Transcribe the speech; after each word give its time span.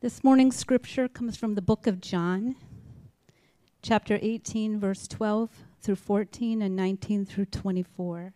This 0.00 0.22
morning's 0.22 0.54
scripture 0.54 1.08
comes 1.08 1.36
from 1.36 1.56
the 1.56 1.60
book 1.60 1.88
of 1.88 2.00
John, 2.00 2.54
chapter 3.82 4.16
18, 4.22 4.78
verse 4.78 5.08
12 5.08 5.50
through 5.80 5.96
14, 5.96 6.62
and 6.62 6.76
19 6.76 7.26
through 7.26 7.46
24. 7.46 8.32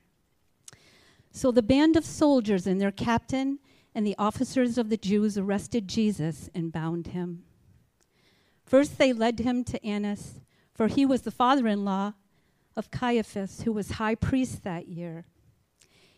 So 1.30 1.52
the 1.52 1.62
band 1.62 1.94
of 1.94 2.04
soldiers 2.04 2.66
and 2.66 2.80
their 2.80 2.90
captain 2.90 3.60
and 3.94 4.04
the 4.04 4.16
officers 4.18 4.76
of 4.76 4.88
the 4.88 4.96
Jews 4.96 5.38
arrested 5.38 5.86
Jesus 5.86 6.50
and 6.52 6.72
bound 6.72 7.06
him. 7.06 7.44
First, 8.66 8.98
they 8.98 9.12
led 9.12 9.38
him 9.38 9.62
to 9.62 9.86
Annas, 9.86 10.40
for 10.74 10.88
he 10.88 11.06
was 11.06 11.22
the 11.22 11.30
father 11.30 11.68
in 11.68 11.84
law 11.84 12.14
of 12.74 12.90
Caiaphas, 12.90 13.60
who 13.60 13.72
was 13.72 13.92
high 13.92 14.16
priest 14.16 14.64
that 14.64 14.88
year. 14.88 15.26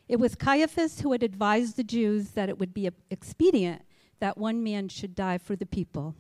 It 0.09 0.19
was 0.19 0.37
Caiaphas 0.37 1.03
who 1.03 1.13
had 1.13 1.23
advised 1.23 1.77
the 1.77 1.85
Jews 1.85 2.31
that 2.31 2.49
it 2.49 2.59
would 2.59 2.73
be 2.73 2.89
expedient 3.11 3.83
that 4.25 4.39
one 4.39 4.65
man 4.65 4.89
should 4.89 5.15
die 5.15 5.37
for 5.37 5.55
the 5.55 5.67
people. 5.67 6.15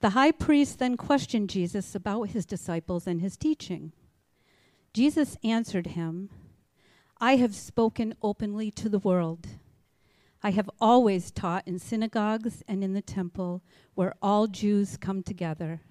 The 0.00 0.10
high 0.10 0.32
priest 0.32 0.80
then 0.80 0.96
questioned 0.96 1.50
Jesus 1.50 1.94
about 1.94 2.30
his 2.30 2.44
disciples 2.44 3.06
and 3.06 3.20
his 3.20 3.36
teaching. 3.36 3.92
Jesus 4.92 5.36
answered 5.44 5.86
him, 5.86 6.30
I 7.20 7.36
have 7.36 7.54
spoken 7.54 8.16
openly 8.24 8.72
to 8.72 8.88
the 8.88 8.98
world. 8.98 9.46
I 10.42 10.50
have 10.50 10.68
always 10.80 11.30
taught 11.30 11.62
in 11.64 11.78
synagogues 11.78 12.64
and 12.66 12.82
in 12.82 12.92
the 12.92 13.02
temple 13.02 13.62
where 13.94 14.16
all 14.20 14.48
Jews 14.48 14.96
come 14.96 15.22
together. 15.22 15.82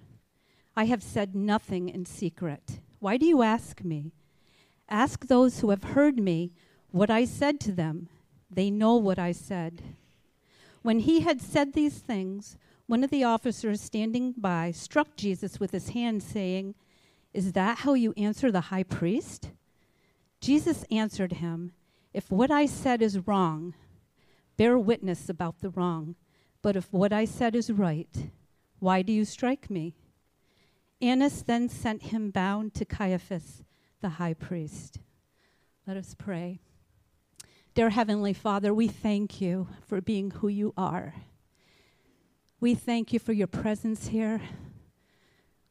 I 0.76 0.84
have 0.84 1.02
said 1.02 1.34
nothing 1.34 1.88
in 1.88 2.04
secret. 2.04 2.80
Why 2.98 3.16
do 3.16 3.24
you 3.24 3.40
ask 3.40 3.82
me? 3.82 4.12
Ask 4.86 5.28
those 5.28 5.60
who 5.60 5.70
have 5.70 5.94
heard 5.94 6.20
me 6.20 6.52
what 6.90 7.08
I 7.08 7.24
said 7.24 7.58
to 7.60 7.72
them. 7.72 8.10
They 8.50 8.68
know 8.68 8.96
what 8.96 9.18
I 9.18 9.32
said. 9.32 9.82
When 10.82 11.00
he 11.00 11.20
had 11.20 11.40
said 11.40 11.72
these 11.72 11.98
things, 11.98 12.56
one 12.86 13.04
of 13.04 13.10
the 13.10 13.24
officers 13.24 13.80
standing 13.80 14.32
by 14.36 14.70
struck 14.70 15.16
Jesus 15.16 15.60
with 15.60 15.72
his 15.72 15.90
hand, 15.90 16.22
saying, 16.22 16.74
Is 17.34 17.52
that 17.52 17.78
how 17.78 17.94
you 17.94 18.14
answer 18.16 18.50
the 18.50 18.62
high 18.62 18.84
priest? 18.84 19.50
Jesus 20.40 20.84
answered 20.90 21.34
him, 21.34 21.72
If 22.14 22.30
what 22.30 22.50
I 22.50 22.66
said 22.66 23.02
is 23.02 23.26
wrong, 23.26 23.74
bear 24.56 24.78
witness 24.78 25.28
about 25.28 25.60
the 25.60 25.70
wrong. 25.70 26.14
But 26.62 26.76
if 26.76 26.92
what 26.92 27.12
I 27.12 27.24
said 27.24 27.54
is 27.54 27.70
right, 27.70 28.30
why 28.78 29.02
do 29.02 29.12
you 29.12 29.24
strike 29.24 29.70
me? 29.70 29.94
Annas 31.00 31.42
then 31.42 31.68
sent 31.68 32.04
him 32.04 32.30
bound 32.30 32.74
to 32.74 32.84
Caiaphas, 32.84 33.64
the 34.00 34.10
high 34.10 34.34
priest. 34.34 34.98
Let 35.86 35.96
us 35.96 36.14
pray. 36.18 36.60
Dear 37.74 37.90
Heavenly 37.90 38.32
Father, 38.32 38.74
we 38.74 38.88
thank 38.88 39.40
you 39.40 39.68
for 39.86 40.00
being 40.00 40.32
who 40.32 40.48
you 40.48 40.74
are. 40.76 41.14
We 42.60 42.74
thank 42.74 43.12
you 43.12 43.20
for 43.20 43.32
your 43.32 43.46
presence 43.46 44.08
here. 44.08 44.40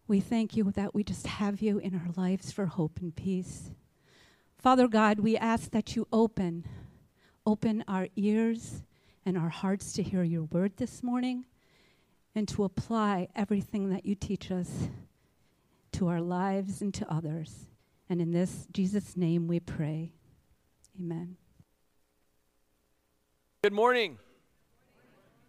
We 0.07 0.21
thank 0.21 0.55
you 0.55 0.71
that 0.71 0.95
we 0.95 1.03
just 1.03 1.27
have 1.27 1.61
you 1.61 1.79
in 1.79 1.95
our 1.95 2.09
lives 2.15 2.51
for 2.51 2.65
hope 2.65 2.99
and 3.01 3.13
peace. 3.13 3.71
Father 4.57 4.87
God, 4.87 5.19
we 5.19 5.35
ask 5.35 5.71
that 5.71 5.97
you 5.97 6.07
open, 6.13 6.65
open 7.45 7.83
our 7.89 8.07
ears 8.15 8.83
and 9.25 9.37
our 9.37 9.49
hearts 9.49 9.91
to 9.93 10.03
hear 10.03 10.23
your 10.23 10.43
word 10.43 10.77
this 10.77 11.03
morning 11.03 11.45
and 12.33 12.47
to 12.47 12.63
apply 12.63 13.27
everything 13.35 13.89
that 13.89 14.05
you 14.05 14.15
teach 14.15 14.49
us 14.49 14.87
to 15.91 16.07
our 16.07 16.21
lives 16.21 16.81
and 16.81 16.93
to 16.93 17.11
others. 17.11 17.65
And 18.09 18.21
in 18.21 18.31
this 18.31 18.67
Jesus' 18.71 19.17
name 19.17 19.47
we 19.47 19.59
pray. 19.59 20.13
Amen. 20.97 21.35
Good 23.67 23.73
morning. 23.73 24.17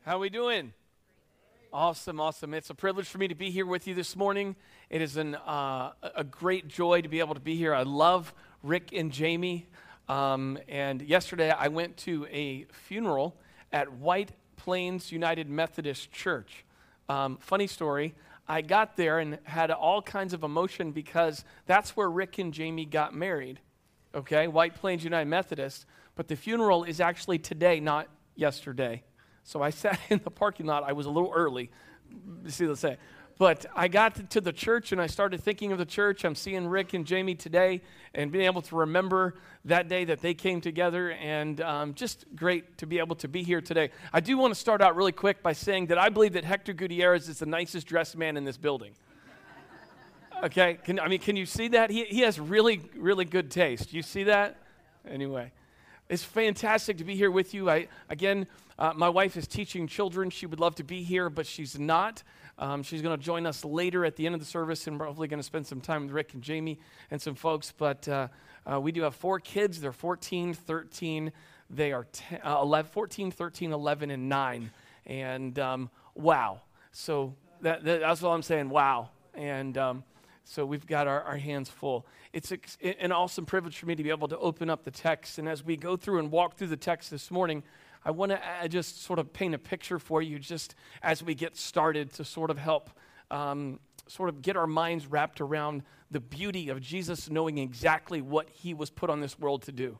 How 0.04 0.16
are 0.16 0.18
we 0.18 0.28
doing? 0.28 0.72
Awesome, 1.72 2.18
awesome. 2.18 2.52
It's 2.52 2.68
a 2.68 2.74
privilege 2.74 3.06
for 3.06 3.18
me 3.18 3.28
to 3.28 3.36
be 3.36 3.52
here 3.52 3.64
with 3.64 3.86
you 3.86 3.94
this 3.94 4.16
morning. 4.16 4.56
It 4.90 5.00
is 5.00 5.16
an, 5.16 5.36
uh, 5.36 5.92
a 6.16 6.24
great 6.24 6.66
joy 6.66 7.00
to 7.02 7.08
be 7.08 7.20
able 7.20 7.34
to 7.34 7.40
be 7.40 7.54
here. 7.54 7.72
I 7.72 7.84
love 7.84 8.34
Rick 8.64 8.92
and 8.92 9.12
Jamie. 9.12 9.68
Um, 10.08 10.58
and 10.66 11.00
yesterday 11.00 11.52
I 11.52 11.68
went 11.68 11.96
to 11.98 12.26
a 12.28 12.64
funeral 12.72 13.36
at 13.70 13.92
White 13.92 14.32
Plains 14.56 15.12
United 15.12 15.48
Methodist 15.48 16.10
Church. 16.10 16.64
Um, 17.08 17.38
funny 17.40 17.68
story. 17.68 18.16
I 18.48 18.62
got 18.62 18.96
there 18.96 19.20
and 19.20 19.38
had 19.44 19.70
all 19.70 20.02
kinds 20.02 20.34
of 20.34 20.42
emotion 20.42 20.90
because 20.90 21.44
that's 21.66 21.96
where 21.96 22.10
Rick 22.10 22.38
and 22.40 22.52
Jamie 22.52 22.84
got 22.84 23.14
married. 23.14 23.60
Okay, 24.12 24.48
White 24.48 24.74
Plains 24.74 25.04
United 25.04 25.28
Methodist. 25.28 25.86
But 26.18 26.26
the 26.26 26.34
funeral 26.34 26.82
is 26.82 27.00
actually 27.00 27.38
today, 27.38 27.78
not 27.78 28.08
yesterday. 28.38 29.02
So 29.44 29.62
I 29.62 29.70
sat 29.84 29.98
in 30.08 30.20
the 30.24 30.30
parking 30.30 30.66
lot. 30.66 30.84
I 30.84 30.92
was 30.92 31.06
a 31.06 31.10
little 31.10 31.32
early. 31.34 31.70
See, 32.46 32.66
let's 32.66 32.80
say. 32.80 32.96
But 33.38 33.66
I 33.76 33.86
got 33.86 34.30
to 34.30 34.40
the 34.40 34.52
church 34.52 34.90
and 34.90 35.00
I 35.00 35.06
started 35.06 35.40
thinking 35.40 35.70
of 35.70 35.78
the 35.78 35.86
church. 35.86 36.24
I'm 36.24 36.34
seeing 36.34 36.66
Rick 36.66 36.92
and 36.94 37.06
Jamie 37.06 37.36
today 37.36 37.82
and 38.12 38.32
being 38.32 38.46
able 38.46 38.62
to 38.62 38.76
remember 38.76 39.36
that 39.64 39.88
day 39.88 40.04
that 40.06 40.20
they 40.20 40.34
came 40.34 40.60
together 40.60 41.12
and 41.12 41.60
um, 41.60 41.94
just 41.94 42.24
great 42.34 42.78
to 42.78 42.86
be 42.86 42.98
able 42.98 43.14
to 43.16 43.28
be 43.28 43.44
here 43.44 43.60
today. 43.60 43.90
I 44.12 44.18
do 44.18 44.36
want 44.36 44.54
to 44.54 44.58
start 44.58 44.82
out 44.82 44.96
really 44.96 45.12
quick 45.12 45.40
by 45.40 45.52
saying 45.52 45.86
that 45.86 45.98
I 45.98 46.08
believe 46.08 46.32
that 46.32 46.44
Hector 46.44 46.72
Gutierrez 46.72 47.28
is 47.28 47.38
the 47.38 47.46
nicest 47.46 47.86
dressed 47.86 48.16
man 48.16 48.36
in 48.36 48.44
this 48.44 48.56
building. 48.56 48.92
Okay, 50.40 50.78
can, 50.84 51.00
I 51.00 51.08
mean, 51.08 51.18
can 51.18 51.34
you 51.34 51.46
see 51.46 51.66
that? 51.66 51.90
He, 51.90 52.04
he 52.04 52.20
has 52.20 52.38
really, 52.38 52.80
really 52.96 53.24
good 53.24 53.50
taste. 53.50 53.92
You 53.92 54.02
see 54.02 54.22
that? 54.24 54.56
Anyway. 55.04 55.50
It's 56.08 56.24
fantastic 56.24 56.96
to 56.98 57.04
be 57.04 57.14
here 57.14 57.30
with 57.30 57.52
you. 57.52 57.68
I, 57.68 57.88
again, 58.08 58.46
uh, 58.78 58.94
my 58.96 59.10
wife 59.10 59.36
is 59.36 59.46
teaching 59.46 59.86
children. 59.86 60.30
She 60.30 60.46
would 60.46 60.58
love 60.58 60.74
to 60.76 60.84
be 60.84 61.02
here, 61.02 61.28
but 61.28 61.46
she's 61.46 61.78
not. 61.78 62.22
Um, 62.58 62.82
she's 62.82 63.02
going 63.02 63.16
to 63.16 63.22
join 63.22 63.44
us 63.44 63.62
later 63.62 64.06
at 64.06 64.16
the 64.16 64.24
end 64.24 64.34
of 64.34 64.40
the 64.40 64.46
service, 64.46 64.86
and 64.86 64.98
hopefully 64.98 65.28
going 65.28 65.38
to 65.38 65.44
spend 65.44 65.66
some 65.66 65.82
time 65.82 66.04
with 66.04 66.12
Rick 66.12 66.32
and 66.32 66.42
Jamie 66.42 66.78
and 67.10 67.20
some 67.20 67.34
folks. 67.34 67.74
But 67.76 68.08
uh, 68.08 68.28
uh, 68.70 68.80
we 68.80 68.90
do 68.90 69.02
have 69.02 69.16
four 69.16 69.38
kids. 69.38 69.82
They're 69.82 69.92
14, 69.92 70.54
13, 70.54 71.30
they 71.68 71.92
are 71.92 72.06
10, 72.10 72.40
uh, 72.42 72.58
11, 72.62 72.90
14, 72.90 73.30
13, 73.30 73.72
11, 73.72 74.10
and 74.10 74.28
9. 74.30 74.70
And 75.04 75.58
um, 75.58 75.90
wow. 76.14 76.62
So 76.90 77.34
that, 77.60 77.84
that, 77.84 78.00
that's 78.00 78.22
all 78.22 78.32
I'm 78.32 78.40
saying. 78.40 78.70
Wow. 78.70 79.10
And 79.34 79.76
um, 79.76 80.04
so 80.48 80.64
we've 80.64 80.86
got 80.86 81.06
our, 81.06 81.22
our 81.24 81.36
hands 81.36 81.68
full. 81.68 82.06
It's 82.32 82.50
an 82.82 83.12
awesome 83.12 83.44
privilege 83.44 83.76
for 83.78 83.84
me 83.84 83.94
to 83.94 84.02
be 84.02 84.08
able 84.08 84.28
to 84.28 84.38
open 84.38 84.70
up 84.70 84.82
the 84.82 84.90
text. 84.90 85.38
And 85.38 85.46
as 85.46 85.62
we 85.62 85.76
go 85.76 85.94
through 85.94 86.20
and 86.20 86.30
walk 86.30 86.56
through 86.56 86.68
the 86.68 86.76
text 86.76 87.10
this 87.10 87.30
morning, 87.30 87.62
I 88.02 88.12
want 88.12 88.32
to 88.32 88.68
just 88.68 89.02
sort 89.02 89.18
of 89.18 89.34
paint 89.34 89.54
a 89.54 89.58
picture 89.58 89.98
for 89.98 90.22
you 90.22 90.38
just 90.38 90.74
as 91.02 91.22
we 91.22 91.34
get 91.34 91.54
started 91.58 92.14
to 92.14 92.24
sort 92.24 92.50
of 92.50 92.56
help 92.56 92.88
um, 93.30 93.78
sort 94.06 94.30
of 94.30 94.40
get 94.40 94.56
our 94.56 94.66
minds 94.66 95.06
wrapped 95.06 95.42
around 95.42 95.82
the 96.10 96.20
beauty 96.20 96.70
of 96.70 96.80
Jesus 96.80 97.28
knowing 97.28 97.58
exactly 97.58 98.22
what 98.22 98.48
he 98.48 98.72
was 98.72 98.88
put 98.88 99.10
on 99.10 99.20
this 99.20 99.38
world 99.38 99.64
to 99.64 99.72
do. 99.72 99.98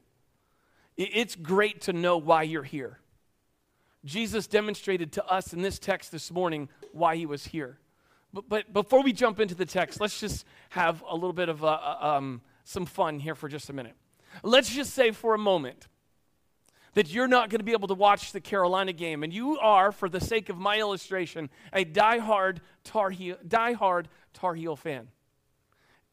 It's 0.97 1.37
great 1.37 1.83
to 1.83 1.93
know 1.93 2.17
why 2.17 2.45
you're 2.45 2.63
here. 2.63 3.01
Jesus 4.03 4.47
demonstrated 4.47 5.13
to 5.13 5.27
us 5.27 5.53
in 5.53 5.61
this 5.61 5.79
text 5.79 6.11
this 6.11 6.31
morning 6.31 6.71
why 6.93 7.17
he 7.17 7.27
was 7.27 7.49
here. 7.49 7.79
But, 8.33 8.49
but 8.49 8.73
before 8.73 9.03
we 9.03 9.13
jump 9.13 9.41
into 9.41 9.55
the 9.55 9.67
text, 9.67 10.01
let's 10.01 10.21
just 10.21 10.45
have 10.71 11.03
a 11.09 11.15
little 11.15 11.33
bit 11.33 11.49
of 11.49 11.65
uh, 11.65 11.69
uh, 11.69 11.99
um, 12.01 12.43
some 12.65 12.87
fun 12.87 13.19
here 13.19 13.35
for 13.35 13.49
just 13.49 13.71
a 13.71 13.73
minute. 13.73 13.95
Let's 14.43 14.69
just 14.69 14.93
say 14.93 15.13
for 15.13 15.35
a 15.35 15.39
moment 15.39 15.89
that 16.95 17.09
you're 17.09 17.29
not 17.29 17.49
going 17.49 17.61
to 17.61 17.65
be 17.65 17.73
able 17.73 17.89
to 17.89 17.95
watch 17.95 18.33
the 18.33 18.41
Carolina 18.41 18.93
game, 18.93 19.23
and 19.23 19.33
you 19.33 19.59
are, 19.59 19.93
for 19.93 20.09
the 20.09 20.21
sake 20.21 20.49
of 20.49 20.59
my 20.59 20.79
illustration, 20.79 21.49
a 21.73 21.85
die-hard 21.85 22.61
Tar 22.85 23.11
Heel, 23.11 23.37
die-hard 23.47 24.09
Tar 24.35 24.55
Heel 24.55 24.77
fan. 24.77 25.09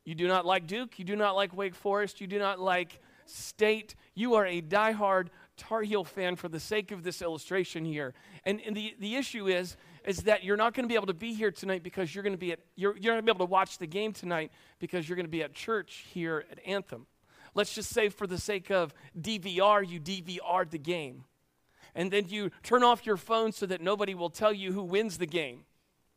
You 0.04 0.16
do 0.16 0.28
not 0.28 0.46
like 0.46 0.68
Duke, 0.68 1.00
you 1.00 1.06
do 1.06 1.16
not 1.16 1.36
like 1.36 1.56
Wake 1.56 1.76
Forest, 1.76 2.22
you 2.22 2.28
do 2.28 2.40
not 2.40 2.60
like 2.60 3.00
State. 3.26 3.96
You 4.14 4.36
are 4.36 4.46
a 4.46 4.62
die-hard 4.62 5.32
Tar 5.58 5.82
Heel 5.82 6.04
fan 6.04 6.36
for 6.36 6.48
the 6.48 6.60
sake 6.60 6.92
of 6.92 7.04
this 7.04 7.22
illustration 7.22 7.84
here. 7.84 8.14
And, 8.46 8.62
and 8.62 8.76
the, 8.76 8.96
the 9.00 9.16
issue 9.16 9.48
is 9.48 9.78
is 10.06 10.24
that 10.24 10.44
you're 10.44 10.58
not 10.58 10.74
going 10.74 10.84
to 10.84 10.88
be 10.88 10.96
able 10.96 11.08
to 11.08 11.14
be 11.14 11.34
here 11.34 11.52
tonight 11.52 11.84
because 11.84 12.14
you're 12.14 12.24
going 12.24 12.34
to 12.34 12.38
be 12.38 12.52
at, 12.52 12.60
you're, 12.76 12.96
you're 12.98 13.14
not 13.14 13.26
going 13.26 13.26
to 13.26 13.34
be 13.34 13.38
able 13.38 13.48
to 13.48 13.52
watch 13.52 13.78
the 13.78 13.88
game 13.88 14.14
tonight 14.14 14.52
because 14.80 15.08
you're 15.10 15.16
going 15.16 15.26
to 15.26 15.32
be 15.32 15.44
at 15.44 15.54
church 15.54 16.06
here 16.14 16.46
at 16.52 16.60
Anthem. 16.66 17.08
Let's 17.54 17.74
just 17.74 17.90
say, 17.90 18.10
for 18.10 18.28
the 18.28 18.38
sake 18.38 18.70
of 18.70 18.94
DVR, 19.20 19.88
you 19.88 20.00
DVR'd 20.00 20.72
the 20.72 20.78
game. 20.78 21.24
And 21.96 22.12
then 22.12 22.26
you 22.28 22.52
turn 22.64 22.84
off 22.84 23.06
your 23.06 23.18
phone 23.18 23.54
so 23.54 23.66
that 23.66 23.82
nobody 23.82 24.14
will 24.14 24.30
tell 24.30 24.52
you 24.52 24.74
who 24.74 24.84
wins 24.84 25.18
the 25.18 25.26
game, 25.26 25.64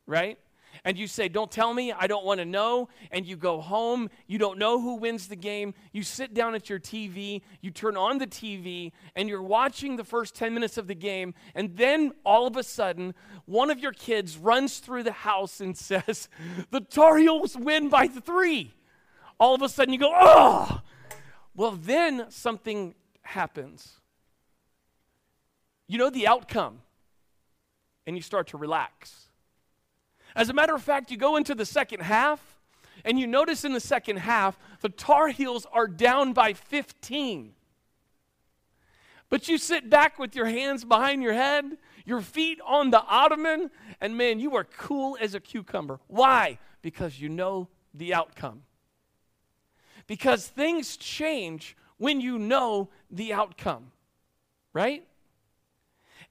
right? 0.05 0.37
And 0.83 0.97
you 0.97 1.07
say, 1.07 1.27
Don't 1.27 1.51
tell 1.51 1.73
me, 1.73 1.91
I 1.91 2.07
don't 2.07 2.25
want 2.25 2.39
to 2.39 2.45
know, 2.45 2.89
and 3.11 3.25
you 3.25 3.35
go 3.35 3.61
home, 3.61 4.09
you 4.27 4.37
don't 4.37 4.57
know 4.57 4.81
who 4.81 4.95
wins 4.95 5.27
the 5.27 5.35
game, 5.35 5.73
you 5.91 6.03
sit 6.03 6.33
down 6.33 6.55
at 6.55 6.69
your 6.69 6.79
TV, 6.79 7.41
you 7.61 7.71
turn 7.71 7.97
on 7.97 8.17
the 8.17 8.27
TV, 8.27 8.91
and 9.15 9.29
you're 9.29 9.41
watching 9.41 9.95
the 9.95 10.03
first 10.03 10.35
10 10.35 10.53
minutes 10.53 10.77
of 10.77 10.87
the 10.87 10.95
game, 10.95 11.33
and 11.55 11.77
then 11.77 12.11
all 12.25 12.47
of 12.47 12.55
a 12.55 12.63
sudden, 12.63 13.13
one 13.45 13.69
of 13.69 13.79
your 13.79 13.93
kids 13.93 14.37
runs 14.37 14.79
through 14.79 15.03
the 15.03 15.11
house 15.11 15.61
and 15.61 15.77
says, 15.77 16.29
The 16.71 16.81
Tar 16.81 17.17
Heels 17.17 17.55
win 17.55 17.89
by 17.89 18.07
three. 18.07 18.73
All 19.39 19.55
of 19.55 19.61
a 19.61 19.69
sudden, 19.69 19.93
you 19.93 19.99
go, 19.99 20.11
Oh! 20.13 20.81
Well, 21.55 21.71
then 21.71 22.27
something 22.29 22.95
happens. 23.21 23.99
You 25.87 25.97
know 25.97 26.09
the 26.09 26.27
outcome 26.27 26.81
and 28.05 28.15
you 28.15 28.21
start 28.21 28.47
to 28.47 28.57
relax. 28.57 29.28
As 30.35 30.49
a 30.49 30.53
matter 30.53 30.75
of 30.75 30.81
fact, 30.81 31.11
you 31.11 31.17
go 31.17 31.35
into 31.35 31.55
the 31.55 31.65
second 31.65 32.01
half, 32.01 32.57
and 33.03 33.19
you 33.19 33.27
notice 33.27 33.63
in 33.63 33.73
the 33.73 33.79
second 33.79 34.17
half, 34.17 34.59
the 34.81 34.89
Tar 34.89 35.29
Heels 35.29 35.65
are 35.71 35.87
down 35.87 36.33
by 36.33 36.53
15. 36.53 37.53
But 39.29 39.47
you 39.47 39.57
sit 39.57 39.89
back 39.89 40.17
with 40.17 40.35
your 40.35 40.47
hands 40.47 40.83
behind 40.83 41.21
your 41.21 41.33
head, 41.33 41.77
your 42.05 42.21
feet 42.21 42.59
on 42.65 42.89
the 42.89 43.01
ottoman, 43.03 43.69
and 44.01 44.17
man, 44.17 44.39
you 44.39 44.55
are 44.55 44.63
cool 44.63 45.17
as 45.21 45.35
a 45.35 45.39
cucumber. 45.39 45.99
Why? 46.07 46.57
Because 46.81 47.21
you 47.21 47.29
know 47.29 47.67
the 47.93 48.13
outcome. 48.13 48.63
Because 50.07 50.47
things 50.47 50.97
change 50.97 51.77
when 51.97 52.19
you 52.19 52.39
know 52.39 52.89
the 53.11 53.33
outcome, 53.33 53.91
right? 54.73 55.05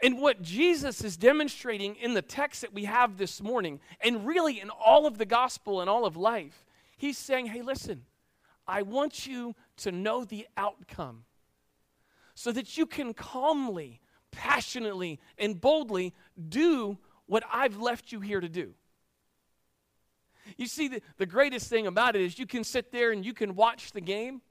And 0.02 0.20
what 0.20 0.42
Jesus 0.42 1.02
is 1.02 1.16
demonstrating 1.16 1.96
in 1.96 2.14
the 2.14 2.22
text 2.22 2.60
that 2.60 2.72
we 2.72 2.84
have 2.84 3.16
this 3.16 3.42
morning, 3.42 3.80
and 4.00 4.26
really 4.26 4.60
in 4.60 4.70
all 4.70 5.06
of 5.06 5.18
the 5.18 5.26
gospel 5.26 5.80
and 5.80 5.90
all 5.90 6.04
of 6.04 6.16
life, 6.16 6.64
he's 6.96 7.18
saying, 7.18 7.46
hey, 7.46 7.62
listen, 7.62 8.02
I 8.66 8.82
want 8.82 9.26
you 9.26 9.56
to 9.78 9.90
know 9.90 10.24
the 10.24 10.46
outcome 10.56 11.24
so 12.34 12.52
that 12.52 12.76
you 12.76 12.86
can 12.86 13.12
calmly, 13.12 14.00
passionately, 14.30 15.18
and 15.36 15.60
boldly 15.60 16.14
do 16.48 16.98
what 17.26 17.42
I've 17.52 17.78
left 17.78 18.12
you 18.12 18.20
here 18.20 18.40
to 18.40 18.48
do. 18.48 18.74
You 20.56 20.66
see, 20.66 20.88
the, 20.88 21.02
the 21.16 21.26
greatest 21.26 21.68
thing 21.68 21.88
about 21.88 22.14
it 22.14 22.22
is 22.22 22.38
you 22.38 22.46
can 22.46 22.62
sit 22.62 22.92
there 22.92 23.10
and 23.10 23.24
you 23.26 23.34
can 23.34 23.56
watch 23.56 23.90
the 23.90 24.00
game. 24.00 24.42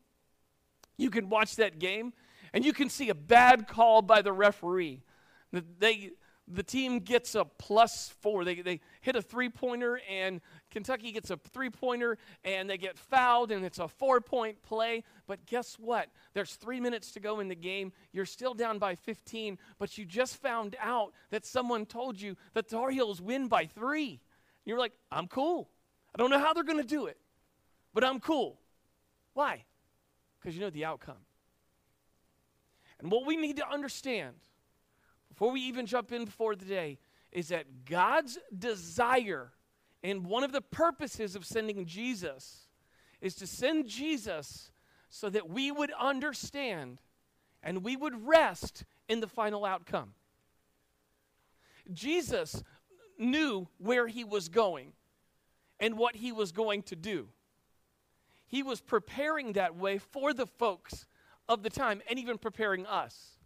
You 0.98 1.10
can 1.10 1.30
watch 1.30 1.56
that 1.56 1.80
game, 1.80 2.12
and 2.54 2.66
you 2.66 2.74
can 2.74 2.90
see 2.90 3.10
a 3.10 3.16
bad 3.16 3.68
call 3.68 4.02
by 4.02 4.22
the 4.22 4.34
referee. 4.34 5.04
They, 5.52 6.12
the 6.48 6.64
team 6.64 7.00
gets 7.00 7.36
a 7.36 7.44
plus 7.44 8.14
four. 8.22 8.46
They, 8.46 8.62
they 8.62 8.80
hit 9.02 9.16
a 9.16 9.22
three 9.22 9.50
pointer, 9.50 10.00
and 10.10 10.40
Kentucky 10.72 11.12
gets 11.12 11.30
a 11.30 11.38
three 11.38 11.70
pointer, 11.70 12.18
and 12.44 12.70
they 12.70 12.78
get 12.78 12.98
fouled, 12.98 13.52
and 13.52 13.66
it's 13.66 13.80
a 13.80 13.88
four 13.88 14.22
point 14.22 14.62
play. 14.64 15.04
But 15.28 15.46
guess 15.46 15.76
what? 15.78 16.10
There's 16.34 16.56
three 16.56 16.80
minutes 16.80 17.12
to 17.14 17.20
go 17.20 17.40
in 17.40 17.50
the 17.50 17.56
game. 17.56 17.92
You're 18.14 18.26
still 18.26 18.54
down 18.54 18.80
by 18.80 18.96
15, 18.96 19.58
but 19.78 19.98
you 19.98 20.06
just 20.06 20.38
found 20.38 20.76
out 20.82 21.14
that 21.32 21.46
someone 21.46 21.86
told 21.86 22.20
you 22.20 22.36
that 22.54 22.70
the 22.70 22.76
Tar 22.76 22.92
Heels 22.92 23.22
win 23.22 23.48
by 23.48 23.66
three. 23.66 24.22
You're 24.66 24.80
like, 24.80 24.94
I'm 25.12 25.28
cool. 25.28 25.70
I 26.16 26.18
don't 26.18 26.30
know 26.30 26.40
how 26.40 26.54
they're 26.54 26.64
going 26.64 26.82
to 26.82 26.88
do 26.88 27.08
it, 27.08 27.18
but 27.94 28.04
I'm 28.04 28.20
cool. 28.20 28.60
Why? 29.34 29.66
Because 30.40 30.56
you 30.56 30.62
know 30.62 30.70
the 30.70 30.86
outcome. 30.86 31.18
And 33.00 33.12
what 33.12 33.26
we 33.26 33.36
need 33.36 33.58
to 33.58 33.70
understand 33.70 34.36
before 35.38 35.52
we 35.52 35.62
even 35.62 35.86
jump 35.86 36.12
in 36.12 36.26
before 36.26 36.56
the 36.56 36.66
day, 36.66 36.98
is 37.32 37.50
that 37.50 37.86
God's 37.86 38.40
desire 38.58 39.52
and 40.02 40.26
one 40.26 40.44
of 40.44 40.52
the 40.52 40.62
purposes 40.62 41.36
of 41.36 41.46
sending 41.46 41.86
Jesus 41.86 42.68
is 43.22 43.36
to 43.36 43.46
send 43.46 43.88
Jesus 43.88 44.72
so 45.10 45.30
that 45.30 45.48
we 45.48 45.72
would 45.72 45.92
understand 46.00 46.98
and 47.62 47.84
we 47.84 47.96
would 47.96 48.28
rest 48.28 48.84
in 49.08 49.20
the 49.20 49.28
final 49.28 49.64
outcome. 49.64 50.14
Jesus 51.94 52.64
knew 53.20 53.68
where 53.78 54.08
he 54.08 54.24
was 54.24 54.50
going 54.50 54.94
and 55.80 56.00
what 56.00 56.16
he 56.16 56.32
was 56.32 56.52
going 56.52 56.82
to 56.82 56.96
do. 56.96 57.28
He 58.48 58.64
was 58.64 58.82
preparing 58.82 59.54
that 59.54 59.76
way 59.76 60.00
for 60.00 60.34
the 60.34 60.48
folks 60.48 61.06
of 61.48 61.62
the 61.62 61.70
time 61.70 62.02
and 62.10 62.18
even 62.18 62.40
preparing 62.40 62.88
us. 62.88 63.37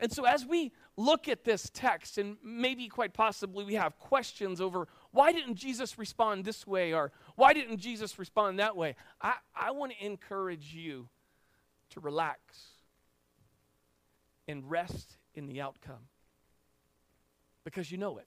And 0.00 0.12
so, 0.12 0.24
as 0.24 0.46
we 0.46 0.72
look 0.96 1.26
at 1.28 1.44
this 1.44 1.70
text, 1.74 2.18
and 2.18 2.36
maybe 2.42 2.88
quite 2.88 3.12
possibly 3.12 3.64
we 3.64 3.74
have 3.74 3.98
questions 3.98 4.60
over 4.60 4.86
why 5.10 5.32
didn't 5.32 5.56
Jesus 5.56 5.98
respond 5.98 6.44
this 6.44 6.66
way 6.66 6.94
or 6.94 7.10
why 7.34 7.52
didn't 7.52 7.78
Jesus 7.78 8.18
respond 8.18 8.60
that 8.60 8.76
way, 8.76 8.94
I, 9.20 9.34
I 9.56 9.72
want 9.72 9.92
to 9.92 10.06
encourage 10.06 10.72
you 10.72 11.08
to 11.90 12.00
relax 12.00 12.38
and 14.46 14.68
rest 14.70 15.16
in 15.34 15.46
the 15.46 15.60
outcome 15.60 16.06
because 17.64 17.90
you 17.90 17.98
know 17.98 18.18
it. 18.18 18.26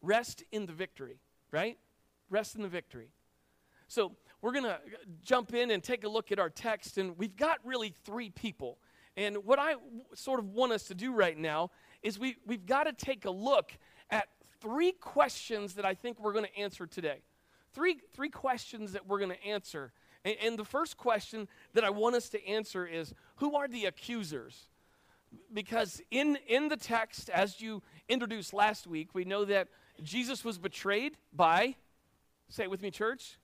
Rest 0.00 0.44
in 0.50 0.66
the 0.66 0.72
victory, 0.72 1.20
right? 1.50 1.78
Rest 2.30 2.56
in 2.56 2.62
the 2.62 2.68
victory. 2.68 3.10
So, 3.88 4.12
we're 4.40 4.52
going 4.52 4.64
to 4.64 4.78
jump 5.22 5.54
in 5.54 5.70
and 5.70 5.82
take 5.82 6.04
a 6.04 6.08
look 6.08 6.30
at 6.30 6.38
our 6.38 6.50
text, 6.50 6.98
and 6.98 7.16
we've 7.16 7.36
got 7.36 7.60
really 7.64 7.94
three 8.04 8.28
people 8.28 8.78
and 9.16 9.44
what 9.44 9.58
I 9.58 9.74
sort 10.14 10.40
of 10.40 10.48
want 10.48 10.72
us 10.72 10.84
to 10.84 10.94
do 10.94 11.12
right 11.12 11.38
now 11.38 11.70
is 12.02 12.18
we, 12.18 12.36
we've 12.46 12.66
got 12.66 12.84
to 12.84 12.92
take 12.92 13.24
a 13.24 13.30
look 13.30 13.72
at 14.10 14.28
three 14.60 14.92
questions 14.92 15.74
that 15.74 15.84
I 15.84 15.94
think 15.94 16.20
we're 16.20 16.32
going 16.32 16.46
to 16.46 16.58
answer 16.58 16.86
today. 16.86 17.22
Three, 17.72 17.98
three 18.12 18.28
questions 18.28 18.92
that 18.92 19.06
we're 19.06 19.18
going 19.18 19.30
to 19.30 19.44
answer. 19.44 19.92
And, 20.24 20.36
and 20.42 20.58
the 20.58 20.64
first 20.64 20.96
question 20.96 21.48
that 21.74 21.84
I 21.84 21.90
want 21.90 22.16
us 22.16 22.28
to 22.30 22.46
answer 22.46 22.86
is 22.86 23.14
Who 23.36 23.56
are 23.56 23.68
the 23.68 23.86
accusers? 23.86 24.68
Because 25.52 26.00
in, 26.10 26.38
in 26.46 26.68
the 26.68 26.76
text, 26.76 27.28
as 27.28 27.60
you 27.60 27.82
introduced 28.08 28.52
last 28.52 28.86
week, 28.86 29.14
we 29.14 29.24
know 29.24 29.44
that 29.44 29.68
Jesus 30.02 30.44
was 30.44 30.58
betrayed 30.58 31.16
by, 31.32 31.74
say 32.48 32.64
it 32.64 32.70
with 32.70 32.82
me, 32.82 32.90
church, 32.92 33.38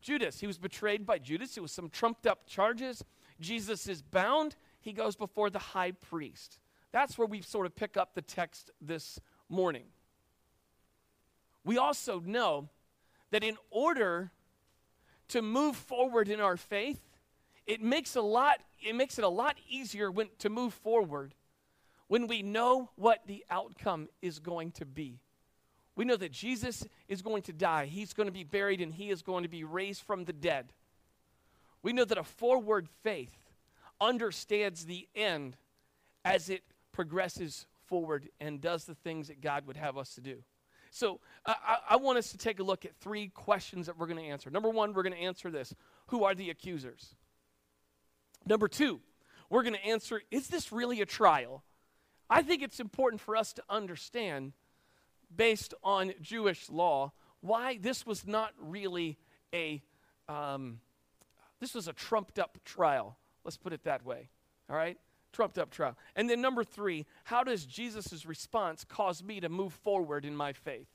Judas. 0.00 0.40
He 0.40 0.48
was 0.48 0.58
betrayed 0.58 1.06
by 1.06 1.18
Judas. 1.18 1.56
It 1.56 1.60
was 1.60 1.70
some 1.70 1.88
trumped 1.88 2.26
up 2.26 2.46
charges. 2.46 3.04
Jesus 3.40 3.86
is 3.86 4.02
bound 4.02 4.56
he 4.82 4.92
goes 4.92 5.16
before 5.16 5.48
the 5.48 5.58
high 5.58 5.92
priest. 5.92 6.58
That's 6.92 7.16
where 7.16 7.26
we 7.26 7.40
sort 7.40 7.66
of 7.66 7.74
pick 7.74 7.96
up 7.96 8.14
the 8.14 8.22
text 8.22 8.70
this 8.80 9.18
morning. 9.48 9.84
We 11.64 11.78
also 11.78 12.20
know 12.20 12.68
that 13.30 13.44
in 13.44 13.56
order 13.70 14.32
to 15.28 15.40
move 15.40 15.76
forward 15.76 16.28
in 16.28 16.40
our 16.40 16.56
faith, 16.56 17.00
it 17.66 17.80
makes 17.80 18.16
a 18.16 18.20
lot 18.20 18.60
it 18.84 18.96
makes 18.96 19.16
it 19.16 19.24
a 19.24 19.28
lot 19.28 19.56
easier 19.70 20.10
when, 20.10 20.28
to 20.40 20.50
move 20.50 20.74
forward 20.74 21.34
when 22.08 22.26
we 22.26 22.42
know 22.42 22.90
what 22.96 23.20
the 23.28 23.44
outcome 23.48 24.08
is 24.20 24.40
going 24.40 24.72
to 24.72 24.84
be. 24.84 25.20
We 25.94 26.04
know 26.04 26.16
that 26.16 26.32
Jesus 26.32 26.84
is 27.06 27.22
going 27.22 27.42
to 27.42 27.52
die, 27.52 27.86
he's 27.86 28.12
going 28.12 28.26
to 28.26 28.32
be 28.32 28.44
buried 28.44 28.80
and 28.80 28.92
he 28.92 29.10
is 29.10 29.22
going 29.22 29.44
to 29.44 29.48
be 29.48 29.62
raised 29.62 30.02
from 30.02 30.24
the 30.24 30.32
dead. 30.32 30.72
We 31.82 31.92
know 31.92 32.04
that 32.04 32.18
a 32.18 32.24
forward 32.24 32.88
faith 33.02 33.41
understands 34.02 34.84
the 34.84 35.08
end 35.14 35.56
as 36.24 36.50
it 36.50 36.62
progresses 36.90 37.66
forward 37.86 38.28
and 38.40 38.60
does 38.60 38.84
the 38.84 38.94
things 38.94 39.28
that 39.28 39.40
God 39.40 39.66
would 39.66 39.76
have 39.76 39.96
us 39.96 40.14
to 40.16 40.20
do. 40.20 40.42
So 40.90 41.20
I, 41.46 41.78
I 41.90 41.96
want 41.96 42.18
us 42.18 42.32
to 42.32 42.38
take 42.38 42.60
a 42.60 42.62
look 42.62 42.84
at 42.84 42.94
three 42.96 43.28
questions 43.28 43.86
that 43.86 43.98
we're 43.98 44.06
going 44.06 44.18
to 44.18 44.30
answer. 44.30 44.50
Number 44.50 44.68
one, 44.68 44.92
we're 44.92 45.04
going 45.04 45.14
to 45.14 45.22
answer 45.22 45.50
this 45.50 45.74
Who 46.08 46.24
are 46.24 46.34
the 46.34 46.50
accusers? 46.50 47.14
Number 48.44 48.68
two, 48.68 49.00
we're 49.48 49.62
going 49.62 49.74
to 49.74 49.86
answer 49.86 50.20
Is 50.30 50.48
this 50.48 50.72
really 50.72 51.00
a 51.00 51.06
trial? 51.06 51.62
I 52.28 52.42
think 52.42 52.62
it's 52.62 52.80
important 52.80 53.20
for 53.20 53.36
us 53.36 53.52
to 53.54 53.62
understand, 53.70 54.52
based 55.34 55.74
on 55.82 56.12
Jewish 56.20 56.68
law, 56.68 57.12
why 57.40 57.78
this 57.80 58.06
was 58.06 58.26
not 58.26 58.52
really 58.58 59.18
a 59.54 59.82
um, 60.28 60.80
this 61.60 61.74
was 61.74 61.88
a 61.88 61.92
trumped 61.92 62.38
up 62.38 62.58
trial. 62.64 63.16
Let's 63.44 63.56
put 63.56 63.72
it 63.72 63.84
that 63.84 64.04
way. 64.04 64.28
All 64.70 64.76
right? 64.76 64.98
Trumped 65.32 65.58
up 65.58 65.70
trial. 65.70 65.96
And 66.14 66.28
then 66.28 66.40
number 66.40 66.62
three, 66.64 67.06
how 67.24 67.42
does 67.42 67.64
Jesus' 67.64 68.26
response 68.26 68.84
cause 68.84 69.22
me 69.22 69.40
to 69.40 69.48
move 69.48 69.72
forward 69.72 70.24
in 70.24 70.36
my 70.36 70.52
faith? 70.52 70.88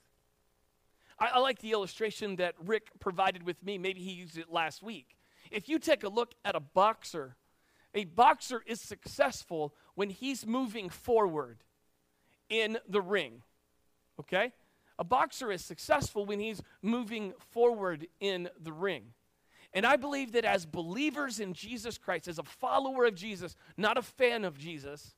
I, 1.20 1.30
I 1.36 1.39
like 1.39 1.60
the 1.60 1.72
illustration 1.72 2.36
that 2.38 2.56
Rick 2.63 2.92
provided 3.00 3.44
with 3.44 3.63
me. 3.63 3.77
Maybe 3.77 4.01
he 4.01 4.12
used 4.12 4.38
it 4.38 4.51
last 4.51 4.84
week. 4.84 5.18
If 5.51 5.70
you 5.70 5.80
take 5.80 6.04
a 6.04 6.10
look 6.10 6.34
at 6.46 6.56
a 6.56 6.60
boxer, 6.60 7.36
a 7.94 8.06
boxer 8.06 8.62
is 8.66 8.82
successful 8.82 9.74
when 9.96 10.10
he's 10.10 10.46
moving 10.46 10.89
forward 10.89 11.63
in 12.50 12.77
the 12.88 13.01
ring. 13.01 13.42
Okay? 14.20 14.54
A 15.00 15.04
boxer 15.04 15.51
is 15.51 15.63
successful 15.63 16.25
when 16.25 16.39
he's 16.39 16.62
moving 16.82 17.34
forward 17.51 18.08
in 18.20 18.50
the 18.60 18.74
ring. 18.74 19.13
And 19.77 19.86
I 19.86 19.96
believe 19.96 20.31
that 20.31 20.43
as 20.43 20.65
believers 20.65 21.39
in 21.39 21.53
Jesus 21.53 22.00
Christ, 22.00 22.27
as 22.27 22.39
a 22.39 22.43
follower 22.43 23.05
of 23.05 23.13
Jesus, 23.13 23.55
not 23.77 23.96
a 23.96 24.01
fan 24.01 24.43
of 24.43 24.57
Jesus, 24.57 25.13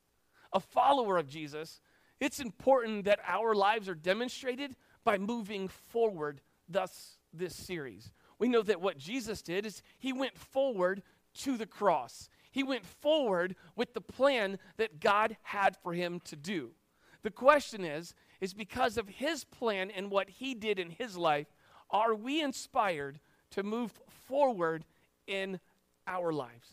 a 0.52 0.60
follower 0.60 1.18
of 1.18 1.30
Jesus, 1.30 1.80
it's 2.20 2.42
important 2.42 3.06
that 3.06 3.22
our 3.26 3.56
lives 3.56 3.88
are 3.88 3.96
demonstrated 3.96 4.76
by 5.06 5.18
moving 5.18 5.70
forward, 5.70 6.42
thus, 6.68 7.20
this 7.34 7.56
series. 7.56 8.12
We 8.38 8.50
know 8.50 8.62
that 8.64 8.82
what 8.82 8.98
Jesus 8.98 9.42
did 9.42 9.66
is 9.66 9.82
he 9.98 10.12
went 10.12 10.38
forward 10.38 11.04
to 11.36 11.56
the 11.56 11.66
cross. 11.66 12.28
He 12.52 12.62
went 12.62 12.86
forward 12.86 13.56
with 13.78 13.94
the 13.94 14.02
plan 14.02 14.60
that 14.76 15.00
God 15.00 15.38
had 15.42 15.78
for 15.78 15.94
him 15.94 16.20
to 16.26 16.36
do. 16.36 16.72
The 17.24 17.32
question 17.32 17.86
is 17.86 18.14
is 18.42 18.54
because 18.54 18.98
of 18.98 19.08
his 19.08 19.46
plan 19.46 19.90
and 19.90 20.12
what 20.12 20.30
he 20.30 20.54
did 20.54 20.80
in 20.80 20.90
his 20.90 21.18
life, 21.18 21.48
are 21.90 22.14
we 22.14 22.42
inspired 22.42 23.22
to 23.52 23.64
move 23.64 23.98
forward 24.30 24.86
in 25.28 25.60
our 26.08 26.32
lives 26.32 26.70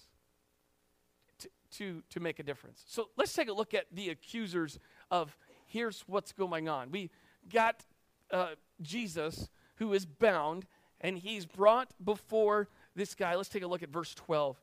to, 1.39 1.49
to, 1.73 2.03
to 2.11 2.21
make 2.21 2.39
a 2.39 2.43
difference. 2.43 2.85
So 2.87 3.09
let's 3.17 3.33
take 3.33 3.49
a 3.49 3.53
look 3.53 3.75
at 3.75 3.87
the 3.91 4.11
accusers 4.11 4.79
of 5.11 5.37
here's 5.67 6.05
what's 6.07 6.33
going 6.33 6.69
on. 6.69 6.91
We 6.91 7.11
got 7.53 7.85
uh, 8.31 8.51
Jesus 8.83 9.49
who 9.77 9.93
is 9.93 10.05
bound, 10.07 10.67
and 11.01 11.19
he's 11.19 11.47
brought 11.47 11.93
before 12.03 12.69
this 12.95 13.15
guy. 13.15 13.35
Let's 13.35 13.49
take 13.49 13.63
a 13.63 13.67
look 13.67 13.83
at 13.83 13.91
verse 13.91 14.15
12. 14.15 14.57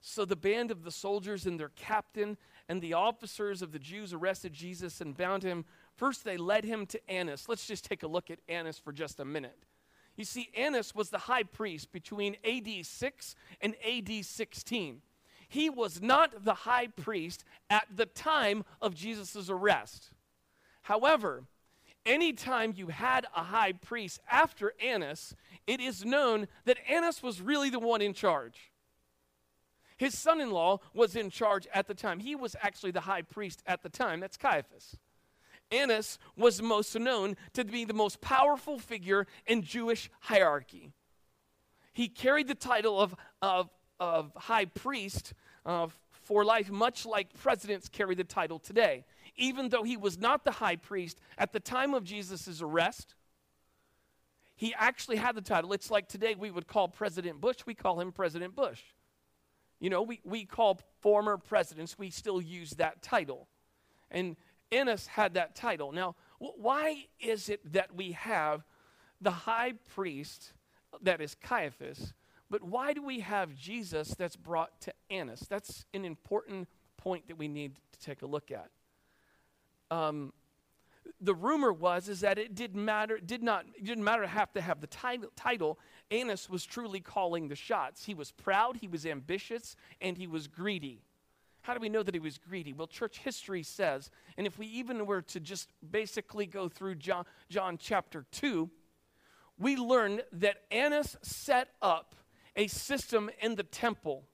So 0.00 0.24
the 0.24 0.36
band 0.36 0.70
of 0.70 0.84
the 0.84 0.90
soldiers 0.90 1.46
and 1.46 1.60
their 1.60 1.70
captain 1.76 2.36
and 2.68 2.80
the 2.80 2.94
officers 2.94 3.62
of 3.62 3.72
the 3.72 3.78
Jews 3.78 4.12
arrested 4.12 4.52
Jesus 4.52 5.00
and 5.00 5.16
bound 5.16 5.42
him. 5.42 5.64
First, 5.96 6.24
they 6.24 6.36
led 6.36 6.64
him 6.64 6.86
to 6.86 7.10
Annas. 7.10 7.48
Let's 7.48 7.66
just 7.66 7.84
take 7.84 8.02
a 8.02 8.06
look 8.06 8.30
at 8.30 8.38
Annas 8.48 8.78
for 8.78 8.92
just 8.92 9.20
a 9.20 9.24
minute. 9.24 9.58
You 10.20 10.26
see, 10.26 10.50
Annas 10.54 10.94
was 10.94 11.08
the 11.08 11.16
high 11.16 11.44
priest 11.44 11.92
between 11.92 12.36
AD 12.44 12.84
6 12.84 13.34
and 13.62 13.74
AD 13.82 14.22
16. 14.22 15.00
He 15.48 15.70
was 15.70 16.02
not 16.02 16.44
the 16.44 16.52
high 16.52 16.88
priest 16.88 17.42
at 17.70 17.86
the 17.96 18.04
time 18.04 18.66
of 18.82 18.94
Jesus' 18.94 19.48
arrest. 19.48 20.10
However, 20.82 21.44
anytime 22.04 22.74
you 22.76 22.88
had 22.88 23.28
a 23.34 23.44
high 23.44 23.72
priest 23.72 24.20
after 24.30 24.74
Annas, 24.78 25.34
it 25.66 25.80
is 25.80 26.04
known 26.04 26.48
that 26.66 26.76
Annas 26.86 27.22
was 27.22 27.40
really 27.40 27.70
the 27.70 27.80
one 27.80 28.02
in 28.02 28.12
charge. 28.12 28.72
His 29.96 30.18
son 30.18 30.38
in 30.38 30.50
law 30.50 30.80
was 30.92 31.16
in 31.16 31.30
charge 31.30 31.66
at 31.72 31.88
the 31.88 31.94
time. 31.94 32.20
He 32.20 32.36
was 32.36 32.54
actually 32.60 32.90
the 32.90 33.00
high 33.00 33.22
priest 33.22 33.62
at 33.66 33.82
the 33.82 33.88
time. 33.88 34.20
That's 34.20 34.36
Caiaphas. 34.36 34.98
Annas 35.70 36.18
was 36.36 36.60
most 36.60 36.98
known 36.98 37.36
to 37.54 37.64
be 37.64 37.84
the 37.84 37.94
most 37.94 38.20
powerful 38.20 38.78
figure 38.78 39.26
in 39.46 39.62
Jewish 39.62 40.10
hierarchy. 40.20 40.92
He 41.92 42.08
carried 42.08 42.48
the 42.48 42.54
title 42.54 43.00
of, 43.00 43.14
of, 43.42 43.70
of 43.98 44.32
high 44.36 44.64
priest 44.64 45.34
uh, 45.66 45.88
for 46.10 46.44
life, 46.44 46.70
much 46.70 47.06
like 47.06 47.34
presidents 47.34 47.88
carry 47.88 48.14
the 48.14 48.24
title 48.24 48.58
today. 48.58 49.04
Even 49.36 49.68
though 49.68 49.82
he 49.82 49.96
was 49.96 50.18
not 50.18 50.44
the 50.44 50.50
high 50.50 50.76
priest 50.76 51.18
at 51.38 51.52
the 51.52 51.60
time 51.60 51.94
of 51.94 52.04
Jesus' 52.04 52.60
arrest, 52.60 53.14
he 54.56 54.74
actually 54.76 55.16
had 55.16 55.34
the 55.34 55.40
title. 55.40 55.72
It's 55.72 55.90
like 55.90 56.08
today 56.08 56.34
we 56.38 56.50
would 56.50 56.66
call 56.66 56.88
President 56.88 57.40
Bush, 57.40 57.58
we 57.66 57.74
call 57.74 58.00
him 58.00 58.12
President 58.12 58.54
Bush. 58.54 58.82
You 59.78 59.88
know, 59.88 60.02
we, 60.02 60.20
we 60.24 60.44
call 60.44 60.78
former 61.00 61.38
presidents, 61.38 61.98
we 61.98 62.10
still 62.10 62.40
use 62.42 62.72
that 62.72 63.02
title. 63.02 63.48
And 64.10 64.36
Annas 64.72 65.06
had 65.06 65.34
that 65.34 65.54
title. 65.54 65.92
Now, 65.92 66.16
why 66.38 67.06
is 67.18 67.48
it 67.48 67.60
that 67.72 67.94
we 67.94 68.12
have 68.12 68.64
the 69.20 69.30
high 69.30 69.74
priest, 69.94 70.52
that 71.02 71.20
is 71.20 71.34
Caiaphas, 71.34 72.14
but 72.48 72.62
why 72.62 72.92
do 72.92 73.02
we 73.02 73.20
have 73.20 73.54
Jesus 73.54 74.14
that's 74.18 74.36
brought 74.36 74.80
to 74.82 74.92
Annas? 75.10 75.46
That's 75.48 75.84
an 75.94 76.04
important 76.04 76.68
point 76.96 77.28
that 77.28 77.38
we 77.38 77.48
need 77.48 77.76
to 77.92 78.00
take 78.00 78.22
a 78.22 78.26
look 78.26 78.50
at. 78.50 78.70
Um, 79.90 80.32
the 81.20 81.34
rumor 81.34 81.72
was 81.72 82.08
is 82.08 82.20
that 82.20 82.38
it 82.38 82.54
did 82.54 82.74
matter 82.74 83.18
did 83.18 83.42
not 83.42 83.64
it 83.76 83.84
didn't 83.84 84.04
matter 84.04 84.26
have 84.26 84.52
to 84.52 84.60
have 84.60 84.80
the 84.80 84.86
title, 84.86 85.30
title 85.34 85.78
annas 86.10 86.48
was 86.48 86.64
truly 86.64 87.00
calling 87.00 87.48
the 87.48 87.56
shots 87.56 88.04
he 88.04 88.14
was 88.14 88.30
proud 88.32 88.76
he 88.76 88.88
was 88.88 89.04
ambitious 89.04 89.76
and 90.00 90.16
he 90.16 90.26
was 90.26 90.46
greedy 90.46 91.02
how 91.62 91.74
do 91.74 91.80
we 91.80 91.88
know 91.88 92.02
that 92.02 92.14
he 92.14 92.20
was 92.20 92.38
greedy 92.38 92.72
well 92.72 92.86
church 92.86 93.18
history 93.18 93.62
says 93.62 94.10
and 94.36 94.46
if 94.46 94.58
we 94.58 94.66
even 94.66 95.06
were 95.06 95.22
to 95.22 95.40
just 95.40 95.68
basically 95.90 96.46
go 96.46 96.68
through 96.68 96.94
john, 96.94 97.24
john 97.48 97.76
chapter 97.78 98.24
2 98.32 98.70
we 99.58 99.76
learn 99.76 100.20
that 100.32 100.62
annas 100.70 101.16
set 101.22 101.68
up 101.82 102.14
a 102.56 102.66
system 102.66 103.30
in 103.40 103.54
the 103.54 103.62
temple 103.62 104.24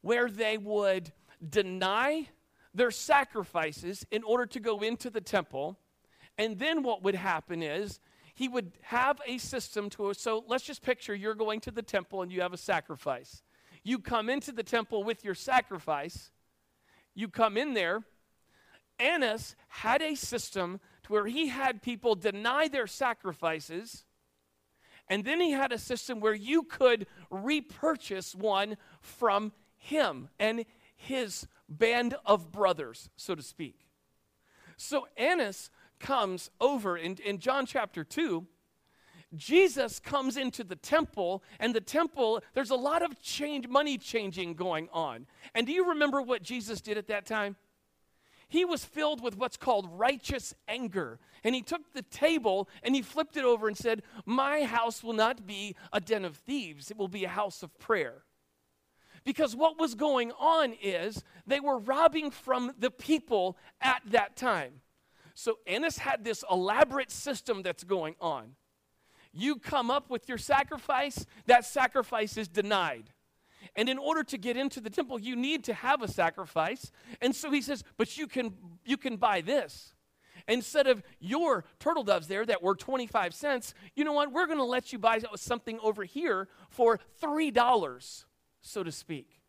where 0.00 0.28
they 0.30 0.58
would 0.58 1.12
deny 1.46 2.28
their 2.74 2.90
sacrifices 2.90 4.06
in 4.10 4.22
order 4.22 4.46
to 4.46 4.60
go 4.60 4.80
into 4.80 5.10
the 5.10 5.20
temple. 5.20 5.78
And 6.36 6.58
then 6.58 6.82
what 6.82 7.02
would 7.02 7.14
happen 7.14 7.62
is 7.62 8.00
he 8.34 8.48
would 8.48 8.72
have 8.82 9.20
a 9.26 9.38
system 9.38 9.90
to 9.90 10.14
so 10.14 10.44
let's 10.46 10.64
just 10.64 10.82
picture 10.82 11.14
you're 11.14 11.34
going 11.34 11.60
to 11.60 11.70
the 11.70 11.82
temple 11.82 12.22
and 12.22 12.32
you 12.32 12.40
have 12.40 12.52
a 12.52 12.58
sacrifice. 12.58 13.42
You 13.88 13.98
come 13.98 14.28
into 14.28 14.52
the 14.52 14.62
temple 14.62 15.02
with 15.02 15.24
your 15.24 15.34
sacrifice. 15.34 16.30
You 17.14 17.26
come 17.26 17.56
in 17.56 17.72
there. 17.72 18.02
Annas 18.98 19.56
had 19.68 20.02
a 20.02 20.14
system 20.14 20.78
to 21.04 21.12
where 21.14 21.24
he 21.24 21.48
had 21.48 21.80
people 21.80 22.14
deny 22.14 22.68
their 22.68 22.86
sacrifices. 22.86 24.04
And 25.08 25.24
then 25.24 25.40
he 25.40 25.52
had 25.52 25.72
a 25.72 25.78
system 25.78 26.20
where 26.20 26.34
you 26.34 26.64
could 26.64 27.06
repurchase 27.30 28.34
one 28.34 28.76
from 29.00 29.52
him. 29.78 30.28
And 30.38 30.66
his 30.94 31.48
band 31.66 32.14
of 32.26 32.52
brothers, 32.52 33.08
so 33.16 33.34
to 33.34 33.42
speak. 33.42 33.86
So 34.76 35.08
Annas 35.16 35.70
comes 35.98 36.50
over 36.60 36.98
in, 36.98 37.16
in 37.24 37.38
John 37.38 37.64
chapter 37.64 38.04
2. 38.04 38.46
Jesus 39.36 39.98
comes 40.00 40.36
into 40.36 40.64
the 40.64 40.76
temple, 40.76 41.42
and 41.60 41.74
the 41.74 41.80
temple, 41.80 42.42
there's 42.54 42.70
a 42.70 42.76
lot 42.76 43.02
of 43.02 43.20
change, 43.20 43.68
money 43.68 43.98
changing 43.98 44.54
going 44.54 44.88
on. 44.92 45.26
And 45.54 45.66
do 45.66 45.72
you 45.72 45.90
remember 45.90 46.22
what 46.22 46.42
Jesus 46.42 46.80
did 46.80 46.96
at 46.96 47.08
that 47.08 47.26
time? 47.26 47.56
He 48.48 48.64
was 48.64 48.84
filled 48.84 49.22
with 49.22 49.36
what's 49.36 49.58
called 49.58 49.86
righteous 49.92 50.54
anger. 50.66 51.18
And 51.44 51.54
he 51.54 51.60
took 51.60 51.92
the 51.92 52.02
table 52.02 52.68
and 52.82 52.94
he 52.94 53.02
flipped 53.02 53.36
it 53.36 53.44
over 53.44 53.68
and 53.68 53.76
said, 53.76 54.02
My 54.24 54.64
house 54.64 55.04
will 55.04 55.12
not 55.12 55.46
be 55.46 55.76
a 55.92 56.00
den 56.00 56.24
of 56.24 56.36
thieves, 56.36 56.90
it 56.90 56.96
will 56.96 57.08
be 57.08 57.24
a 57.24 57.28
house 57.28 57.62
of 57.62 57.78
prayer. 57.78 58.22
Because 59.24 59.54
what 59.54 59.78
was 59.78 59.94
going 59.94 60.32
on 60.40 60.74
is 60.82 61.22
they 61.46 61.60
were 61.60 61.78
robbing 61.78 62.30
from 62.30 62.72
the 62.78 62.90
people 62.90 63.58
at 63.80 64.00
that 64.06 64.36
time. 64.36 64.80
So 65.34 65.58
Annas 65.66 65.98
had 65.98 66.24
this 66.24 66.42
elaborate 66.50 67.10
system 67.10 67.62
that's 67.62 67.84
going 67.84 68.14
on. 68.20 68.54
You 69.32 69.56
come 69.56 69.90
up 69.90 70.10
with 70.10 70.28
your 70.28 70.38
sacrifice, 70.38 71.26
that 71.46 71.64
sacrifice 71.64 72.36
is 72.36 72.48
denied. 72.48 73.10
And 73.76 73.88
in 73.88 73.98
order 73.98 74.24
to 74.24 74.38
get 74.38 74.56
into 74.56 74.80
the 74.80 74.90
temple, 74.90 75.18
you 75.18 75.36
need 75.36 75.64
to 75.64 75.74
have 75.74 76.02
a 76.02 76.08
sacrifice. 76.08 76.90
And 77.20 77.34
so 77.34 77.50
he 77.50 77.60
says, 77.60 77.84
but 77.96 78.16
you 78.16 78.26
can 78.26 78.54
you 78.84 78.96
can 78.96 79.16
buy 79.16 79.40
this. 79.40 79.94
Instead 80.46 80.86
of 80.86 81.02
your 81.20 81.64
turtle 81.78 82.04
doves 82.04 82.26
there 82.26 82.46
that 82.46 82.62
were 82.62 82.74
25 82.74 83.34
cents, 83.34 83.74
you 83.94 84.04
know 84.04 84.12
what? 84.12 84.32
We're 84.32 84.46
going 84.46 84.58
to 84.58 84.64
let 84.64 84.92
you 84.92 84.98
buy 84.98 85.20
something 85.36 85.78
over 85.82 86.04
here 86.04 86.48
for 86.70 87.00
$3 87.20 88.24
so 88.60 88.82
to 88.82 88.92
speak. 88.92 89.40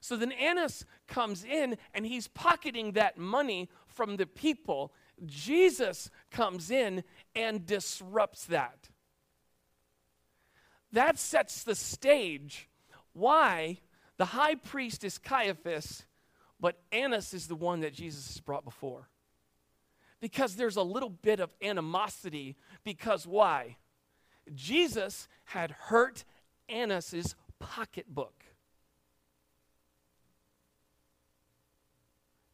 So 0.00 0.16
then 0.16 0.32
Annas 0.32 0.84
comes 1.06 1.44
in 1.44 1.76
and 1.92 2.06
he's 2.06 2.28
pocketing 2.28 2.92
that 2.92 3.18
money 3.18 3.68
from 3.86 4.16
the 4.16 4.26
people. 4.26 4.92
Jesus 5.26 6.10
comes 6.30 6.70
in 6.70 7.04
and 7.34 7.66
disrupts 7.66 8.46
that. 8.46 8.88
That 10.92 11.18
sets 11.18 11.64
the 11.64 11.74
stage 11.74 12.68
why 13.12 13.78
the 14.16 14.26
high 14.26 14.54
priest 14.54 15.04
is 15.04 15.18
Caiaphas, 15.18 16.04
but 16.60 16.80
Annas 16.92 17.34
is 17.34 17.48
the 17.48 17.56
one 17.56 17.80
that 17.80 17.94
Jesus 17.94 18.28
has 18.28 18.40
brought 18.40 18.64
before. 18.64 19.08
Because 20.20 20.56
there's 20.56 20.76
a 20.76 20.82
little 20.82 21.10
bit 21.10 21.40
of 21.40 21.54
animosity, 21.60 22.56
because 22.84 23.26
why? 23.26 23.76
Jesus 24.54 25.28
had 25.46 25.70
hurt 25.72 26.24
Annas's 26.68 27.34
pocketbook. 27.58 28.43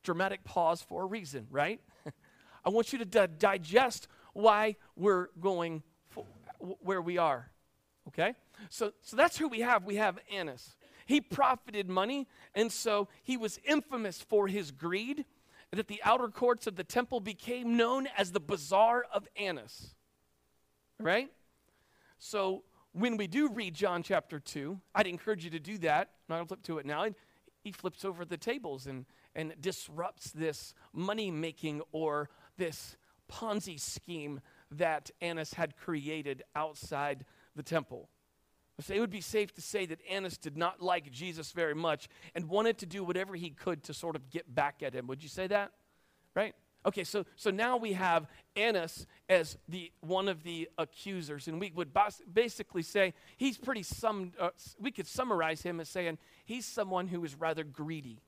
Dramatic 0.03 0.45
pause 0.45 0.83
for 0.83 1.03
a 1.03 1.07
reason, 1.07 1.47
right? 1.51 1.81
I 2.65 2.71
want 2.71 2.93
you 2.93 2.99
to 2.99 3.05
d- 3.05 3.33
digest 3.39 4.09
why 4.33 4.77
we're 4.97 5.29
going 5.41 5.83
for, 6.09 6.27
where 6.59 7.03
we 7.03 7.19
are. 7.19 7.51
Okay? 8.09 8.35
So, 8.69 8.93
so 9.03 9.17
that's 9.17 9.37
who 9.39 9.49
we 9.49 9.61
have. 9.61 9.85
We 9.85 9.97
have 9.97 10.19
Annas. 10.33 10.77
He 11.07 11.21
profited 11.21 11.89
money, 11.89 12.29
and 12.55 12.71
so 12.71 13.09
he 13.23 13.37
was 13.37 13.59
infamous 13.65 14.21
for 14.21 14.49
his 14.49 14.71
greed. 14.71 15.25
That 15.73 15.87
the 15.87 16.01
outer 16.05 16.27
courts 16.27 16.67
of 16.67 16.75
the 16.75 16.83
temple 16.83 17.21
became 17.21 17.77
known 17.77 18.09
as 18.19 18.33
the 18.33 18.41
Bazaar 18.41 19.05
of 19.15 19.29
Annas. 19.37 19.95
Right? 20.99 21.31
So 22.19 22.65
when 22.93 23.17
we 23.17 23.29
do 23.29 23.49
read 23.49 23.75
John 23.75 24.03
chapter 24.03 24.41
2, 24.41 24.81
I'd 24.95 25.07
encourage 25.07 25.45
you 25.45 25.51
to 25.51 25.61
do 25.61 25.79
that. 25.79 26.11
I'm 26.29 26.35
not 26.35 26.37
going 26.37 26.45
to 26.45 26.49
flip 26.49 26.63
to 26.65 26.79
it 26.79 26.87
now. 26.87 27.07
He 27.63 27.71
flips 27.73 28.05
over 28.05 28.25
the 28.25 28.37
tables 28.37 28.87
and, 28.87 29.07
and 29.35 29.55
disrupts 29.61 30.31
this 30.31 30.75
money 30.93 31.31
making 31.31 31.83
or 31.93 32.29
this 32.57 32.97
Ponzi 33.31 33.79
scheme 33.79 34.41
that 34.73 35.11
Annas 35.21 35.55
had 35.55 35.77
created 35.77 36.43
outside 36.55 37.25
the 37.55 37.63
temple. 37.63 38.09
So 38.81 38.95
it 38.95 39.01
would 39.01 39.11
be 39.11 39.21
safe 39.21 39.53
to 39.55 39.61
say 39.61 39.87
that 39.87 40.01
Annas 40.09 40.39
did 40.39 40.57
not 40.57 40.81
like 40.81 41.11
Jesus 41.11 41.53
very 41.53 41.75
much 41.75 42.09
and 42.35 42.49
wanted 42.49 42.79
to 42.79 42.87
do 42.87 43.05
whatever 43.05 43.35
he 43.35 43.51
could 43.51 43.83
to 43.85 43.95
sort 43.95 44.17
of 44.17 44.31
get 44.31 44.53
back 44.53 44.83
at 44.83 44.95
him. 44.95 45.07
Would 45.07 45.23
you 45.23 45.29
say 45.29 45.47
that? 45.49 45.73
Right? 46.35 46.55
Okay, 46.87 47.05
so, 47.05 47.27
so 47.37 47.51
now 47.51 47.77
we 47.77 47.93
have 47.93 48.27
Annas 48.57 49.07
as 49.29 49.59
the, 49.69 49.93
one 50.01 50.29
of 50.29 50.43
the 50.45 50.69
accusers, 50.79 51.47
and 51.47 51.61
we 51.61 51.71
would 51.75 51.91
basically 52.33 52.83
say 52.83 53.13
he's 53.37 53.59
pretty 53.59 53.83
sum, 53.83 54.33
uh, 54.41 54.49
we 54.79 54.91
could 54.91 55.07
summarize 55.07 55.61
him 55.61 55.79
as 55.79 55.91
saying 55.91 56.17
he's 56.47 56.65
someone 56.65 57.07
who 57.07 57.23
is 57.23 57.35
rather 57.35 57.65
greedy. 57.65 58.23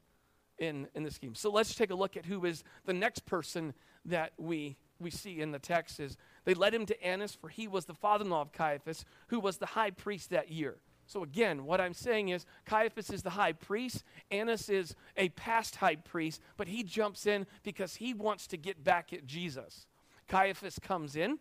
In, 0.58 0.88
in 0.94 1.02
the 1.02 1.10
scheme. 1.10 1.34
So 1.34 1.50
let's 1.50 1.74
take 1.74 1.90
a 1.90 1.94
look 1.94 2.16
at 2.16 2.26
who 2.26 2.44
is 2.44 2.64
the 2.84 2.92
next 2.92 3.26
person 3.26 3.74
that 4.04 4.32
we, 4.38 4.76
we 4.98 5.10
see 5.10 5.40
in 5.40 5.52
the 5.52 5.58
text 5.58 6.00
is 6.00 6.16
they 6.44 6.54
led 6.54 6.74
him 6.74 6.86
to 6.86 7.04
Annas, 7.04 7.34
for 7.34 7.48
he 7.48 7.68
was 7.68 7.84
the 7.84 7.94
father-in-law 7.94 8.42
of 8.42 8.52
Caiaphas, 8.52 9.04
who 9.28 9.40
was 9.40 9.58
the 9.58 9.66
high 9.66 9.90
priest 9.90 10.30
that 10.30 10.50
year. 10.50 10.76
So 11.06 11.22
again, 11.22 11.64
what 11.64 11.80
I'm 11.80 11.94
saying 11.94 12.28
is 12.28 12.46
Caiaphas 12.64 13.10
is 13.10 13.22
the 13.22 13.30
high 13.30 13.52
priest, 13.52 14.04
Annas 14.30 14.68
is 14.68 14.94
a 15.16 15.28
past 15.30 15.76
high 15.76 15.96
priest, 15.96 16.40
but 16.56 16.68
he 16.68 16.82
jumps 16.82 17.26
in 17.26 17.46
because 17.62 17.96
he 17.96 18.14
wants 18.14 18.46
to 18.48 18.56
get 18.56 18.82
back 18.82 19.12
at 19.12 19.26
Jesus. 19.26 19.86
Caiaphas 20.28 20.78
comes 20.78 21.16
in, 21.16 21.38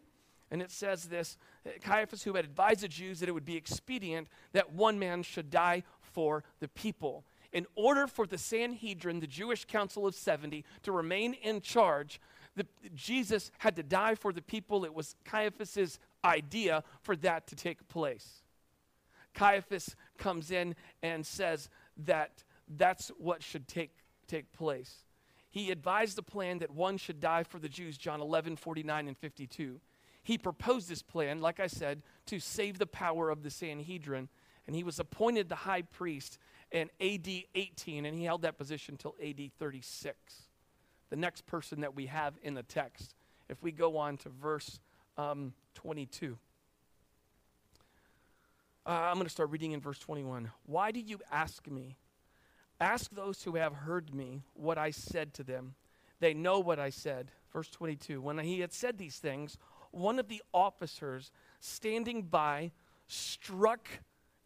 and 0.49 0.61
it 0.61 0.71
says 0.71 1.05
this 1.05 1.37
Caiaphas, 1.81 2.23
who 2.23 2.33
had 2.33 2.45
advised 2.45 2.81
the 2.81 2.87
Jews 2.87 3.19
that 3.19 3.29
it 3.29 3.31
would 3.31 3.45
be 3.45 3.55
expedient 3.55 4.27
that 4.51 4.73
one 4.73 4.99
man 4.99 5.23
should 5.23 5.49
die 5.49 5.83
for 6.01 6.43
the 6.59 6.67
people. 6.67 7.23
In 7.53 7.65
order 7.75 8.07
for 8.07 8.25
the 8.25 8.37
Sanhedrin, 8.37 9.19
the 9.19 9.27
Jewish 9.27 9.65
Council 9.65 10.07
of 10.07 10.15
70, 10.15 10.63
to 10.83 10.91
remain 10.91 11.33
in 11.33 11.61
charge, 11.61 12.19
the, 12.55 12.65
Jesus 12.93 13.51
had 13.57 13.75
to 13.75 13.83
die 13.83 14.15
for 14.15 14.31
the 14.31 14.41
people. 14.41 14.85
It 14.85 14.93
was 14.93 15.15
Caiaphas's 15.25 15.99
idea 16.23 16.83
for 17.01 17.15
that 17.17 17.47
to 17.47 17.55
take 17.55 17.87
place. 17.87 18.41
Caiaphas 19.33 19.95
comes 20.17 20.51
in 20.51 20.75
and 21.01 21.25
says 21.25 21.69
that 22.05 22.43
that's 22.67 23.09
what 23.17 23.43
should 23.43 23.67
take, 23.67 23.91
take 24.27 24.51
place. 24.53 25.05
He 25.49 25.71
advised 25.71 26.17
the 26.17 26.23
plan 26.23 26.59
that 26.59 26.71
one 26.71 26.97
should 26.97 27.19
die 27.19 27.43
for 27.43 27.59
the 27.59 27.69
Jews, 27.69 27.97
John 27.97 28.21
11, 28.21 28.55
49 28.55 29.07
and 29.07 29.17
52. 29.17 29.79
He 30.23 30.37
proposed 30.37 30.87
this 30.87 31.01
plan, 31.01 31.41
like 31.41 31.59
I 31.59 31.67
said, 31.67 32.03
to 32.27 32.39
save 32.39 32.77
the 32.77 32.85
power 32.85 33.29
of 33.29 33.43
the 33.43 33.49
Sanhedrin, 33.49 34.29
and 34.67 34.75
he 34.75 34.83
was 34.83 34.99
appointed 34.99 35.49
the 35.49 35.55
high 35.55 35.81
priest 35.81 36.37
in 36.71 36.89
AD 36.99 37.27
18, 37.55 38.05
and 38.05 38.17
he 38.17 38.23
held 38.23 38.43
that 38.43 38.57
position 38.57 38.93
until 38.93 39.15
AD 39.23 39.51
36. 39.59 40.15
The 41.09 41.15
next 41.15 41.45
person 41.45 41.81
that 41.81 41.95
we 41.95 42.05
have 42.05 42.35
in 42.41 42.53
the 42.53 42.63
text, 42.63 43.15
if 43.49 43.61
we 43.61 43.71
go 43.71 43.97
on 43.97 44.17
to 44.17 44.29
verse 44.29 44.79
um, 45.17 45.53
22. 45.75 46.37
Uh, 48.85 48.89
I'm 48.89 49.15
going 49.15 49.25
to 49.25 49.29
start 49.29 49.51
reading 49.51 49.73
in 49.73 49.81
verse 49.81 49.99
21. 49.99 50.49
Why 50.65 50.91
do 50.91 50.99
you 50.99 51.19
ask 51.31 51.67
me? 51.69 51.97
Ask 52.79 53.11
those 53.11 53.43
who 53.43 53.55
have 53.55 53.73
heard 53.73 54.15
me 54.15 54.41
what 54.53 54.77
I 54.77 54.89
said 54.89 55.33
to 55.35 55.43
them. 55.43 55.75
They 56.19 56.33
know 56.33 56.59
what 56.59 56.79
I 56.79 56.89
said. 56.89 57.29
Verse 57.53 57.69
22. 57.69 58.21
When 58.21 58.39
he 58.39 58.61
had 58.61 58.73
said 58.73 58.97
these 58.97 59.17
things, 59.17 59.57
one 59.91 60.17
of 60.17 60.29
the 60.29 60.41
officers 60.53 61.31
standing 61.59 62.23
by 62.23 62.71
struck 63.07 63.87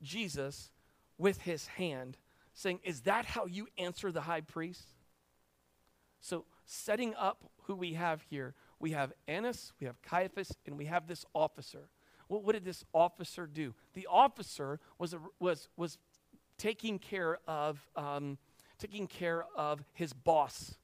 Jesus 0.01 0.72
with 1.17 1.41
his 1.41 1.67
hand, 1.67 2.17
saying, 2.53 2.79
Is 2.84 3.01
that 3.01 3.25
how 3.25 3.45
you 3.45 3.67
answer 3.77 4.12
the 4.12 4.22
high 4.22 4.41
priest? 4.41 4.88
So, 6.22 6.45
setting 6.65 7.13
up 7.15 7.43
who 7.63 7.75
we 7.75 7.93
have 7.93 8.24
here, 8.29 8.55
we 8.79 8.91
have 8.91 9.13
Annas, 9.27 9.74
we 9.79 9.88
have 9.88 10.01
Caiaphas, 10.01 10.51
and 10.65 10.77
we 10.77 10.86
have 10.86 11.07
this 11.07 11.25
officer. 11.34 11.89
Well, 12.27 12.41
what 12.41 12.53
did 12.53 12.65
this 12.65 12.84
officer 12.93 13.45
do? 13.45 13.74
The 13.93 14.07
officer 14.10 14.79
was, 14.98 15.13
a, 15.13 15.19
was, 15.39 15.69
was 15.77 16.00
taking 16.57 16.98
care 16.98 17.38
of 17.48 17.88
um, 17.95 18.38
taking 18.77 19.07
care 19.07 19.45
of 19.55 19.84
his 19.93 20.13
boss. 20.13 20.75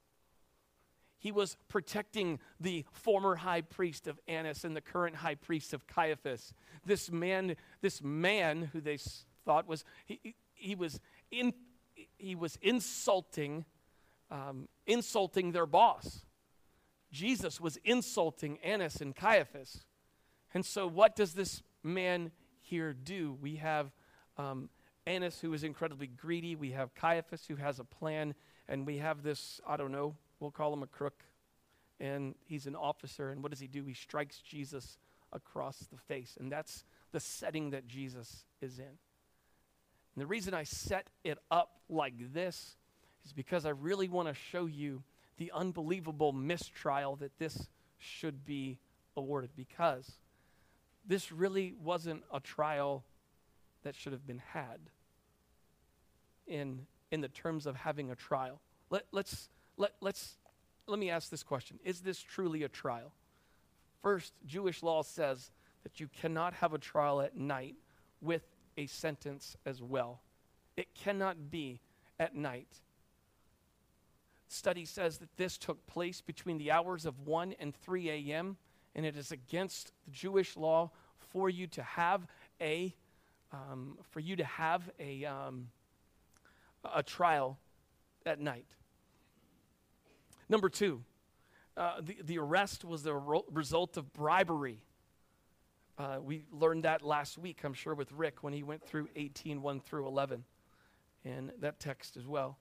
He 1.17 1.31
was 1.31 1.55
protecting 1.67 2.39
the 2.59 2.85
former 2.91 3.35
high 3.35 3.61
priest 3.61 4.07
of 4.07 4.19
Annas 4.27 4.63
and 4.63 4.75
the 4.75 4.81
current 4.81 5.17
high 5.17 5.35
priest 5.35 5.73
of 5.73 5.85
Caiaphas. 5.85 6.53
This 6.85 7.11
man, 7.11 7.55
this 7.81 8.01
man 8.01 8.69
who 8.73 8.81
they 8.81 8.97
thought 9.45 9.67
was 9.67 9.83
he, 10.05 10.35
he 10.53 10.75
was 10.75 10.99
in, 11.31 11.53
he 12.17 12.35
was 12.35 12.57
insulting 12.61 13.65
um, 14.31 14.69
insulting 14.87 15.51
their 15.51 15.65
boss. 15.65 16.25
Jesus 17.11 17.59
was 17.59 17.77
insulting 17.83 18.57
Annas 18.63 19.01
and 19.01 19.15
Caiaphas. 19.15 19.85
And 20.53 20.65
so, 20.65 20.87
what 20.87 21.15
does 21.15 21.33
this 21.33 21.61
man 21.83 22.31
here 22.61 22.93
do? 22.93 23.37
We 23.41 23.57
have 23.57 23.91
um, 24.37 24.69
Annas, 25.05 25.39
who 25.41 25.53
is 25.53 25.63
incredibly 25.63 26.07
greedy. 26.07 26.55
We 26.55 26.71
have 26.71 26.95
Caiaphas, 26.95 27.45
who 27.47 27.57
has 27.57 27.79
a 27.79 27.83
plan. 27.83 28.33
And 28.69 28.87
we 28.87 28.97
have 28.99 29.21
this, 29.21 29.59
I 29.67 29.75
don't 29.75 29.91
know, 29.91 30.15
we'll 30.39 30.51
call 30.51 30.73
him 30.73 30.83
a 30.83 30.87
crook. 30.87 31.23
And 31.99 32.35
he's 32.45 32.65
an 32.65 32.75
officer. 32.75 33.29
And 33.31 33.43
what 33.43 33.51
does 33.51 33.59
he 33.59 33.67
do? 33.67 33.83
He 33.83 33.93
strikes 33.93 34.39
Jesus 34.39 34.97
across 35.33 35.77
the 35.91 35.97
face. 35.97 36.37
And 36.39 36.51
that's 36.51 36.85
the 37.11 37.19
setting 37.19 37.71
that 37.71 37.87
Jesus 37.87 38.45
is 38.61 38.79
in. 38.79 38.97
And 40.15 40.21
the 40.21 40.27
reason 40.27 40.53
I 40.53 40.63
set 40.63 41.07
it 41.23 41.37
up 41.49 41.81
like 41.89 42.13
this 42.33 42.75
is 43.25 43.33
because 43.33 43.65
I 43.65 43.69
really 43.69 44.07
want 44.07 44.27
to 44.27 44.33
show 44.33 44.65
you 44.65 45.03
the 45.37 45.51
unbelievable 45.53 46.33
mistrial 46.33 47.15
that 47.17 47.37
this 47.39 47.69
should 47.97 48.45
be 48.45 48.77
awarded. 49.15 49.51
Because 49.55 50.11
this 51.05 51.31
really 51.31 51.73
wasn't 51.81 52.23
a 52.33 52.39
trial 52.39 53.03
that 53.83 53.95
should 53.95 54.11
have 54.11 54.27
been 54.27 54.41
had 54.53 54.79
in, 56.47 56.85
in 57.11 57.21
the 57.21 57.29
terms 57.29 57.65
of 57.65 57.75
having 57.75 58.11
a 58.11 58.15
trial. 58.15 58.59
Let, 58.89 59.05
let's, 59.11 59.49
let, 59.77 59.93
let's, 60.01 60.37
let 60.87 60.99
me 60.99 61.09
ask 61.09 61.29
this 61.29 61.43
question 61.43 61.79
Is 61.83 62.01
this 62.01 62.19
truly 62.21 62.63
a 62.63 62.69
trial? 62.69 63.13
First, 64.01 64.33
Jewish 64.45 64.83
law 64.83 65.03
says 65.03 65.51
that 65.83 65.99
you 65.99 66.07
cannot 66.07 66.53
have 66.55 66.73
a 66.73 66.77
trial 66.77 67.21
at 67.21 67.37
night 67.37 67.75
with 68.19 68.43
a 68.77 68.85
sentence 68.87 69.55
as 69.65 69.81
well. 69.81 70.21
It 70.77 70.93
cannot 70.93 71.51
be 71.51 71.81
at 72.19 72.35
night. 72.35 72.67
Study 74.47 74.85
says 74.85 75.17
that 75.19 75.37
this 75.37 75.57
took 75.57 75.85
place 75.87 76.21
between 76.21 76.57
the 76.57 76.71
hours 76.71 77.05
of 77.05 77.19
1 77.19 77.55
and 77.59 77.75
3 77.75 78.09
a.m., 78.09 78.57
and 78.95 79.05
it 79.05 79.15
is 79.15 79.31
against 79.31 79.93
the 80.05 80.11
Jewish 80.11 80.57
law 80.57 80.91
for 81.17 81.49
you 81.49 81.67
to 81.67 81.83
have 81.83 82.27
a 82.59 82.93
um, 83.53 83.97
for 84.09 84.19
you 84.19 84.35
to 84.37 84.43
have 84.43 84.89
a, 84.99 85.25
um, 85.25 85.67
a 86.93 87.03
trial 87.03 87.57
at 88.25 88.39
night. 88.39 88.65
Number 90.49 90.69
two, 90.69 91.03
uh, 91.77 92.01
the, 92.01 92.17
the 92.23 92.37
arrest 92.37 92.83
was 92.83 93.03
the 93.03 93.13
ro- 93.13 93.45
result 93.51 93.97
of 93.97 94.13
bribery. 94.13 94.79
Uh, 96.01 96.19
we 96.19 96.41
learned 96.51 96.83
that 96.83 97.03
last 97.03 97.37
week, 97.37 97.59
I'm 97.63 97.75
sure, 97.75 97.93
with 97.93 98.11
Rick 98.11 98.41
when 98.41 98.53
he 98.53 98.63
went 98.63 98.83
through 98.83 99.07
18, 99.15 99.61
1 99.61 99.79
through 99.81 100.07
11, 100.07 100.43
and 101.23 101.51
that 101.59 101.79
text 101.79 102.17
as 102.17 102.25
well. 102.25 102.57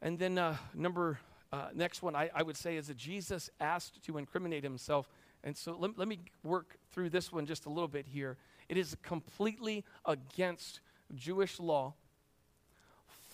And 0.00 0.16
then 0.16 0.38
uh, 0.38 0.56
number 0.74 1.18
uh, 1.52 1.70
next 1.74 2.00
one 2.00 2.14
I, 2.14 2.30
I 2.32 2.44
would 2.44 2.56
say 2.56 2.76
is 2.76 2.86
that 2.86 2.96
Jesus 2.96 3.50
asked 3.58 4.00
to 4.04 4.16
incriminate 4.16 4.62
himself. 4.62 5.08
And 5.42 5.56
so 5.56 5.76
let, 5.76 5.98
let 5.98 6.06
me 6.06 6.20
work 6.44 6.76
through 6.92 7.10
this 7.10 7.32
one 7.32 7.46
just 7.46 7.66
a 7.66 7.68
little 7.68 7.88
bit 7.88 8.06
here. 8.06 8.36
It 8.68 8.76
is 8.76 8.96
completely 9.02 9.84
against 10.04 10.82
Jewish 11.16 11.58
law 11.58 11.94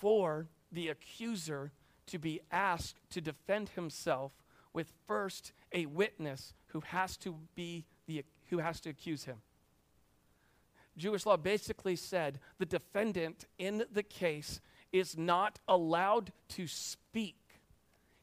for 0.01 0.47
the 0.73 0.89
accuser 0.89 1.71
to 2.07 2.19
be 2.19 2.41
asked 2.51 2.97
to 3.11 3.21
defend 3.21 3.69
himself 3.71 4.33
with 4.73 4.91
first 5.07 5.53
a 5.71 5.85
witness 5.85 6.55
who 6.69 6.81
has 6.81 7.19
to 7.19 7.37
be 7.55 7.85
the 8.07 8.19
who 8.51 8.59
has 8.59 8.81
to 8.81 8.91
accuse 8.91 9.25
him. 9.25 9.37
Jewish 10.97 11.25
law 11.25 11.37
basically 11.37 11.97
said 11.97 12.41
the 12.59 12.67
defendant 12.67 13.47
in 13.59 13.85
the 13.93 14.03
case 14.03 14.61
is 14.93 15.17
not 15.17 15.59
allowed 15.69 16.33
to 16.49 16.67
speak. 16.67 17.37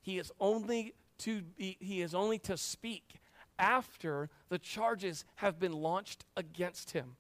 He 0.02 0.20
is 0.20 0.32
only 0.40 0.94
to 1.20 1.42
be, 1.42 1.78
he 1.80 2.02
is 2.02 2.14
only 2.14 2.38
to 2.40 2.58
speak 2.58 3.22
after 3.58 4.30
the 4.50 4.60
charges 4.60 5.24
have 5.36 5.60
been 5.60 5.72
launched 5.72 6.26
against 6.36 6.92
him. 6.92 7.16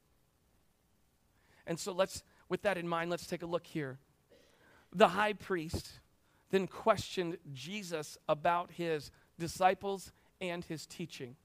And 1.66 1.80
so 1.80 1.94
let's, 1.94 2.24
with 2.50 2.62
that 2.64 2.78
in 2.78 2.88
mind, 2.88 3.10
let's 3.10 3.26
take 3.26 3.42
a 3.42 3.48
look 3.48 3.66
here. 3.66 3.98
The 4.94 5.10
high 5.10 5.34
priest 5.34 6.00
then 6.52 6.68
questioned 6.68 7.38
Jesus 7.54 8.18
about 8.28 8.72
his 8.72 9.12
disciples 9.40 10.12
and 10.40 10.64
his 10.64 10.86
teaching. 10.86 11.36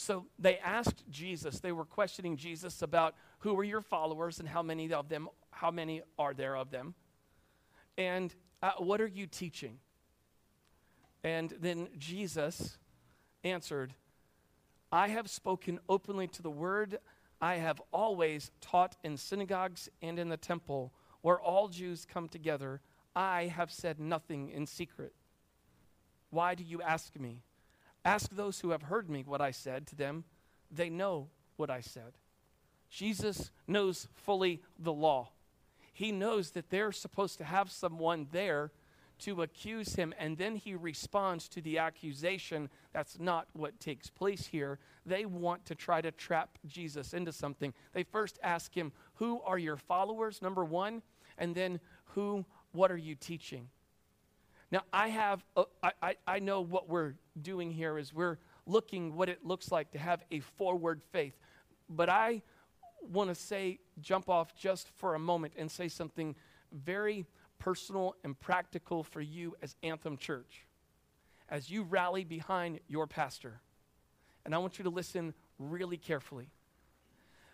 So 0.00 0.24
they 0.38 0.58
asked 0.58 1.04
Jesus, 1.10 1.60
they 1.60 1.72
were 1.72 1.84
questioning 1.84 2.36
Jesus 2.36 2.80
about 2.80 3.14
who 3.40 3.58
are 3.58 3.64
your 3.64 3.82
followers 3.82 4.40
and 4.40 4.48
how 4.48 4.62
many 4.62 4.92
of 4.92 5.08
them, 5.08 5.28
how 5.50 5.70
many 5.70 6.00
are 6.18 6.32
there 6.32 6.56
of 6.56 6.70
them? 6.70 6.94
And 7.98 8.34
uh, 8.62 8.72
what 8.78 9.00
are 9.02 9.06
you 9.06 9.26
teaching? 9.26 9.78
And 11.22 11.54
then 11.60 11.88
Jesus 11.98 12.78
answered, 13.44 13.92
I 14.90 15.08
have 15.08 15.28
spoken 15.28 15.78
openly 15.86 16.28
to 16.28 16.42
the 16.42 16.50
word. 16.50 16.98
I 17.40 17.56
have 17.56 17.80
always 17.92 18.50
taught 18.62 18.96
in 19.04 19.18
synagogues 19.18 19.90
and 20.00 20.18
in 20.18 20.30
the 20.30 20.38
temple 20.38 20.94
where 21.20 21.40
all 21.40 21.68
Jews 21.68 22.06
come 22.10 22.26
together. 22.26 22.80
I 23.14 23.46
have 23.54 23.70
said 23.70 24.00
nothing 24.00 24.48
in 24.48 24.66
secret. 24.66 25.12
Why 26.30 26.54
do 26.54 26.64
you 26.64 26.80
ask 26.80 27.18
me? 27.18 27.42
Ask 28.04 28.30
those 28.30 28.60
who 28.60 28.70
have 28.70 28.82
heard 28.82 29.10
me 29.10 29.22
what 29.26 29.40
I 29.40 29.50
said 29.50 29.86
to 29.88 29.96
them. 29.96 30.24
They 30.70 30.88
know 30.88 31.28
what 31.56 31.70
I 31.70 31.80
said. 31.80 32.12
Jesus 32.88 33.50
knows 33.66 34.08
fully 34.14 34.62
the 34.78 34.92
law. 34.92 35.30
he 35.92 36.12
knows 36.12 36.52
that 36.52 36.70
they're 36.70 36.92
supposed 36.92 37.38
to 37.38 37.44
have 37.44 37.70
someone 37.70 38.26
there 38.32 38.72
to 39.20 39.42
accuse 39.42 39.94
him, 39.94 40.14
and 40.18 40.38
then 40.38 40.56
he 40.56 40.74
responds 40.74 41.46
to 41.48 41.60
the 41.60 41.78
accusation. 41.78 42.70
That's 42.92 43.18
not 43.18 43.48
what 43.52 43.78
takes 43.78 44.08
place 44.08 44.46
here. 44.46 44.78
They 45.04 45.26
want 45.26 45.66
to 45.66 45.74
try 45.74 46.00
to 46.00 46.10
trap 46.10 46.58
Jesus 46.66 47.12
into 47.12 47.32
something. 47.32 47.74
They 47.92 48.02
first 48.02 48.38
ask 48.42 48.74
him, 48.74 48.92
Who 49.14 49.42
are 49.42 49.58
your 49.58 49.76
followers? 49.76 50.40
Number 50.40 50.64
one, 50.64 51.02
and 51.36 51.54
then, 51.54 51.80
Who, 52.14 52.46
what 52.72 52.90
are 52.90 52.96
you 52.96 53.14
teaching? 53.14 53.68
Now, 54.70 54.82
I 54.92 55.08
have, 55.08 55.44
a, 55.56 55.64
I, 55.82 55.92
I, 56.02 56.16
I 56.26 56.38
know 56.38 56.60
what 56.60 56.88
we're 56.88 57.14
doing 57.40 57.70
here 57.70 57.98
is 57.98 58.14
we're 58.14 58.38
looking 58.66 59.16
what 59.16 59.28
it 59.28 59.44
looks 59.44 59.72
like 59.72 59.90
to 59.92 59.98
have 59.98 60.22
a 60.30 60.40
forward 60.40 61.02
faith. 61.10 61.36
But 61.88 62.08
I 62.08 62.42
want 63.02 63.30
to 63.30 63.34
say, 63.34 63.80
jump 64.00 64.28
off 64.28 64.54
just 64.56 64.88
for 64.88 65.14
a 65.14 65.18
moment 65.18 65.54
and 65.56 65.70
say 65.70 65.88
something 65.88 66.36
very 66.72 67.26
personal 67.58 68.14
and 68.22 68.38
practical 68.38 69.02
for 69.02 69.20
you 69.20 69.56
as 69.60 69.74
Anthem 69.82 70.16
Church, 70.16 70.66
as 71.48 71.70
you 71.70 71.82
rally 71.82 72.24
behind 72.24 72.78
your 72.86 73.06
pastor. 73.06 73.60
And 74.44 74.54
I 74.54 74.58
want 74.58 74.78
you 74.78 74.84
to 74.84 74.90
listen 74.90 75.34
really 75.58 75.96
carefully. 75.96 76.48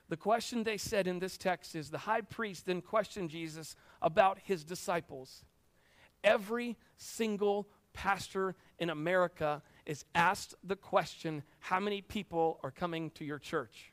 The 0.09 0.17
question 0.17 0.63
they 0.63 0.77
said 0.77 1.07
in 1.07 1.19
this 1.19 1.37
text 1.37 1.75
is 1.75 1.91
the 1.91 1.99
high 1.99 2.21
priest 2.21 2.67
then 2.67 2.81
questioned 2.81 3.31
Jesus 3.31 3.75
about 4.01 4.39
his 4.45 4.63
disciples. 4.63 5.45
Every 6.27 6.77
single 6.97 7.69
pastor 7.93 8.57
in 8.79 8.91
America 8.91 9.63
is 9.87 10.05
asked 10.15 10.57
the 10.65 10.77
question 10.77 11.45
how 11.61 11.81
many 11.81 12.03
people 12.03 12.59
are 12.65 12.73
coming 12.73 13.11
to 13.13 13.25
your 13.25 13.39
church? 13.39 13.93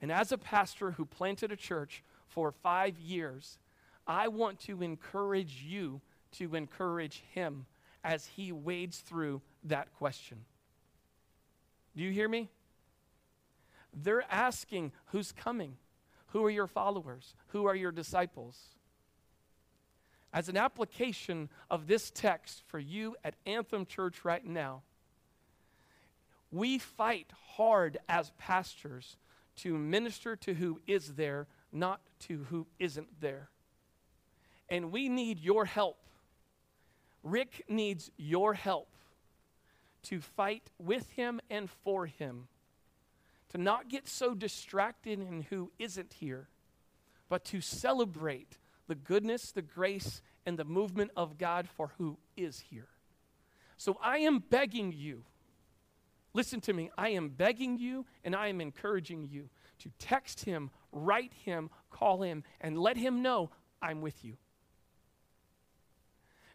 And 0.00 0.10
as 0.10 0.32
a 0.32 0.38
pastor 0.38 0.92
who 0.92 1.04
planted 1.04 1.52
a 1.52 1.56
church 1.56 2.02
for 2.26 2.50
five 2.50 2.98
years, 2.98 3.58
I 4.06 4.28
want 4.28 4.60
to 4.60 4.82
encourage 4.82 5.62
you 5.62 6.00
to 6.32 6.54
encourage 6.54 7.22
him 7.34 7.66
as 8.02 8.26
he 8.26 8.50
wades 8.50 8.98
through 8.98 9.42
that 9.64 9.92
question. 9.94 10.38
Do 11.94 12.02
you 12.02 12.12
hear 12.12 12.28
me? 12.28 12.48
They're 13.92 14.24
asking 14.30 14.92
who's 15.06 15.32
coming? 15.32 15.76
Who 16.28 16.44
are 16.44 16.50
your 16.50 16.66
followers? 16.66 17.34
Who 17.48 17.66
are 17.66 17.74
your 17.74 17.92
disciples? 17.92 18.56
As 20.32 20.48
an 20.48 20.56
application 20.56 21.48
of 21.70 21.86
this 21.86 22.10
text 22.10 22.62
for 22.66 22.78
you 22.78 23.16
at 23.24 23.34
Anthem 23.46 23.86
Church 23.86 24.24
right 24.24 24.44
now, 24.44 24.82
we 26.50 26.78
fight 26.78 27.30
hard 27.56 27.98
as 28.08 28.30
pastors 28.38 29.16
to 29.56 29.76
minister 29.76 30.36
to 30.36 30.54
who 30.54 30.80
is 30.86 31.14
there, 31.14 31.46
not 31.72 32.00
to 32.20 32.44
who 32.50 32.66
isn't 32.78 33.20
there. 33.20 33.48
And 34.68 34.92
we 34.92 35.08
need 35.08 35.40
your 35.40 35.64
help. 35.64 35.98
Rick 37.22 37.64
needs 37.68 38.10
your 38.16 38.54
help 38.54 38.88
to 40.04 40.20
fight 40.20 40.70
with 40.78 41.10
him 41.10 41.40
and 41.50 41.68
for 41.68 42.06
him, 42.06 42.48
to 43.50 43.58
not 43.58 43.88
get 43.88 44.08
so 44.08 44.34
distracted 44.34 45.20
in 45.20 45.42
who 45.50 45.70
isn't 45.78 46.14
here, 46.14 46.48
but 47.28 47.44
to 47.46 47.60
celebrate 47.60 48.58
the 48.88 48.96
goodness, 48.96 49.52
the 49.52 49.62
grace, 49.62 50.20
and 50.44 50.58
the 50.58 50.64
movement 50.64 51.12
of 51.16 51.38
God 51.38 51.68
for 51.68 51.92
who 51.98 52.18
is 52.36 52.58
here. 52.58 52.88
So 53.76 53.98
I 54.02 54.18
am 54.18 54.40
begging 54.40 54.92
you 54.92 55.22
Listen 56.34 56.60
to 56.60 56.72
me. 56.72 56.90
I 56.96 57.08
am 57.10 57.30
begging 57.30 57.78
you 57.78 58.06
and 58.22 58.36
I 58.36 58.46
am 58.46 58.60
encouraging 58.60 59.28
you 59.28 59.48
to 59.80 59.90
text 59.98 60.44
him, 60.44 60.70
write 60.92 61.32
him, 61.32 61.70
call 61.90 62.22
him, 62.22 62.44
and 62.60 62.78
let 62.78 62.96
him 62.96 63.22
know 63.22 63.50
I'm 63.80 64.00
with 64.00 64.24
you. 64.24 64.36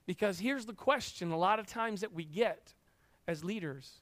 Because 0.05 0.39
here's 0.39 0.65
the 0.65 0.73
question 0.73 1.31
a 1.31 1.37
lot 1.37 1.59
of 1.59 1.67
times 1.67 2.01
that 2.01 2.13
we 2.13 2.23
get 2.25 2.73
as 3.27 3.43
leaders 3.43 4.01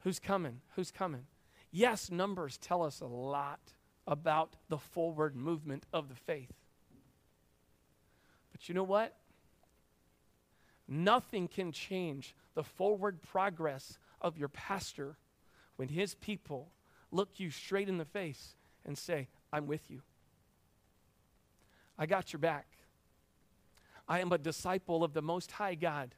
who's 0.00 0.18
coming? 0.18 0.60
Who's 0.76 0.90
coming? 0.90 1.26
Yes, 1.70 2.10
numbers 2.10 2.58
tell 2.58 2.82
us 2.82 3.00
a 3.00 3.06
lot 3.06 3.60
about 4.06 4.56
the 4.68 4.78
forward 4.78 5.36
movement 5.36 5.84
of 5.92 6.08
the 6.08 6.14
faith. 6.14 6.52
But 8.56 8.70
you 8.70 8.74
know 8.74 8.84
what? 8.84 9.14
Nothing 10.88 11.46
can 11.46 11.72
change 11.72 12.34
the 12.54 12.62
forward 12.62 13.20
progress 13.20 13.98
of 14.22 14.38
your 14.38 14.48
pastor 14.48 15.18
when 15.76 15.88
his 15.88 16.14
people 16.14 16.70
look 17.12 17.38
you 17.38 17.50
straight 17.50 17.90
in 17.90 17.98
the 17.98 18.06
face 18.06 18.54
and 18.86 18.96
say, 18.96 19.28
I'm 19.52 19.66
with 19.66 19.90
you. 19.90 20.00
I 21.98 22.06
got 22.06 22.32
your 22.32 22.40
back. 22.40 22.66
I 24.08 24.20
am 24.20 24.32
a 24.32 24.38
disciple 24.38 25.04
of 25.04 25.12
the 25.12 25.20
Most 25.20 25.50
High 25.50 25.74
God. 25.74 26.14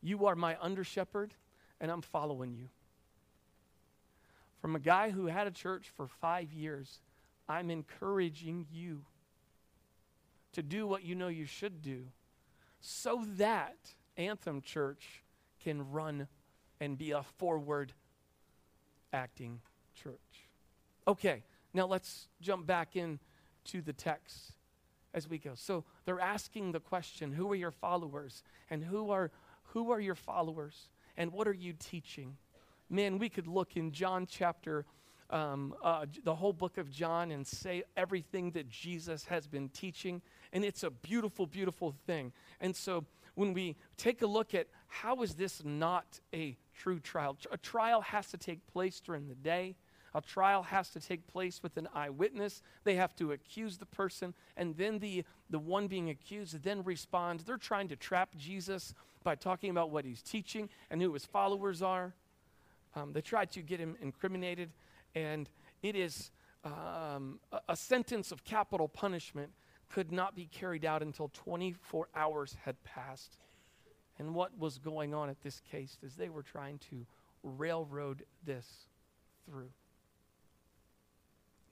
You 0.00 0.26
are 0.26 0.36
my 0.36 0.56
under 0.60 0.84
shepherd, 0.84 1.34
and 1.80 1.90
I'm 1.90 2.02
following 2.02 2.54
you. 2.54 2.68
From 4.60 4.76
a 4.76 4.80
guy 4.80 5.10
who 5.10 5.26
had 5.26 5.48
a 5.48 5.50
church 5.50 5.90
for 5.96 6.06
five 6.06 6.52
years, 6.52 7.00
I'm 7.48 7.72
encouraging 7.72 8.66
you 8.70 9.02
to 10.52 10.62
do 10.62 10.86
what 10.86 11.04
you 11.04 11.14
know 11.14 11.28
you 11.28 11.46
should 11.46 11.82
do 11.82 12.04
so 12.80 13.24
that 13.36 13.76
Anthem 14.16 14.60
Church 14.60 15.22
can 15.62 15.90
run 15.90 16.28
and 16.80 16.98
be 16.98 17.12
a 17.12 17.22
forward 17.22 17.92
acting 19.12 19.60
church. 19.94 20.18
Okay, 21.06 21.44
now 21.72 21.86
let's 21.86 22.28
jump 22.40 22.66
back 22.66 22.96
in 22.96 23.18
to 23.66 23.80
the 23.80 23.92
text 23.92 24.52
as 25.14 25.28
we 25.28 25.38
go. 25.38 25.52
So 25.54 25.84
they're 26.04 26.20
asking 26.20 26.72
the 26.72 26.80
question, 26.80 27.32
who 27.32 27.50
are 27.52 27.56
your 27.56 27.70
followers? 27.70 28.42
And 28.70 28.82
who 28.82 29.10
are 29.10 29.30
who 29.66 29.90
are 29.90 30.00
your 30.00 30.14
followers? 30.14 30.90
And 31.16 31.32
what 31.32 31.48
are 31.48 31.52
you 31.52 31.72
teaching? 31.72 32.36
Man, 32.90 33.18
we 33.18 33.28
could 33.28 33.46
look 33.46 33.76
in 33.76 33.92
John 33.92 34.26
chapter 34.26 34.84
um, 35.32 35.74
uh, 35.82 36.06
the 36.24 36.34
whole 36.34 36.52
book 36.52 36.78
of 36.78 36.90
John 36.90 37.32
and 37.32 37.46
say 37.46 37.82
everything 37.96 38.52
that 38.52 38.68
Jesus 38.68 39.24
has 39.24 39.46
been 39.46 39.68
teaching. 39.70 40.22
And 40.52 40.64
it's 40.64 40.82
a 40.82 40.90
beautiful, 40.90 41.46
beautiful 41.46 41.94
thing. 42.06 42.32
And 42.60 42.76
so 42.76 43.04
when 43.34 43.54
we 43.54 43.76
take 43.96 44.22
a 44.22 44.26
look 44.26 44.54
at 44.54 44.68
how 44.86 45.22
is 45.22 45.34
this 45.34 45.64
not 45.64 46.20
a 46.34 46.56
true 46.74 47.00
trial. 47.00 47.36
A 47.50 47.56
trial 47.56 48.00
has 48.02 48.28
to 48.28 48.36
take 48.36 48.66
place 48.66 49.00
during 49.00 49.28
the 49.28 49.34
day. 49.34 49.76
A 50.14 50.20
trial 50.20 50.62
has 50.64 50.90
to 50.90 51.00
take 51.00 51.26
place 51.26 51.62
with 51.62 51.76
an 51.76 51.88
eyewitness. 51.94 52.62
They 52.84 52.96
have 52.96 53.16
to 53.16 53.32
accuse 53.32 53.78
the 53.78 53.86
person, 53.86 54.34
and 54.56 54.76
then 54.76 54.98
the, 54.98 55.24
the 55.48 55.58
one 55.58 55.86
being 55.86 56.10
accused 56.10 56.62
then 56.62 56.82
responds. 56.82 57.44
They're 57.44 57.56
trying 57.56 57.88
to 57.88 57.96
trap 57.96 58.36
Jesus 58.36 58.94
by 59.22 59.36
talking 59.36 59.70
about 59.70 59.90
what 59.90 60.04
he's 60.04 60.20
teaching 60.20 60.68
and 60.90 61.00
who 61.00 61.14
his 61.14 61.24
followers 61.24 61.80
are. 61.80 62.14
Um, 62.94 63.12
they 63.14 63.22
try 63.22 63.46
to 63.46 63.62
get 63.62 63.80
him 63.80 63.96
incriminated, 64.02 64.70
and 65.14 65.48
it 65.82 65.96
is 65.96 66.30
um, 66.64 67.40
a, 67.50 67.60
a 67.70 67.76
sentence 67.76 68.32
of 68.32 68.44
capital 68.44 68.88
punishment 68.88 69.50
could 69.88 70.12
not 70.12 70.34
be 70.34 70.46
carried 70.46 70.84
out 70.84 71.02
until 71.02 71.30
24 71.34 72.08
hours 72.14 72.56
had 72.64 72.82
passed. 72.84 73.36
And 74.18 74.34
what 74.34 74.56
was 74.58 74.78
going 74.78 75.14
on 75.14 75.28
at 75.28 75.42
this 75.42 75.60
case 75.70 75.98
is 76.02 76.14
they 76.14 76.28
were 76.28 76.42
trying 76.42 76.78
to 76.90 77.06
railroad 77.42 78.24
this 78.44 78.86
through. 79.46 79.70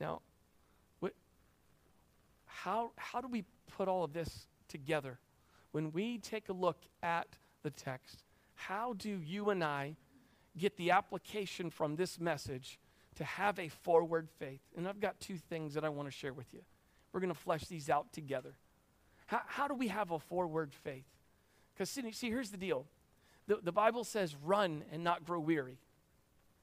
Now, 0.01 0.21
how, 2.63 2.91
how 2.97 3.23
do 3.23 3.29
we 3.29 3.45
put 3.75 3.89
all 3.89 4.05
of 4.05 4.13
this 4.13 4.47
together? 4.69 5.19
When 5.73 5.93
we 5.93 6.19
take 6.19 6.51
a 6.51 6.53
look 6.53 6.77
at 7.03 7.27
the 7.63 7.71
text, 7.71 8.23
how 8.55 8.93
do 8.99 9.21
you 9.25 9.49
and 9.49 9.65
I 9.65 9.97
get 10.59 10.77
the 10.77 10.91
application 10.91 11.71
from 11.71 11.97
this 11.97 12.21
message 12.21 12.79
to 13.17 13.25
have 13.25 13.59
a 13.59 13.69
forward 13.69 14.29
faith? 14.39 14.61
And 14.77 14.89
I've 14.89 15.01
got 15.01 15.21
two 15.21 15.37
things 15.37 15.75
that 15.75 15.85
I 15.85 15.89
want 15.89 16.09
to 16.09 16.13
share 16.13 16.33
with 16.33 16.53
you. 16.53 16.61
We're 17.13 17.21
going 17.21 17.33
to 17.33 17.39
flesh 17.39 17.67
these 17.67 17.91
out 17.91 18.13
together. 18.13 18.55
How, 19.27 19.41
how 19.47 19.69
do 19.69 19.75
we 19.75 19.89
have 19.89 20.11
a 20.11 20.19
forward 20.19 20.73
faith? 20.73 21.07
Because, 21.75 21.91
see, 21.91 22.29
here's 22.29 22.51
the 22.51 22.57
deal 22.57 22.87
the, 23.47 23.59
the 23.63 23.73
Bible 23.73 24.05
says 24.05 24.37
run 24.43 24.85
and 24.93 25.03
not 25.03 25.25
grow 25.25 25.41
weary. 25.41 25.79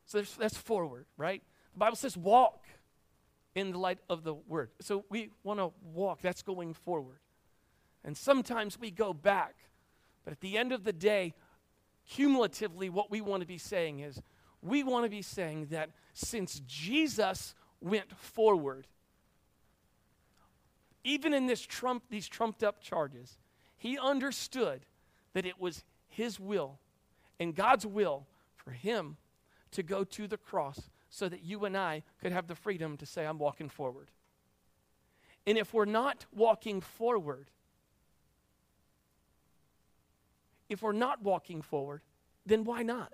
So 0.06 0.22
that's 0.40 0.58
forward, 0.58 1.06
right? 1.18 1.44
The 1.74 1.80
Bible 1.80 1.98
says 1.98 2.16
walk 2.16 2.64
in 3.56 3.72
the 3.72 3.78
light 3.78 4.00
of 4.10 4.24
the 4.24 4.34
word. 4.34 4.70
So 4.80 5.04
we 5.10 5.32
want 5.44 5.60
to 5.60 5.72
walk, 5.84 6.22
that's 6.22 6.44
going 6.44 6.74
forward. 6.74 7.20
And 8.04 8.16
sometimes 8.16 8.80
we 8.80 8.90
go 8.90 9.14
back. 9.14 9.56
But 10.24 10.32
at 10.32 10.40
the 10.40 10.58
end 10.58 10.72
of 10.72 10.84
the 10.84 10.94
day, 10.94 11.34
cumulatively, 12.10 12.90
what 12.90 13.12
we 13.12 13.20
want 13.20 13.42
to 13.42 13.48
be 13.48 13.58
saying 13.58 14.00
is 14.00 14.22
we 14.62 14.84
want 14.84 15.06
to 15.06 15.10
be 15.10 15.22
saying 15.22 15.68
that 15.72 15.90
since 16.18 16.62
Jesus 16.66 17.54
went 17.80 18.12
forward, 18.18 18.88
even 21.04 21.34
in 21.34 21.46
this 21.46 21.62
trump, 21.62 22.04
these 22.10 22.28
trumped 22.28 22.64
up 22.64 22.82
charges, 22.82 23.38
he 23.78 23.98
understood 23.98 24.82
that 25.34 25.46
it 25.46 25.60
was 25.60 25.84
His 26.08 26.40
will 26.40 26.80
and 27.40 27.56
God's 27.56 27.86
will 27.86 28.26
for 28.56 28.72
Him 28.72 29.18
to 29.72 29.84
go 29.84 30.04
to 30.04 30.28
the 30.28 30.38
cross 30.38 30.90
so 31.10 31.30
that 31.30 31.44
you 31.44 31.66
and 31.66 31.78
I 31.78 32.04
could 32.20 32.32
have 32.32 32.48
the 32.48 32.56
freedom 32.56 32.98
to 32.98 33.06
say, 33.06 33.26
I'm 33.26 33.38
walking 33.38 33.70
forward. 33.70 34.10
And 35.46 35.58
if 35.58 35.74
we're 35.74 35.86
not 35.86 36.26
walking 36.36 36.82
forward, 36.82 37.50
if 40.68 40.82
we're 40.82 40.92
not 40.92 41.22
walking 41.22 41.62
forward, 41.62 42.02
then 42.46 42.64
why 42.64 42.82
not? 42.82 43.14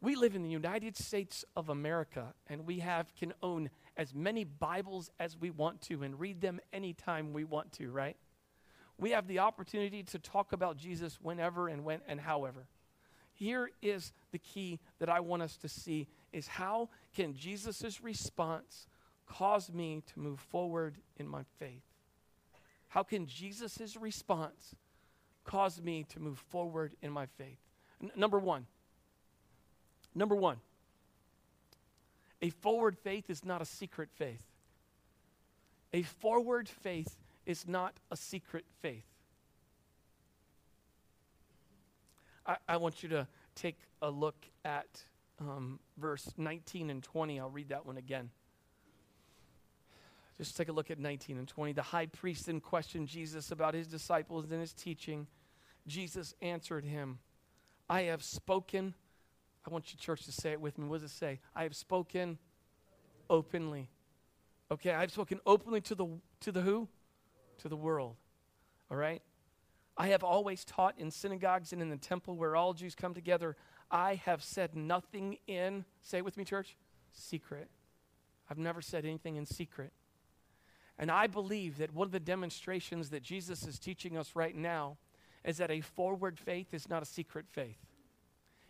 We 0.00 0.14
live 0.14 0.34
in 0.34 0.42
the 0.42 0.50
United 0.50 0.96
States 0.96 1.44
of 1.56 1.68
America 1.68 2.34
and 2.48 2.66
we 2.66 2.80
have 2.80 3.14
can 3.14 3.32
own 3.42 3.70
as 3.96 4.14
many 4.14 4.44
Bibles 4.44 5.10
as 5.18 5.38
we 5.38 5.50
want 5.50 5.80
to 5.82 6.02
and 6.02 6.20
read 6.20 6.40
them 6.40 6.60
anytime 6.72 7.32
we 7.32 7.44
want 7.44 7.72
to, 7.72 7.90
right? 7.90 8.16
We 8.98 9.10
have 9.10 9.26
the 9.26 9.38
opportunity 9.38 10.02
to 10.04 10.18
talk 10.18 10.52
about 10.52 10.76
Jesus 10.76 11.18
whenever 11.20 11.68
and 11.68 11.84
when 11.84 12.00
and 12.06 12.20
however. 12.20 12.66
Here 13.32 13.70
is 13.82 14.12
the 14.32 14.38
key 14.38 14.80
that 14.98 15.08
I 15.08 15.20
want 15.20 15.42
us 15.42 15.56
to 15.58 15.68
see 15.68 16.08
is 16.32 16.46
how 16.46 16.90
can 17.14 17.34
Jesus' 17.34 18.00
response 18.02 18.86
cause 19.26 19.72
me 19.72 20.02
to 20.12 20.18
move 20.18 20.40
forward 20.40 20.96
in 21.16 21.26
my 21.26 21.42
faith? 21.58 21.82
How 22.88 23.02
can 23.02 23.26
Jesus' 23.26 23.96
response 23.98 24.74
cause 25.44 25.80
me 25.80 26.04
to 26.10 26.20
move 26.20 26.38
forward 26.38 26.94
in 27.02 27.10
my 27.10 27.26
faith? 27.26 27.58
N- 28.02 28.10
number 28.16 28.38
one, 28.38 28.66
number 30.16 30.34
one, 30.34 30.56
a 32.42 32.50
forward 32.50 32.96
faith 32.98 33.30
is 33.30 33.44
not 33.44 33.62
a 33.62 33.64
secret 33.64 34.08
faith. 34.14 34.42
A 35.92 36.02
forward 36.02 36.68
faith 36.68 37.16
is 37.44 37.66
not 37.68 37.94
a 38.10 38.16
secret 38.16 38.64
faith. 38.80 39.06
I, 42.44 42.56
I 42.68 42.76
want 42.76 43.02
you 43.02 43.08
to 43.10 43.26
take 43.54 43.78
a 44.02 44.10
look 44.10 44.36
at 44.64 44.86
um, 45.40 45.78
verse 45.96 46.32
19 46.36 46.90
and 46.90 47.02
20. 47.02 47.40
I'll 47.40 47.50
read 47.50 47.68
that 47.68 47.86
one 47.86 47.96
again. 47.96 48.30
Just 50.38 50.56
take 50.56 50.68
a 50.68 50.72
look 50.72 50.90
at 50.90 50.98
19 50.98 51.38
and 51.38 51.48
20. 51.48 51.72
The 51.72 51.82
high 51.82 52.06
priest 52.06 52.46
then 52.46 52.60
questioned 52.60 53.08
Jesus 53.08 53.50
about 53.50 53.74
his 53.74 53.86
disciples 53.86 54.50
and 54.50 54.60
his 54.60 54.74
teaching. 54.74 55.26
Jesus 55.86 56.34
answered 56.42 56.84
him, 56.84 57.18
I 57.88 58.02
have 58.02 58.22
spoken. 58.22 58.94
I 59.66 59.70
want 59.70 59.92
you, 59.92 59.98
church, 59.98 60.24
to 60.24 60.32
say 60.32 60.52
it 60.52 60.60
with 60.60 60.78
me. 60.78 60.86
What 60.86 61.00
does 61.00 61.10
it 61.10 61.14
say? 61.14 61.40
I 61.54 61.64
have 61.64 61.74
spoken 61.74 62.38
openly. 63.28 63.90
Okay, 64.70 64.92
I've 64.92 65.10
spoken 65.10 65.40
openly 65.44 65.80
to 65.82 65.94
the 65.94 66.06
to 66.40 66.52
the 66.52 66.60
who? 66.60 66.88
To 67.58 67.68
the 67.68 67.76
world. 67.76 68.16
All 68.90 68.96
right? 68.96 69.22
I 69.96 70.08
have 70.08 70.22
always 70.22 70.64
taught 70.64 70.94
in 70.98 71.10
synagogues 71.10 71.72
and 71.72 71.80
in 71.80 71.88
the 71.88 71.96
temple 71.96 72.36
where 72.36 72.54
all 72.54 72.74
Jews 72.74 72.94
come 72.94 73.14
together. 73.14 73.56
I 73.90 74.16
have 74.26 74.42
said 74.42 74.76
nothing 74.76 75.38
in, 75.46 75.84
say 76.02 76.18
it 76.18 76.24
with 76.24 76.36
me, 76.36 76.44
church, 76.44 76.76
secret. 77.12 77.70
I've 78.50 78.58
never 78.58 78.82
said 78.82 79.04
anything 79.04 79.36
in 79.36 79.46
secret. 79.46 79.92
And 80.98 81.10
I 81.10 81.26
believe 81.26 81.78
that 81.78 81.94
one 81.94 82.06
of 82.06 82.12
the 82.12 82.20
demonstrations 82.20 83.10
that 83.10 83.22
Jesus 83.22 83.66
is 83.66 83.78
teaching 83.78 84.16
us 84.18 84.32
right 84.34 84.54
now 84.54 84.98
is 85.44 85.58
that 85.58 85.70
a 85.70 85.80
forward 85.80 86.38
faith 86.38 86.74
is 86.74 86.88
not 86.88 87.02
a 87.02 87.06
secret 87.06 87.46
faith. 87.48 87.85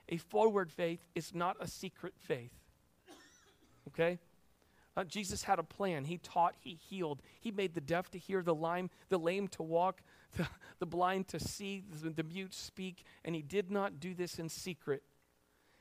A 0.09 0.17
forward 0.17 0.71
faith 0.71 1.01
is 1.15 1.35
not 1.35 1.57
a 1.61 1.67
secret 1.67 2.15
faith. 2.17 2.53
Okay? 3.89 4.19
Uh, 4.97 5.05
Jesus 5.05 5.43
had 5.43 5.59
a 5.59 5.63
plan. 5.63 6.05
He 6.05 6.19
taught, 6.19 6.55
he 6.59 6.79
healed. 6.89 7.21
He 7.41 7.51
made 7.51 7.75
the 7.75 7.81
deaf 7.81 8.11
to 8.13 8.19
hear, 8.19 8.43
the 8.43 8.55
lame, 8.55 8.89
the 9.09 9.19
lame 9.19 9.49
to 9.49 9.63
walk, 9.63 10.01
the, 10.37 10.47
the 10.79 10.87
blind 10.87 11.29
to 11.29 11.41
see, 11.41 11.85
the, 12.03 12.11
the 12.11 12.23
mute 12.23 12.55
speak, 12.55 13.05
and 13.25 13.35
he 13.35 13.43
did 13.43 13.71
not 13.71 14.01
do 14.01 14.15
this 14.15 14.39
in 14.39 14.49
secret. 14.49 15.03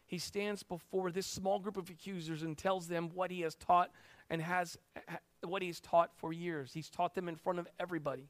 He 0.06 0.20
stands 0.20 0.64
before 0.64 1.12
this 1.12 1.26
small 1.26 1.60
group 1.60 1.78
of 1.78 1.90
accusers 1.90 2.44
and 2.44 2.58
tells 2.58 2.88
them 2.88 3.10
what 3.14 3.32
he 3.32 3.42
has 3.42 3.56
taught 3.56 3.90
and 4.30 4.42
has 4.42 4.78
what 5.44 5.62
he's 5.62 5.80
taught 5.80 6.12
for 6.16 6.32
years. 6.32 6.74
He's 6.74 6.90
taught 6.90 7.16
them 7.16 7.28
in 7.28 7.36
front 7.36 7.60
of 7.60 7.68
everybody. 7.80 8.30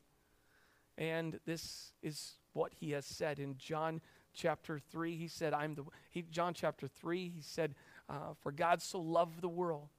And 0.97 1.39
this 1.45 1.91
is 2.01 2.35
what 2.53 2.73
he 2.73 2.91
has 2.91 3.05
said 3.05 3.39
in 3.39 3.57
John 3.57 4.01
chapter 4.35 4.79
3. 4.91 5.15
He 5.15 5.27
said, 5.27 5.53
I'm 5.53 5.75
the, 5.75 5.83
he, 6.09 6.23
John 6.23 6.53
chapter 6.53 6.87
3, 6.87 7.31
he 7.35 7.41
said, 7.41 7.75
uh, 8.09 8.33
For 8.41 8.51
God 8.51 8.81
so 8.81 8.99
loved 8.99 9.41
the 9.41 9.49
world. 9.49 9.89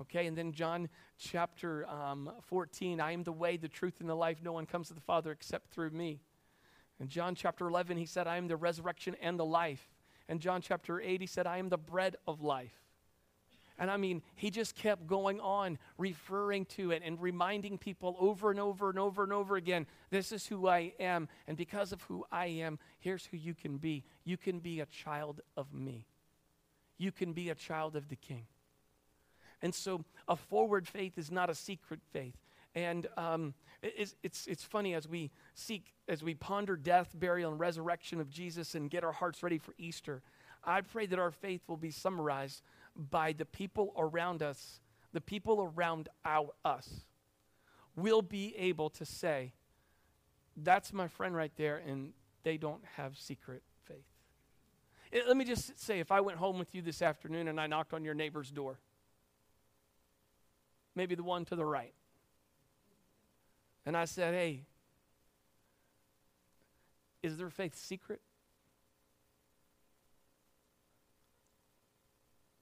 Okay, 0.00 0.26
and 0.26 0.36
then 0.36 0.52
John 0.52 0.88
chapter 1.18 1.86
um, 1.86 2.30
14, 2.42 3.00
I 3.00 3.12
am 3.12 3.22
the 3.22 3.32
way, 3.32 3.58
the 3.58 3.68
truth, 3.68 4.00
and 4.00 4.08
the 4.08 4.14
life. 4.14 4.38
No 4.42 4.52
one 4.52 4.64
comes 4.64 4.88
to 4.88 4.94
the 4.94 5.00
Father 5.00 5.30
except 5.30 5.70
through 5.70 5.90
me. 5.90 6.22
In 6.98 7.08
John 7.08 7.34
chapter 7.34 7.66
11, 7.66 7.98
he 7.98 8.06
said, 8.06 8.26
I 8.26 8.36
am 8.36 8.48
the 8.48 8.56
resurrection 8.56 9.14
and 9.20 9.38
the 9.38 9.44
life. 9.44 9.90
And 10.28 10.40
John 10.40 10.62
chapter 10.62 11.00
8, 11.00 11.20
he 11.20 11.26
said, 11.26 11.46
I 11.46 11.58
am 11.58 11.68
the 11.68 11.76
bread 11.76 12.16
of 12.26 12.40
life. 12.40 12.72
And 13.80 13.90
I 13.90 13.96
mean, 13.96 14.20
he 14.36 14.50
just 14.50 14.76
kept 14.76 15.06
going 15.06 15.40
on, 15.40 15.78
referring 15.96 16.66
to 16.66 16.90
it 16.90 17.02
and 17.02 17.20
reminding 17.20 17.78
people 17.78 18.14
over 18.20 18.50
and 18.50 18.60
over 18.60 18.90
and 18.90 18.98
over 18.98 19.24
and 19.24 19.32
over 19.32 19.56
again 19.56 19.86
this 20.10 20.32
is 20.32 20.46
who 20.46 20.68
I 20.68 20.92
am. 21.00 21.28
And 21.48 21.56
because 21.56 21.90
of 21.90 22.02
who 22.02 22.26
I 22.30 22.46
am, 22.46 22.78
here's 22.98 23.24
who 23.24 23.38
you 23.38 23.54
can 23.54 23.78
be. 23.78 24.04
You 24.24 24.36
can 24.36 24.58
be 24.58 24.80
a 24.80 24.86
child 24.86 25.40
of 25.56 25.72
me, 25.72 26.06
you 26.98 27.10
can 27.10 27.32
be 27.32 27.48
a 27.48 27.54
child 27.54 27.96
of 27.96 28.08
the 28.08 28.16
king. 28.16 28.44
And 29.62 29.74
so 29.74 30.04
a 30.28 30.36
forward 30.36 30.86
faith 30.86 31.16
is 31.16 31.30
not 31.30 31.48
a 31.50 31.54
secret 31.54 32.00
faith. 32.12 32.36
And 32.74 33.06
um, 33.16 33.54
it's, 33.82 34.14
it's, 34.22 34.46
it's 34.46 34.62
funny 34.62 34.94
as 34.94 35.08
we 35.08 35.30
seek, 35.54 35.92
as 36.08 36.22
we 36.22 36.34
ponder 36.34 36.76
death, 36.76 37.14
burial, 37.18 37.50
and 37.50 37.58
resurrection 37.58 38.20
of 38.20 38.30
Jesus 38.30 38.74
and 38.74 38.90
get 38.90 39.04
our 39.04 39.12
hearts 39.12 39.42
ready 39.42 39.58
for 39.58 39.74
Easter. 39.76 40.22
I 40.64 40.82
pray 40.82 41.06
that 41.06 41.18
our 41.18 41.30
faith 41.30 41.62
will 41.66 41.76
be 41.76 41.90
summarized 41.90 42.62
by 42.96 43.32
the 43.32 43.44
people 43.44 43.92
around 43.96 44.42
us, 44.42 44.80
the 45.12 45.20
people 45.20 45.72
around 45.74 46.08
our, 46.24 46.50
us, 46.64 46.88
will 47.96 48.22
be 48.22 48.54
able 48.56 48.90
to 48.90 49.04
say, 49.04 49.52
That's 50.56 50.92
my 50.92 51.08
friend 51.08 51.34
right 51.34 51.52
there, 51.56 51.78
and 51.78 52.12
they 52.42 52.56
don't 52.56 52.84
have 52.96 53.16
secret 53.18 53.62
faith. 53.84 54.06
It, 55.12 55.26
let 55.26 55.36
me 55.36 55.44
just 55.44 55.78
say 55.78 56.00
if 56.00 56.12
I 56.12 56.20
went 56.20 56.38
home 56.38 56.58
with 56.58 56.74
you 56.74 56.82
this 56.82 57.02
afternoon 57.02 57.48
and 57.48 57.60
I 57.60 57.66
knocked 57.66 57.92
on 57.92 58.04
your 58.04 58.14
neighbor's 58.14 58.50
door, 58.50 58.78
maybe 60.94 61.14
the 61.14 61.22
one 61.22 61.44
to 61.46 61.56
the 61.56 61.64
right, 61.64 61.94
and 63.86 63.96
I 63.96 64.04
said, 64.04 64.34
Hey, 64.34 64.64
is 67.22 67.36
their 67.36 67.50
faith 67.50 67.76
secret? 67.76 68.20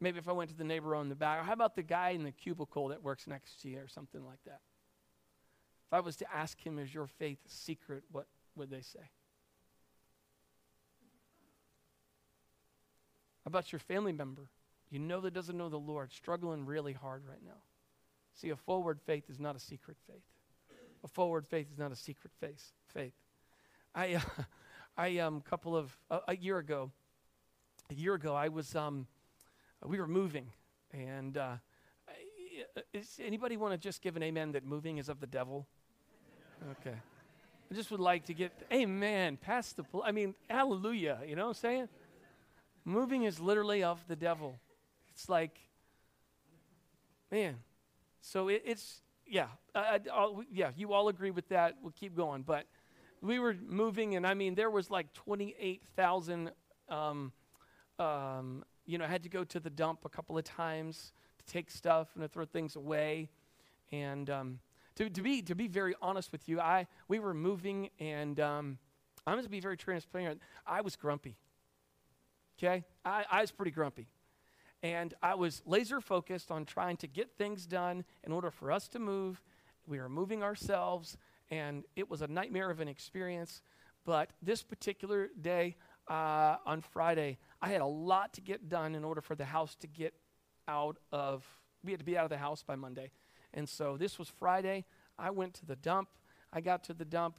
Maybe 0.00 0.18
if 0.18 0.28
I 0.28 0.32
went 0.32 0.50
to 0.50 0.56
the 0.56 0.64
neighbor 0.64 0.94
on 0.94 1.08
the 1.08 1.16
back, 1.16 1.40
or 1.40 1.42
how 1.44 1.52
about 1.52 1.74
the 1.74 1.82
guy 1.82 2.10
in 2.10 2.22
the 2.22 2.30
cubicle 2.30 2.88
that 2.88 3.02
works 3.02 3.26
next 3.26 3.60
to 3.62 3.68
you, 3.68 3.78
or 3.78 3.88
something 3.88 4.24
like 4.24 4.38
that? 4.46 4.60
If 5.88 5.92
I 5.92 6.00
was 6.00 6.16
to 6.16 6.26
ask 6.32 6.60
him, 6.64 6.78
Is 6.78 6.94
your 6.94 7.06
faith 7.06 7.38
secret? 7.46 8.04
What 8.12 8.26
would 8.54 8.70
they 8.70 8.82
say? 8.82 9.10
About 13.46 13.72
your 13.72 13.78
family 13.78 14.12
member? 14.12 14.50
You 14.90 14.98
know 14.98 15.20
that 15.22 15.34
doesn't 15.34 15.56
know 15.56 15.68
the 15.68 15.78
Lord, 15.78 16.12
struggling 16.12 16.64
really 16.64 16.92
hard 16.92 17.22
right 17.26 17.42
now. 17.44 17.62
See, 18.34 18.50
a 18.50 18.56
forward 18.56 19.00
faith 19.00 19.24
is 19.28 19.40
not 19.40 19.56
a 19.56 19.58
secret 19.58 19.96
faith. 20.06 20.22
A 21.02 21.08
forward 21.08 21.46
faith 21.46 21.66
is 21.72 21.78
not 21.78 21.90
a 21.90 21.96
secret 21.96 22.32
faith. 22.40 22.72
Faith. 22.92 23.14
I, 23.94 24.14
uh, 24.14 24.20
I 24.96 25.18
um, 25.18 25.40
couple 25.40 25.76
of 25.76 25.96
uh, 26.10 26.20
a 26.28 26.36
year 26.36 26.58
ago, 26.58 26.90
a 27.90 27.94
year 27.94 28.14
ago, 28.14 28.34
I 28.34 28.48
was 28.48 28.74
um, 28.76 29.06
we 29.84 29.98
were 29.98 30.08
moving, 30.08 30.52
and 30.92 31.36
uh, 31.36 31.56
is 32.92 33.20
anybody 33.24 33.56
want 33.56 33.72
to 33.72 33.78
just 33.78 34.02
give 34.02 34.16
an 34.16 34.22
amen 34.22 34.52
that 34.52 34.64
moving 34.64 34.98
is 34.98 35.08
of 35.08 35.20
the 35.20 35.26
devil? 35.26 35.66
Okay. 36.80 36.96
I 37.70 37.74
just 37.74 37.90
would 37.90 38.00
like 38.00 38.24
to 38.26 38.34
get 38.34 38.52
amen 38.72 39.36
past 39.36 39.76
the. 39.76 39.84
Pl- 39.84 40.02
I 40.04 40.12
mean, 40.12 40.34
hallelujah. 40.48 41.20
You 41.26 41.36
know 41.36 41.44
what 41.44 41.48
I'm 41.48 41.54
saying? 41.54 41.88
Moving 42.84 43.24
is 43.24 43.38
literally 43.38 43.82
of 43.82 44.02
the 44.08 44.16
devil. 44.16 44.58
It's 45.10 45.28
like, 45.28 45.58
man. 47.30 47.56
So 48.20 48.48
it, 48.48 48.62
it's 48.64 49.02
yeah, 49.26 49.48
I, 49.74 50.00
yeah. 50.50 50.70
You 50.76 50.92
all 50.92 51.08
agree 51.08 51.30
with 51.30 51.48
that. 51.50 51.76
We'll 51.82 51.92
keep 51.92 52.16
going, 52.16 52.42
but 52.42 52.64
we 53.20 53.38
were 53.38 53.54
moving, 53.66 54.16
and 54.16 54.26
I 54.26 54.34
mean, 54.34 54.54
there 54.54 54.70
was 54.70 54.90
like 54.90 55.12
twenty-eight 55.12 55.82
thousand 55.94 56.50
um, 56.88 57.32
um, 57.98 58.64
you 58.88 58.96
know, 58.96 59.04
had 59.04 59.22
to 59.22 59.28
go 59.28 59.44
to 59.44 59.60
the 59.60 59.68
dump 59.68 60.06
a 60.06 60.08
couple 60.08 60.38
of 60.38 60.44
times 60.44 61.12
to 61.38 61.52
take 61.52 61.70
stuff 61.70 62.08
and 62.14 62.22
to 62.22 62.28
throw 62.28 62.46
things 62.46 62.74
away. 62.74 63.28
And 63.92 64.30
um, 64.30 64.58
to, 64.96 65.10
to, 65.10 65.20
be, 65.20 65.42
to 65.42 65.54
be 65.54 65.68
very 65.68 65.94
honest 66.00 66.32
with 66.32 66.48
you, 66.48 66.58
I, 66.58 66.86
we 67.06 67.18
were 67.18 67.34
moving, 67.34 67.90
and 68.00 68.40
um, 68.40 68.78
I'm 69.26 69.34
going 69.34 69.44
to 69.44 69.50
be 69.50 69.60
very 69.60 69.76
transparent. 69.76 70.40
I 70.66 70.80
was 70.80 70.96
grumpy. 70.96 71.36
Okay? 72.58 72.82
I, 73.04 73.26
I 73.30 73.42
was 73.42 73.50
pretty 73.50 73.72
grumpy. 73.72 74.08
And 74.82 75.12
I 75.22 75.34
was 75.34 75.60
laser 75.66 76.00
focused 76.00 76.50
on 76.50 76.64
trying 76.64 76.96
to 76.98 77.06
get 77.06 77.36
things 77.36 77.66
done 77.66 78.04
in 78.24 78.32
order 78.32 78.50
for 78.50 78.72
us 78.72 78.88
to 78.88 78.98
move. 78.98 79.42
We 79.86 79.98
were 79.98 80.08
moving 80.08 80.42
ourselves, 80.42 81.18
and 81.50 81.84
it 81.94 82.08
was 82.08 82.22
a 82.22 82.26
nightmare 82.26 82.70
of 82.70 82.80
an 82.80 82.88
experience. 82.88 83.60
But 84.06 84.30
this 84.40 84.62
particular 84.62 85.28
day, 85.38 85.76
uh, 86.08 86.56
on 86.66 86.80
Friday, 86.80 87.38
I 87.60 87.68
had 87.68 87.80
a 87.80 87.86
lot 87.86 88.32
to 88.34 88.40
get 88.40 88.68
done 88.68 88.94
in 88.94 89.04
order 89.04 89.20
for 89.20 89.34
the 89.34 89.44
house 89.44 89.74
to 89.76 89.86
get 89.86 90.14
out 90.66 90.98
of, 91.12 91.44
we 91.84 91.92
had 91.92 92.00
to 92.00 92.04
be 92.04 92.16
out 92.16 92.24
of 92.24 92.30
the 92.30 92.38
house 92.38 92.62
by 92.62 92.76
Monday. 92.76 93.10
And 93.54 93.68
so 93.68 93.96
this 93.96 94.18
was 94.18 94.28
Friday. 94.28 94.84
I 95.18 95.30
went 95.30 95.54
to 95.54 95.66
the 95.66 95.76
dump. 95.76 96.08
I 96.52 96.60
got 96.60 96.84
to 96.84 96.94
the 96.94 97.04
dump 97.04 97.38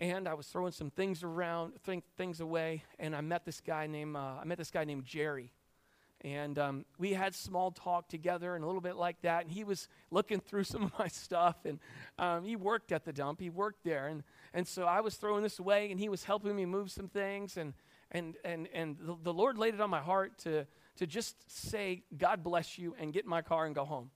and 0.00 0.26
I 0.26 0.32
was 0.32 0.46
throwing 0.46 0.72
some 0.72 0.90
things 0.90 1.22
around, 1.22 1.74
th- 1.84 2.02
things 2.16 2.40
away, 2.40 2.82
and 2.98 3.14
I 3.14 3.20
met 3.20 3.44
this 3.44 3.60
guy 3.60 3.86
named 3.86 4.16
uh, 4.16 4.36
I 4.40 4.44
met 4.44 4.56
this 4.56 4.70
guy 4.70 4.84
named 4.84 5.04
Jerry, 5.04 5.52
and 6.22 6.58
um, 6.58 6.84
we 6.98 7.12
had 7.12 7.34
small 7.34 7.70
talk 7.70 8.08
together 8.08 8.54
and 8.54 8.64
a 8.64 8.66
little 8.66 8.80
bit 8.80 8.96
like 8.96 9.20
that. 9.22 9.42
And 9.42 9.52
he 9.52 9.62
was 9.62 9.88
looking 10.10 10.40
through 10.40 10.64
some 10.72 10.84
of 10.84 10.92
my 10.98 11.08
stuff, 11.08 11.56
and 11.66 11.78
um, 12.18 12.44
he 12.44 12.56
worked 12.56 12.92
at 12.92 13.04
the 13.04 13.12
dump. 13.12 13.40
He 13.40 13.50
worked 13.50 13.84
there, 13.84 14.06
and 14.06 14.22
and 14.54 14.66
so 14.66 14.84
I 14.84 15.02
was 15.02 15.16
throwing 15.16 15.42
this 15.42 15.58
away, 15.58 15.90
and 15.90 16.00
he 16.00 16.08
was 16.08 16.24
helping 16.24 16.56
me 16.56 16.64
move 16.64 16.90
some 16.90 17.08
things, 17.08 17.58
and 17.58 17.74
and 18.10 18.36
and 18.44 18.68
and 18.72 18.96
the, 18.98 19.16
the 19.22 19.32
Lord 19.32 19.58
laid 19.58 19.74
it 19.74 19.80
on 19.80 19.90
my 19.90 20.00
heart 20.00 20.38
to 20.38 20.66
to 20.96 21.06
just 21.06 21.36
say 21.50 22.02
God 22.16 22.42
bless 22.42 22.78
you 22.78 22.94
and 22.98 23.12
get 23.12 23.24
in 23.24 23.30
my 23.30 23.42
car 23.42 23.66
and 23.66 23.74
go 23.74 23.84
home. 23.84 24.10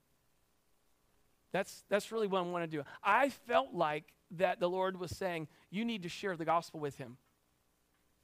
That's 1.51 1.83
that's 1.89 2.11
really 2.11 2.27
what 2.27 2.39
I 2.39 2.41
want 2.41 2.69
to 2.69 2.77
do. 2.77 2.83
I 3.03 3.29
felt 3.29 3.73
like 3.73 4.05
that 4.31 4.59
the 4.59 4.69
Lord 4.69 4.99
was 4.99 5.11
saying, 5.11 5.47
you 5.69 5.85
need 5.85 6.03
to 6.03 6.09
share 6.09 6.35
the 6.35 6.45
gospel 6.45 6.79
with 6.79 6.97
him. 6.97 7.17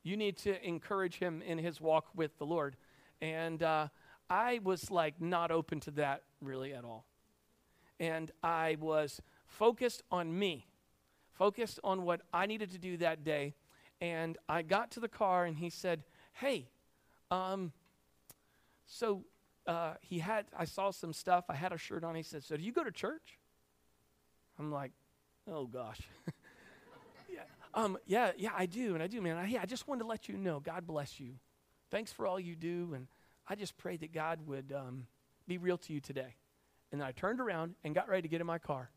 You 0.03 0.17
need 0.17 0.38
to 0.39 0.67
encourage 0.67 1.19
him 1.19 1.41
in 1.41 1.57
his 1.57 1.79
walk 1.79 2.07
with 2.15 2.38
the 2.39 2.45
Lord. 2.45 2.75
And 3.21 3.62
uh, 3.62 3.88
I 4.29 4.60
was 4.63 4.89
like 4.89 5.21
not 5.21 5.51
open 5.51 5.79
to 5.81 5.91
that 5.91 6.23
really 6.41 6.73
at 6.73 6.84
all. 6.84 7.05
And 7.99 8.31
I 8.41 8.77
was 8.79 9.21
focused 9.45 10.01
on 10.12 10.38
me, 10.38 10.65
focused 11.34 11.79
on 11.84 12.03
what 12.03 12.21
I 12.34 12.47
needed 12.47 12.71
to 12.71 12.79
do 12.79 12.97
that 12.97 13.23
day. 13.23 13.53
And 14.02 14.38
I 14.50 14.64
got 14.64 14.92
to 14.92 15.00
the 15.00 15.08
car 15.08 15.46
and 15.46 15.56
he 15.56 15.70
said, 15.70 16.04
Hey, 16.34 16.68
um, 17.30 17.72
so 18.88 19.24
uh, 19.68 19.94
he 20.02 20.20
had, 20.20 20.46
I 20.58 20.66
saw 20.66 20.90
some 20.90 21.14
stuff. 21.14 21.46
I 21.48 21.56
had 21.56 21.72
a 21.72 21.78
shirt 21.78 22.04
on. 22.04 22.16
He 22.16 22.24
said, 22.24 22.44
So 22.44 22.58
do 22.58 22.64
you 22.64 22.72
go 22.72 22.84
to 22.84 22.92
church? 22.92 23.38
I'm 24.60 24.72
like, 24.72 24.92
Oh 25.50 25.66
gosh. 25.68 26.02
yeah. 27.32 27.42
Um, 27.74 27.98
yeah, 28.06 28.32
yeah, 28.38 28.52
I 28.58 28.66
do, 28.66 28.96
and 28.96 29.04
I 29.04 29.08
do, 29.08 29.22
man. 29.22 29.38
I, 29.38 29.60
I 29.62 29.66
just 29.66 29.88
wanted 29.88 30.02
to 30.02 30.08
let 30.08 30.28
you 30.28 30.36
know, 30.36 30.60
God 30.60 30.86
bless 30.86 31.20
you. 31.20 31.36
Thanks 31.90 32.12
for 32.12 32.26
all 32.26 32.40
you 32.40 32.56
do, 32.56 32.94
and 32.96 33.08
I 33.48 33.56
just 33.56 33.78
pray 33.78 33.98
that 33.98 34.14
God 34.14 34.40
would 34.48 34.74
um, 34.76 35.08
be 35.48 35.58
real 35.58 35.78
to 35.78 35.94
you 35.94 36.00
today. 36.00 36.36
And 36.92 37.04
I 37.04 37.12
turned 37.12 37.40
around 37.40 37.76
and 37.84 37.96
got 37.96 38.10
ready 38.10 38.24
to 38.24 38.28
get 38.28 38.42
in 38.42 38.48
my 38.48 38.58
car. 38.58 38.90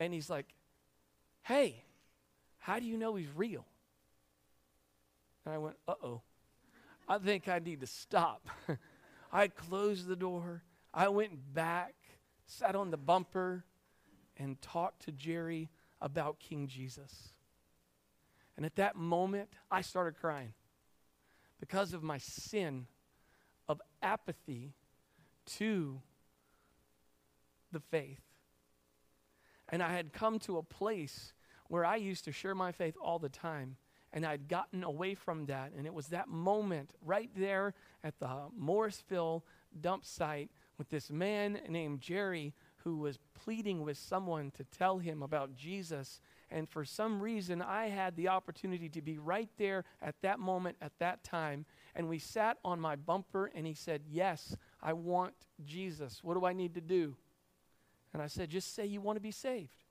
And 0.00 0.12
he's 0.12 0.28
like, 0.28 0.46
Hey, 1.42 1.84
how 2.64 2.78
do 2.78 2.86
you 2.86 2.96
know 2.96 3.14
he's 3.14 3.28
real? 3.36 3.66
And 5.44 5.54
I 5.54 5.58
went, 5.58 5.76
Uh 5.86 5.94
oh. 6.02 6.22
I 7.06 7.18
think 7.18 7.46
I 7.46 7.58
need 7.58 7.80
to 7.80 7.86
stop. 7.86 8.48
I 9.32 9.48
closed 9.48 10.06
the 10.06 10.16
door. 10.16 10.62
I 10.94 11.08
went 11.08 11.52
back, 11.52 11.94
sat 12.46 12.74
on 12.74 12.90
the 12.90 12.96
bumper, 12.96 13.64
and 14.38 14.58
talked 14.62 15.02
to 15.02 15.12
Jerry 15.12 15.68
about 16.00 16.40
King 16.40 16.66
Jesus. 16.66 17.34
And 18.56 18.64
at 18.64 18.76
that 18.76 18.96
moment, 18.96 19.50
I 19.70 19.82
started 19.82 20.18
crying 20.18 20.54
because 21.60 21.92
of 21.92 22.02
my 22.02 22.16
sin 22.16 22.86
of 23.68 23.82
apathy 24.02 24.72
to 25.58 26.00
the 27.72 27.80
faith. 27.80 28.22
And 29.68 29.82
I 29.82 29.92
had 29.92 30.14
come 30.14 30.38
to 30.40 30.56
a 30.56 30.62
place 30.62 31.34
where 31.74 31.84
I 31.84 31.96
used 31.96 32.24
to 32.26 32.30
share 32.30 32.54
my 32.54 32.70
faith 32.70 32.94
all 33.02 33.18
the 33.18 33.28
time, 33.28 33.74
and 34.12 34.24
I'd 34.24 34.46
gotten 34.46 34.84
away 34.84 35.14
from 35.14 35.46
that. 35.46 35.72
And 35.76 35.86
it 35.86 35.92
was 35.92 36.06
that 36.06 36.28
moment 36.28 36.94
right 37.04 37.28
there 37.34 37.74
at 38.04 38.16
the 38.20 38.30
Morrisville 38.56 39.44
dump 39.80 40.04
site 40.04 40.52
with 40.78 40.88
this 40.88 41.10
man 41.10 41.58
named 41.68 42.00
Jerry 42.00 42.54
who 42.84 42.98
was 42.98 43.18
pleading 43.42 43.82
with 43.82 43.98
someone 43.98 44.52
to 44.52 44.62
tell 44.62 44.98
him 44.98 45.20
about 45.20 45.56
Jesus. 45.56 46.20
And 46.48 46.68
for 46.68 46.84
some 46.84 47.20
reason, 47.20 47.60
I 47.60 47.88
had 47.88 48.14
the 48.14 48.28
opportunity 48.28 48.88
to 48.90 49.02
be 49.02 49.18
right 49.18 49.50
there 49.58 49.84
at 50.00 50.14
that 50.22 50.38
moment, 50.38 50.76
at 50.80 50.96
that 51.00 51.24
time. 51.24 51.66
And 51.96 52.08
we 52.08 52.20
sat 52.20 52.58
on 52.64 52.78
my 52.78 52.94
bumper, 52.94 53.50
and 53.52 53.66
he 53.66 53.74
said, 53.74 54.02
Yes, 54.08 54.56
I 54.80 54.92
want 54.92 55.34
Jesus. 55.64 56.22
What 56.22 56.34
do 56.34 56.44
I 56.44 56.52
need 56.52 56.74
to 56.74 56.80
do? 56.80 57.16
And 58.12 58.22
I 58.22 58.28
said, 58.28 58.48
Just 58.48 58.76
say 58.76 58.86
you 58.86 59.00
want 59.00 59.16
to 59.16 59.20
be 59.20 59.32
saved. 59.32 59.82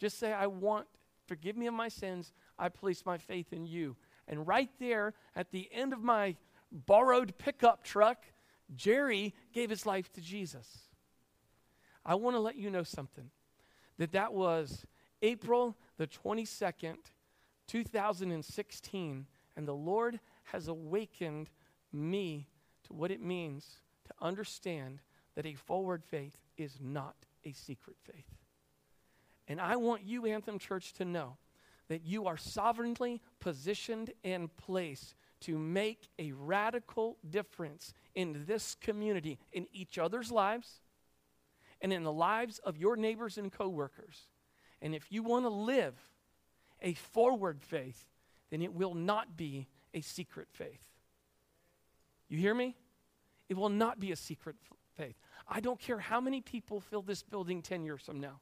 Just 0.00 0.18
say, 0.18 0.32
I 0.32 0.46
want, 0.46 0.86
forgive 1.30 1.56
me 1.56 1.68
of 1.68 1.74
my 1.74 1.86
sins. 1.86 2.32
I 2.58 2.68
place 2.70 3.06
my 3.06 3.16
faith 3.16 3.52
in 3.52 3.64
you. 3.64 3.94
And 4.26 4.48
right 4.48 4.68
there 4.80 5.14
at 5.36 5.52
the 5.52 5.68
end 5.72 5.92
of 5.92 6.02
my 6.02 6.34
borrowed 6.72 7.38
pickup 7.38 7.84
truck, 7.84 8.24
Jerry 8.74 9.32
gave 9.52 9.70
his 9.70 9.86
life 9.86 10.12
to 10.14 10.20
Jesus. 10.20 10.66
I 12.04 12.16
want 12.16 12.34
to 12.34 12.40
let 12.40 12.56
you 12.56 12.68
know 12.68 12.82
something 12.82 13.30
that 13.96 14.10
that 14.10 14.32
was 14.32 14.84
April 15.22 15.76
the 15.98 16.08
22nd, 16.08 16.96
2016, 17.68 19.26
and 19.56 19.68
the 19.68 19.72
Lord 19.72 20.18
has 20.46 20.66
awakened 20.66 21.48
me 21.92 22.48
to 22.88 22.92
what 22.92 23.12
it 23.12 23.22
means 23.22 23.78
to 24.08 24.14
understand 24.20 24.98
that 25.36 25.46
a 25.46 25.54
forward 25.54 26.02
faith 26.02 26.38
is 26.56 26.78
not 26.80 27.14
a 27.44 27.52
secret 27.52 27.98
faith. 28.02 28.39
And 29.50 29.60
I 29.60 29.74
want 29.74 30.04
you, 30.04 30.26
Anthem 30.26 30.60
Church, 30.60 30.92
to 30.92 31.04
know 31.04 31.36
that 31.88 32.06
you 32.06 32.28
are 32.28 32.36
sovereignly 32.36 33.20
positioned 33.40 34.12
in 34.22 34.46
place 34.46 35.16
to 35.40 35.58
make 35.58 36.08
a 36.20 36.30
radical 36.30 37.16
difference 37.28 37.92
in 38.14 38.44
this 38.46 38.76
community, 38.80 39.40
in 39.52 39.66
each 39.72 39.98
other's 39.98 40.30
lives, 40.30 40.82
and 41.80 41.92
in 41.92 42.04
the 42.04 42.12
lives 42.12 42.60
of 42.60 42.78
your 42.78 42.94
neighbors 42.94 43.38
and 43.38 43.50
coworkers. 43.50 44.28
And 44.80 44.94
if 44.94 45.10
you 45.10 45.24
want 45.24 45.46
to 45.46 45.50
live 45.50 45.96
a 46.80 46.94
forward 46.94 47.60
faith, 47.60 48.06
then 48.50 48.62
it 48.62 48.72
will 48.72 48.94
not 48.94 49.36
be 49.36 49.66
a 49.92 50.00
secret 50.00 50.46
faith. 50.52 50.86
You 52.28 52.38
hear 52.38 52.54
me? 52.54 52.76
It 53.48 53.56
will 53.56 53.68
not 53.68 53.98
be 53.98 54.12
a 54.12 54.16
secret 54.16 54.54
faith. 54.96 55.16
I 55.48 55.58
don't 55.58 55.80
care 55.80 55.98
how 55.98 56.20
many 56.20 56.40
people 56.40 56.78
fill 56.78 57.02
this 57.02 57.24
building 57.24 57.62
10 57.62 57.84
years 57.84 58.02
from 58.02 58.20
now. 58.20 58.38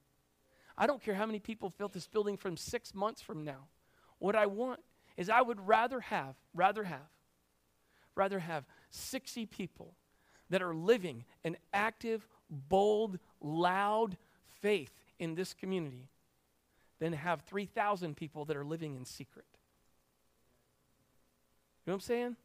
I 0.78 0.86
don't 0.86 1.02
care 1.02 1.14
how 1.14 1.26
many 1.26 1.40
people 1.40 1.70
fill 1.70 1.88
this 1.88 2.06
building 2.06 2.36
from 2.36 2.56
six 2.56 2.94
months 2.94 3.20
from 3.20 3.44
now. 3.44 3.66
What 4.20 4.36
I 4.36 4.46
want 4.46 4.78
is 5.16 5.28
I 5.28 5.42
would 5.42 5.66
rather 5.66 5.98
have, 5.98 6.36
rather 6.54 6.84
have, 6.84 7.10
rather 8.14 8.38
have 8.38 8.64
60 8.90 9.46
people 9.46 9.94
that 10.50 10.62
are 10.62 10.74
living 10.74 11.24
an 11.44 11.56
active, 11.74 12.28
bold, 12.48 13.18
loud 13.40 14.16
faith 14.60 14.92
in 15.18 15.34
this 15.34 15.52
community 15.52 16.08
than 17.00 17.12
have 17.12 17.42
3,000 17.42 18.16
people 18.16 18.44
that 18.44 18.56
are 18.56 18.64
living 18.64 18.94
in 18.94 19.04
secret. 19.04 19.46
You 21.84 21.90
know 21.90 21.94
what 21.94 21.96
I'm 21.96 22.00
saying? 22.00 22.36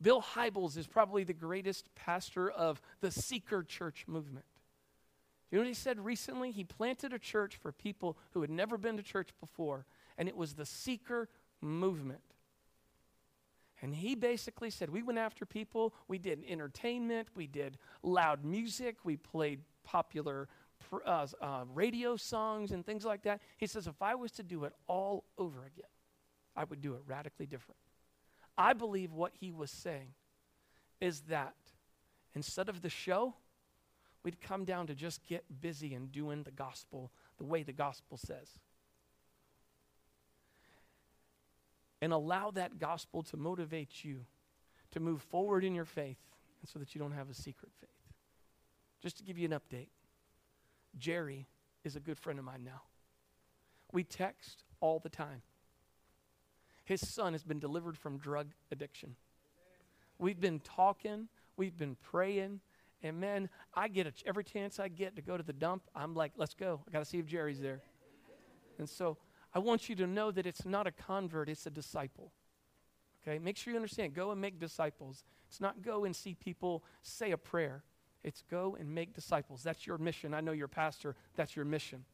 Bill 0.00 0.22
Hybels 0.22 0.76
is 0.76 0.86
probably 0.86 1.24
the 1.24 1.32
greatest 1.32 1.88
pastor 1.94 2.48
of 2.48 2.80
the 3.00 3.10
seeker 3.10 3.62
church 3.62 4.04
movement. 4.06 4.44
You 5.54 5.60
know 5.60 5.66
what 5.66 5.68
he 5.68 5.74
said 5.74 6.04
recently? 6.04 6.50
He 6.50 6.64
planted 6.64 7.12
a 7.12 7.18
church 7.20 7.54
for 7.54 7.70
people 7.70 8.18
who 8.32 8.40
had 8.40 8.50
never 8.50 8.76
been 8.76 8.96
to 8.96 9.04
church 9.04 9.28
before, 9.38 9.86
and 10.18 10.28
it 10.28 10.36
was 10.36 10.54
the 10.54 10.66
seeker 10.66 11.28
movement. 11.60 12.22
And 13.80 13.94
he 13.94 14.16
basically 14.16 14.68
said, 14.68 14.90
We 14.90 15.04
went 15.04 15.20
after 15.20 15.46
people, 15.46 15.94
we 16.08 16.18
did 16.18 16.42
entertainment, 16.48 17.28
we 17.36 17.46
did 17.46 17.78
loud 18.02 18.44
music, 18.44 18.96
we 19.04 19.14
played 19.14 19.60
popular 19.84 20.48
uh, 21.06 21.28
uh, 21.40 21.64
radio 21.72 22.16
songs 22.16 22.72
and 22.72 22.84
things 22.84 23.04
like 23.04 23.22
that. 23.22 23.40
He 23.56 23.68
says, 23.68 23.86
if 23.86 24.02
I 24.02 24.16
was 24.16 24.32
to 24.32 24.42
do 24.42 24.64
it 24.64 24.72
all 24.88 25.22
over 25.38 25.60
again, 25.60 25.90
I 26.56 26.64
would 26.64 26.80
do 26.80 26.94
it 26.94 27.02
radically 27.06 27.46
different. 27.46 27.78
I 28.58 28.72
believe 28.72 29.12
what 29.12 29.30
he 29.38 29.52
was 29.52 29.70
saying 29.70 30.14
is 31.00 31.20
that 31.28 31.54
instead 32.34 32.68
of 32.68 32.82
the 32.82 32.90
show, 32.90 33.34
we'd 34.24 34.40
come 34.40 34.64
down 34.64 34.86
to 34.86 34.94
just 34.94 35.24
get 35.26 35.44
busy 35.60 35.94
and 35.94 36.10
doing 36.10 36.42
the 36.42 36.50
gospel 36.50 37.12
the 37.38 37.44
way 37.44 37.62
the 37.62 37.72
gospel 37.72 38.16
says. 38.16 38.58
And 42.00 42.12
allow 42.12 42.50
that 42.52 42.78
gospel 42.78 43.22
to 43.24 43.36
motivate 43.36 44.04
you 44.04 44.24
to 44.92 45.00
move 45.00 45.22
forward 45.22 45.64
in 45.64 45.74
your 45.74 45.84
faith 45.84 46.18
and 46.60 46.68
so 46.68 46.78
that 46.78 46.94
you 46.94 47.00
don't 47.00 47.12
have 47.12 47.30
a 47.30 47.34
secret 47.34 47.72
faith. 47.80 47.90
Just 49.02 49.18
to 49.18 49.22
give 49.22 49.38
you 49.38 49.46
an 49.46 49.52
update, 49.52 49.88
Jerry 50.98 51.46
is 51.84 51.96
a 51.96 52.00
good 52.00 52.18
friend 52.18 52.38
of 52.38 52.44
mine 52.44 52.64
now. 52.64 52.82
We 53.92 54.04
text 54.04 54.64
all 54.80 54.98
the 54.98 55.08
time. 55.08 55.42
His 56.84 57.06
son 57.06 57.32
has 57.32 57.42
been 57.42 57.58
delivered 57.58 57.96
from 57.96 58.18
drug 58.18 58.48
addiction. 58.70 59.16
We've 60.18 60.40
been 60.40 60.60
talking, 60.60 61.28
we've 61.56 61.76
been 61.76 61.96
praying, 61.96 62.60
and 63.04 63.20
man, 63.20 63.50
I 63.74 63.88
get 63.88 64.06
a, 64.06 64.12
every 64.26 64.44
chance 64.44 64.80
I 64.80 64.88
get 64.88 65.14
to 65.16 65.22
go 65.22 65.36
to 65.36 65.42
the 65.42 65.52
dump, 65.52 65.82
I'm 65.94 66.14
like, 66.14 66.32
let's 66.36 66.54
go. 66.54 66.80
I 66.88 66.90
got 66.90 67.00
to 67.00 67.04
see 67.04 67.18
if 67.18 67.26
Jerry's 67.26 67.60
there. 67.60 67.82
And 68.78 68.88
so 68.88 69.18
I 69.52 69.58
want 69.58 69.90
you 69.90 69.94
to 69.96 70.06
know 70.06 70.30
that 70.30 70.46
it's 70.46 70.64
not 70.64 70.86
a 70.86 70.90
convert, 70.90 71.50
it's 71.50 71.66
a 71.66 71.70
disciple. 71.70 72.32
Okay? 73.22 73.38
Make 73.38 73.58
sure 73.58 73.72
you 73.72 73.78
understand. 73.78 74.14
Go 74.14 74.30
and 74.30 74.40
make 74.40 74.58
disciples. 74.58 75.22
It's 75.48 75.60
not 75.60 75.82
go 75.82 76.06
and 76.06 76.16
see 76.16 76.34
people 76.34 76.82
say 77.02 77.32
a 77.32 77.36
prayer. 77.36 77.84
It's 78.22 78.42
go 78.50 78.74
and 78.80 78.94
make 78.94 79.12
disciples. 79.12 79.62
That's 79.62 79.86
your 79.86 79.98
mission. 79.98 80.32
I 80.32 80.40
know 80.40 80.52
your 80.52 80.66
pastor, 80.66 81.14
that's 81.36 81.54
your 81.54 81.66
mission. 81.66 82.06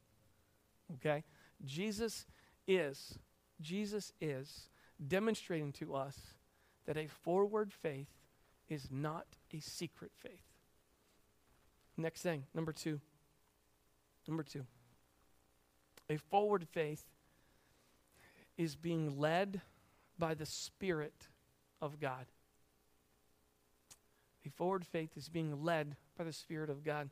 Okay? 0.96 1.22
Jesus 1.64 2.26
is, 2.66 3.16
Jesus 3.60 4.12
is 4.20 4.68
demonstrating 5.06 5.70
to 5.74 5.94
us 5.94 6.18
that 6.86 6.96
a 6.96 7.06
forward 7.06 7.72
faith 7.72 8.08
is 8.68 8.88
not 8.90 9.26
a 9.54 9.60
secret 9.60 10.10
faith. 10.16 10.49
Next 11.96 12.22
thing, 12.22 12.44
number 12.54 12.72
two. 12.72 13.00
Number 14.26 14.42
two. 14.42 14.64
A 16.08 16.16
forward 16.16 16.66
faith 16.72 17.04
is 18.56 18.76
being 18.76 19.18
led 19.18 19.60
by 20.18 20.34
the 20.34 20.46
Spirit 20.46 21.28
of 21.80 22.00
God. 22.00 22.26
A 24.46 24.50
forward 24.50 24.84
faith 24.84 25.16
is 25.16 25.28
being 25.28 25.62
led 25.62 25.96
by 26.16 26.24
the 26.24 26.32
Spirit 26.32 26.70
of 26.70 26.84
God. 26.84 27.10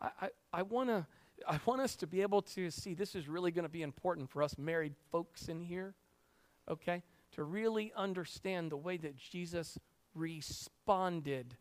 I, 0.00 0.10
I, 0.20 0.28
I 0.52 0.62
want 0.62 0.88
to. 0.88 1.06
I 1.48 1.58
want 1.64 1.80
us 1.80 1.96
to 1.96 2.06
be 2.06 2.22
able 2.22 2.42
to 2.42 2.70
see 2.70 2.94
this 2.94 3.14
is 3.14 3.26
really 3.26 3.50
going 3.50 3.64
to 3.64 3.68
be 3.68 3.82
important 3.82 4.30
for 4.30 4.42
us 4.42 4.56
married 4.58 4.94
folks 5.10 5.48
in 5.48 5.60
here, 5.60 5.94
okay? 6.70 7.02
To 7.32 7.42
really 7.42 7.92
understand 7.96 8.70
the 8.70 8.76
way 8.76 8.96
that 8.98 9.16
Jesus 9.16 9.78
responded, 10.14 11.56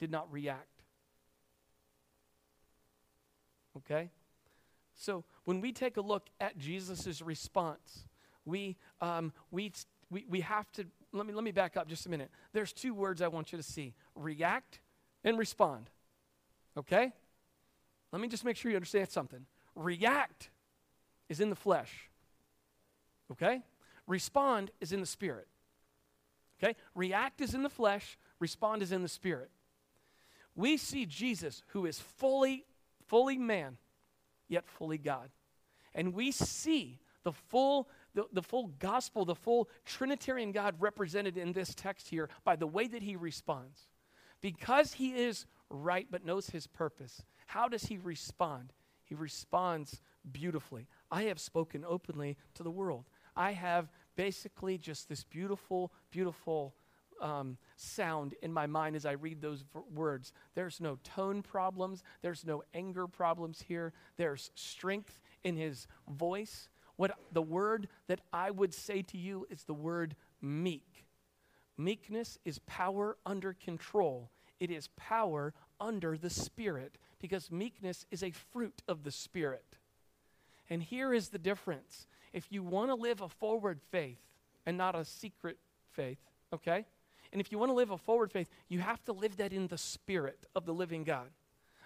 did 0.00 0.10
not 0.10 0.32
react. 0.32 0.69
Okay? 3.76 4.10
So 4.94 5.24
when 5.44 5.60
we 5.60 5.72
take 5.72 5.96
a 5.96 6.00
look 6.00 6.28
at 6.40 6.58
Jesus' 6.58 7.22
response, 7.22 8.04
we, 8.44 8.76
um, 9.00 9.32
we, 9.50 9.72
we, 10.10 10.24
we 10.28 10.40
have 10.40 10.70
to, 10.72 10.84
let 11.12 11.26
me, 11.26 11.32
let 11.32 11.44
me 11.44 11.52
back 11.52 11.76
up 11.76 11.88
just 11.88 12.06
a 12.06 12.10
minute. 12.10 12.30
There's 12.52 12.72
two 12.72 12.94
words 12.94 13.22
I 13.22 13.28
want 13.28 13.52
you 13.52 13.58
to 13.58 13.62
see 13.62 13.94
react 14.14 14.80
and 15.24 15.38
respond. 15.38 15.90
Okay? 16.76 17.12
Let 18.12 18.20
me 18.20 18.28
just 18.28 18.44
make 18.44 18.56
sure 18.56 18.70
you 18.70 18.76
understand 18.76 19.10
something. 19.10 19.46
React 19.74 20.50
is 21.28 21.40
in 21.40 21.50
the 21.50 21.56
flesh. 21.56 22.10
Okay? 23.32 23.62
Respond 24.06 24.70
is 24.80 24.92
in 24.92 25.00
the 25.00 25.06
spirit. 25.06 25.46
Okay? 26.62 26.76
React 26.94 27.40
is 27.40 27.54
in 27.54 27.62
the 27.62 27.70
flesh, 27.70 28.18
respond 28.38 28.82
is 28.82 28.92
in 28.92 29.02
the 29.02 29.08
spirit. 29.08 29.50
We 30.56 30.76
see 30.76 31.06
Jesus 31.06 31.62
who 31.68 31.86
is 31.86 32.00
fully 32.00 32.64
fully 33.10 33.36
man 33.36 33.76
yet 34.48 34.66
fully 34.68 34.98
God. 34.98 35.30
And 35.94 36.14
we 36.14 36.30
see 36.30 37.00
the 37.24 37.32
full 37.32 37.88
the, 38.14 38.24
the 38.32 38.42
full 38.42 38.72
gospel, 38.78 39.24
the 39.24 39.36
full 39.36 39.68
Trinitarian 39.84 40.50
God 40.50 40.74
represented 40.80 41.36
in 41.36 41.52
this 41.52 41.74
text 41.74 42.08
here 42.08 42.28
by 42.44 42.56
the 42.56 42.66
way 42.66 42.88
that 42.88 43.02
he 43.02 43.14
responds. 43.14 43.88
Because 44.40 44.94
he 44.94 45.10
is 45.10 45.46
right 45.68 46.06
but 46.10 46.24
knows 46.24 46.50
his 46.50 46.66
purpose, 46.66 47.22
how 47.46 47.68
does 47.68 47.84
he 47.84 47.98
respond? 47.98 48.72
He 49.04 49.14
responds 49.14 50.00
beautifully. 50.32 50.88
I 51.10 51.24
have 51.24 51.38
spoken 51.38 51.84
openly 51.86 52.36
to 52.54 52.62
the 52.62 52.70
world. 52.70 53.04
I 53.36 53.52
have 53.52 53.90
basically 54.16 54.76
just 54.78 55.08
this 55.08 55.24
beautiful, 55.24 55.92
beautiful 56.10 56.74
um, 57.20 57.56
sound 57.76 58.34
in 58.42 58.52
my 58.52 58.66
mind 58.66 58.96
as 58.96 59.06
I 59.06 59.12
read 59.12 59.40
those 59.40 59.62
v- 59.72 59.80
words. 59.94 60.32
There's 60.54 60.80
no 60.80 60.98
tone 61.04 61.42
problems, 61.42 62.02
there's 62.22 62.44
no 62.44 62.62
anger 62.74 63.06
problems 63.06 63.62
here, 63.62 63.92
there's 64.16 64.50
strength 64.54 65.20
in 65.44 65.56
his 65.56 65.86
voice. 66.08 66.68
What 66.96 67.12
the 67.32 67.42
word 67.42 67.88
that 68.08 68.20
I 68.32 68.50
would 68.50 68.74
say 68.74 69.02
to 69.02 69.18
you 69.18 69.46
is 69.48 69.64
the 69.64 69.74
word 69.74 70.16
meek. 70.42 71.06
Meekness 71.78 72.38
is 72.44 72.58
power 72.60 73.16
under 73.24 73.54
control. 73.54 74.30
It 74.58 74.70
is 74.70 74.88
power 74.96 75.54
under 75.80 76.18
the 76.18 76.28
Spirit 76.28 76.98
because 77.18 77.50
meekness 77.50 78.04
is 78.10 78.22
a 78.22 78.32
fruit 78.32 78.82
of 78.86 79.04
the 79.04 79.10
Spirit. 79.10 79.64
And 80.68 80.82
here 80.82 81.14
is 81.14 81.30
the 81.30 81.38
difference. 81.38 82.06
If 82.32 82.46
you 82.50 82.62
want 82.62 82.90
to 82.90 82.94
live 82.94 83.20
a 83.20 83.28
forward 83.28 83.80
faith 83.90 84.20
and 84.66 84.76
not 84.76 84.94
a 84.94 85.04
secret 85.04 85.58
faith, 85.90 86.18
okay? 86.52 86.84
And 87.32 87.40
if 87.40 87.52
you 87.52 87.58
want 87.58 87.70
to 87.70 87.74
live 87.74 87.90
a 87.90 87.98
forward 87.98 88.32
faith, 88.32 88.48
you 88.68 88.80
have 88.80 89.02
to 89.04 89.12
live 89.12 89.36
that 89.36 89.52
in 89.52 89.68
the 89.68 89.78
Spirit 89.78 90.46
of 90.54 90.66
the 90.66 90.74
living 90.74 91.04
God. 91.04 91.28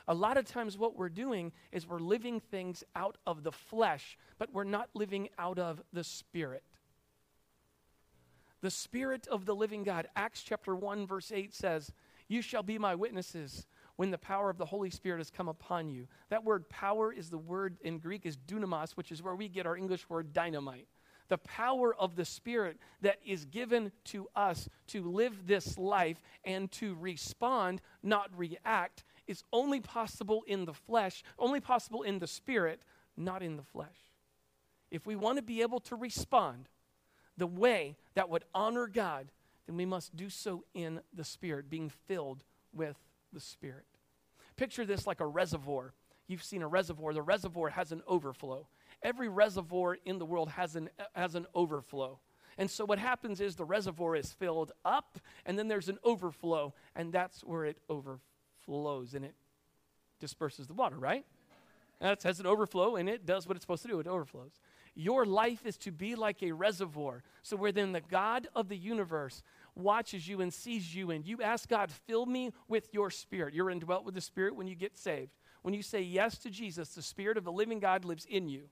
A 0.06 0.14
lot 0.14 0.36
of 0.36 0.44
times, 0.44 0.76
what 0.76 0.96
we're 0.96 1.08
doing 1.08 1.52
is 1.72 1.86
we're 1.86 1.98
living 1.98 2.40
things 2.40 2.84
out 2.94 3.16
of 3.26 3.42
the 3.42 3.52
flesh, 3.52 4.18
but 4.38 4.52
we're 4.52 4.64
not 4.64 4.90
living 4.94 5.28
out 5.38 5.58
of 5.58 5.82
the 5.92 6.04
Spirit. 6.04 6.62
The 8.60 8.70
Spirit 8.70 9.26
of 9.26 9.44
the 9.44 9.54
living 9.54 9.82
God, 9.82 10.08
Acts 10.16 10.42
chapter 10.42 10.74
1, 10.74 11.06
verse 11.06 11.32
8 11.32 11.54
says, 11.54 11.92
You 12.28 12.42
shall 12.42 12.62
be 12.62 12.78
my 12.78 12.94
witnesses 12.94 13.66
when 13.96 14.10
the 14.10 14.18
power 14.18 14.50
of 14.50 14.58
the 14.58 14.64
Holy 14.64 14.90
Spirit 14.90 15.18
has 15.18 15.30
come 15.30 15.48
upon 15.48 15.88
you. 15.88 16.06
That 16.30 16.44
word 16.44 16.68
power 16.68 17.12
is 17.12 17.30
the 17.30 17.38
word 17.38 17.76
in 17.82 17.98
Greek 17.98 18.26
is 18.26 18.36
dunamis, 18.36 18.92
which 18.92 19.12
is 19.12 19.22
where 19.22 19.34
we 19.34 19.48
get 19.48 19.66
our 19.66 19.76
English 19.76 20.08
word 20.08 20.32
dynamite. 20.32 20.88
The 21.28 21.38
power 21.38 21.94
of 21.94 22.16
the 22.16 22.24
Spirit 22.24 22.78
that 23.00 23.18
is 23.24 23.46
given 23.46 23.92
to 24.06 24.28
us 24.36 24.68
to 24.88 25.02
live 25.02 25.46
this 25.46 25.78
life 25.78 26.20
and 26.44 26.70
to 26.72 26.94
respond, 26.96 27.80
not 28.02 28.30
react, 28.36 29.04
is 29.26 29.42
only 29.52 29.80
possible 29.80 30.42
in 30.46 30.66
the 30.66 30.74
flesh, 30.74 31.22
only 31.38 31.60
possible 31.60 32.02
in 32.02 32.18
the 32.18 32.26
Spirit, 32.26 32.82
not 33.16 33.42
in 33.42 33.56
the 33.56 33.62
flesh. 33.62 34.12
If 34.90 35.06
we 35.06 35.16
want 35.16 35.38
to 35.38 35.42
be 35.42 35.62
able 35.62 35.80
to 35.80 35.96
respond 35.96 36.68
the 37.36 37.46
way 37.46 37.96
that 38.14 38.28
would 38.28 38.44
honor 38.54 38.86
God, 38.86 39.30
then 39.66 39.76
we 39.76 39.86
must 39.86 40.14
do 40.14 40.28
so 40.28 40.64
in 40.74 41.00
the 41.12 41.24
Spirit, 41.24 41.70
being 41.70 41.90
filled 42.06 42.44
with 42.72 42.96
the 43.32 43.40
Spirit. 43.40 43.86
Picture 44.56 44.84
this 44.84 45.06
like 45.06 45.20
a 45.20 45.26
reservoir. 45.26 45.94
You've 46.26 46.44
seen 46.44 46.62
a 46.62 46.68
reservoir. 46.68 47.12
The 47.12 47.22
reservoir 47.22 47.70
has 47.70 47.92
an 47.92 48.02
overflow. 48.06 48.68
Every 49.04 49.28
reservoir 49.28 49.98
in 50.04 50.18
the 50.18 50.24
world 50.24 50.48
has 50.48 50.74
an, 50.74 50.88
has 51.14 51.36
an 51.36 51.46
overflow. 51.54 52.18
And 52.56 52.70
so 52.70 52.84
what 52.84 52.98
happens 52.98 53.40
is 53.40 53.54
the 53.54 53.64
reservoir 53.64 54.16
is 54.16 54.32
filled 54.32 54.72
up, 54.84 55.18
and 55.44 55.58
then 55.58 55.68
there's 55.68 55.88
an 55.88 55.98
overflow, 56.02 56.72
and 56.96 57.12
that's 57.12 57.42
where 57.44 57.64
it 57.64 57.78
overflows 57.88 59.14
and 59.14 59.24
it 59.24 59.34
disperses 60.20 60.66
the 60.66 60.74
water, 60.74 60.96
right? 60.96 61.24
And 62.00 62.10
it 62.10 62.22
has 62.22 62.40
an 62.40 62.46
overflow, 62.46 62.96
and 62.96 63.08
it 63.08 63.26
does 63.26 63.46
what 63.46 63.56
it's 63.56 63.64
supposed 63.64 63.82
to 63.82 63.88
do. 63.88 64.00
It 64.00 64.06
overflows. 64.06 64.60
Your 64.94 65.26
life 65.26 65.66
is 65.66 65.76
to 65.78 65.90
be 65.90 66.14
like 66.14 66.42
a 66.42 66.52
reservoir. 66.52 67.22
So 67.42 67.56
where 67.56 67.72
then 67.72 67.92
the 67.92 68.00
God 68.00 68.48
of 68.54 68.68
the 68.68 68.76
universe 68.76 69.42
watches 69.74 70.26
you 70.26 70.40
and 70.40 70.54
sees 70.54 70.94
you, 70.94 71.10
and 71.10 71.26
you 71.26 71.42
ask 71.42 71.68
God, 71.68 71.90
fill 71.90 72.26
me 72.26 72.52
with 72.68 72.88
your 72.92 73.10
spirit. 73.10 73.54
You're 73.54 73.70
indwelt 73.70 74.04
with 74.04 74.14
the 74.14 74.20
spirit 74.20 74.54
when 74.54 74.66
you 74.66 74.76
get 74.76 74.96
saved. 74.96 75.32
When 75.62 75.74
you 75.74 75.82
say 75.82 76.00
yes 76.00 76.38
to 76.38 76.50
Jesus, 76.50 76.90
the 76.90 77.02
spirit 77.02 77.36
of 77.36 77.44
the 77.44 77.52
living 77.52 77.80
God 77.80 78.04
lives 78.04 78.24
in 78.24 78.48
you. 78.48 78.64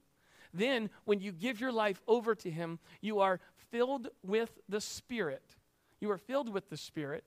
Then, 0.55 0.91
when 1.05 1.21
you 1.21 1.33
give 1.33 1.61
your 1.61 1.73
life 1.73 2.03
over 2.07 2.35
to 2.35 2.51
Him, 2.51 2.79
you 3.01 3.21
are 3.21 3.41
filled 3.71 4.09
with 4.23 4.59
the 4.69 4.81
Spirit. 4.81 5.57
You 6.01 6.11
are 6.11 6.19
filled 6.19 6.53
with 6.53 6.69
the 6.69 6.77
Spirit. 6.77 7.25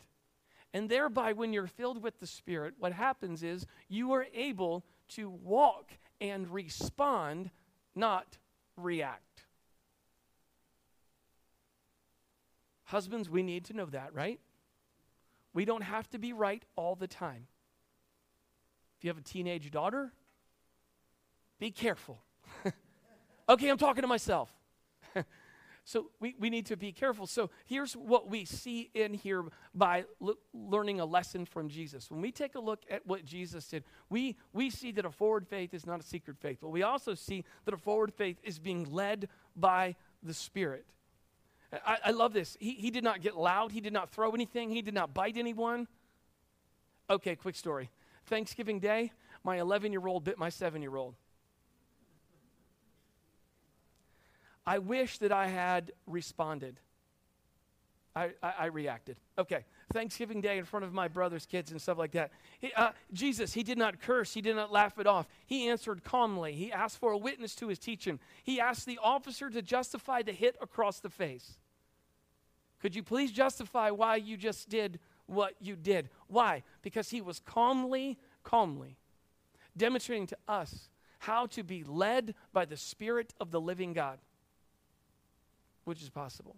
And 0.74 0.90
thereby, 0.90 1.34
when 1.34 1.54
you're 1.54 1.68
filled 1.68 2.04
with 2.04 2.20
the 2.20 2.28
Spirit, 2.28 2.76
what 2.78 2.92
happens 2.92 3.44
is 3.44 3.66
you 3.88 4.12
are 4.12 4.28
able 4.34 4.84
to 5.10 5.30
walk 5.30 5.92
and 6.20 6.48
respond, 6.50 7.50
not 7.96 8.38
react. 8.78 9.46
Husbands, 12.84 13.30
we 13.30 13.42
need 13.42 13.66
to 13.66 13.74
know 13.74 13.86
that, 13.88 14.14
right? 14.14 14.40
We 15.54 15.66
don't 15.66 15.84
have 15.84 16.10
to 16.12 16.20
be 16.20 16.34
right 16.34 16.64
all 16.76 16.96
the 16.96 17.08
time. 17.08 17.48
If 18.98 19.04
you 19.04 19.10
have 19.10 19.18
a 19.18 19.22
teenage 19.22 19.72
daughter, 19.72 20.12
be 21.58 21.72
careful. 21.72 22.20
Okay, 23.48 23.70
I'm 23.70 23.78
talking 23.78 24.02
to 24.02 24.08
myself. 24.08 24.54
so 25.86 26.08
we, 26.20 26.36
we 26.39 26.50
need 26.50 26.66
to 26.68 26.78
be 26.78 26.91
careful. 26.91 27.28
So 27.28 27.50
here's 27.66 27.93
what 27.93 28.30
we 28.30 28.46
see 28.46 28.89
in 28.93 29.14
here 29.14 29.43
by 29.74 30.06
learning 30.54 31.00
a 31.00 31.06
lesson 31.06 31.46
from 31.46 31.70
Jesus. 31.70 32.10
When 32.10 32.22
we 32.22 32.32
take 32.32 32.56
a 32.56 32.60
look 32.60 32.84
at 32.89 33.06
what 33.06 33.26
Jesus 33.26 33.68
did, 33.68 33.84
we, 34.10 34.38
we 34.54 34.70
see 34.70 34.91
that 34.93 35.06
a 35.06 35.12
forward 35.12 35.48
faith 35.48 35.74
is 35.74 35.86
not 35.86 36.00
a 36.00 36.04
secret 36.04 36.38
faith, 36.39 36.60
but 36.62 36.70
we 36.70 36.84
also 36.84 37.14
see 37.14 37.43
that 37.66 37.74
a 37.74 37.78
forward 37.78 38.14
faith 38.14 38.38
is 38.43 38.60
being 38.60 38.91
led 38.91 39.30
by 39.56 39.96
the 40.24 40.34
Spirit. 40.34 40.86
I, 41.86 41.98
I 42.06 42.12
love 42.12 42.34
this. 42.34 42.58
He, 42.60 42.72
he 42.72 42.91
did 42.91 43.04
not 43.04 43.22
get 43.22 43.36
loud. 43.36 43.72
He 43.72 43.82
did 43.82 43.93
not 43.93 44.10
throw 44.10 44.32
anything. 44.32 44.70
He 44.70 44.82
did 44.82 44.93
not 44.93 45.14
bite 45.14 45.38
anyone. 45.38 45.88
Okay, 47.10 47.36
quick 47.36 47.56
story. 47.56 47.89
Thanksgiving 48.26 48.80
Day, 48.80 49.12
my 49.43 49.60
11 49.60 49.91
year 49.91 50.08
old 50.08 50.24
bit 50.24 50.38
my 50.38 50.50
7 50.50 50.82
year 50.82 50.96
old. 50.96 51.16
I 54.66 54.80
wish 54.80 55.20
that 55.20 55.32
I 55.32 55.47
had 55.47 55.91
responded. 56.07 56.80
I, 58.16 58.32
I, 58.41 58.53
I, 58.59 58.66
reacted. 58.68 59.18
Okay, 59.38 59.66
Thanksgiving 59.91 60.39
Day 60.39 60.57
in 60.57 60.63
front 60.63 60.86
of 60.86 60.93
my 60.93 61.09
brother's 61.09 61.45
kids 61.45 61.72
and 61.72 61.82
stuff 61.82 61.97
like 61.97 62.13
that. 62.13 62.32
He, 62.59 62.72
uh, 62.74 62.91
Jesus, 63.11 63.53
he 63.53 63.61
did 63.61 63.78
not 63.78 63.99
curse. 63.99 64.34
He 64.34 64.41
did 64.41 64.55
not 64.55 64.72
laugh 64.72 64.97
it 64.97 65.05
off. 65.05 65.28
He 65.45 65.68
answered 65.68 66.03
calmly. 66.03 66.53
He 66.53 66.72
asked 66.72 66.97
for 66.97 67.11
a 67.11 67.18
witness 67.18 67.55
to 67.55 67.68
his 67.68 67.78
teaching. 67.78 68.20
He 68.43 68.61
asked 68.61 68.86
the 68.86 68.99
officer 69.03 69.49
to 69.49 69.61
justify 69.61 70.22
the 70.22 70.32
hit 70.32 70.55
across 70.61 71.01
the 71.01 71.09
face. 71.09 71.57
Could 72.82 72.95
you 72.95 73.03
please 73.03 73.34
justify 73.34 73.89
why 73.89 74.16
you 74.16 74.38
just 74.38 74.70
did 74.70 74.99
what 75.26 75.55
you 75.59 75.76
did? 75.76 76.09
Why? 76.28 76.63
Because 76.82 77.09
he 77.09 77.20
was 77.20 77.39
calmly 77.39 78.18
calmly, 78.45 78.95
demonstrating 79.76 80.28
to 80.28 80.38
us 80.47 80.89
how 81.20 81.47
to 81.47 81.63
be 81.63 81.84
led 81.84 82.36
by 82.53 82.63
the 82.63 82.78
Spirit 82.78 83.34
of 83.41 83.51
the 83.51 83.59
living 83.59 83.91
God, 83.91 84.20
which 85.86 86.02
is 86.02 86.10
possible. 86.10 86.56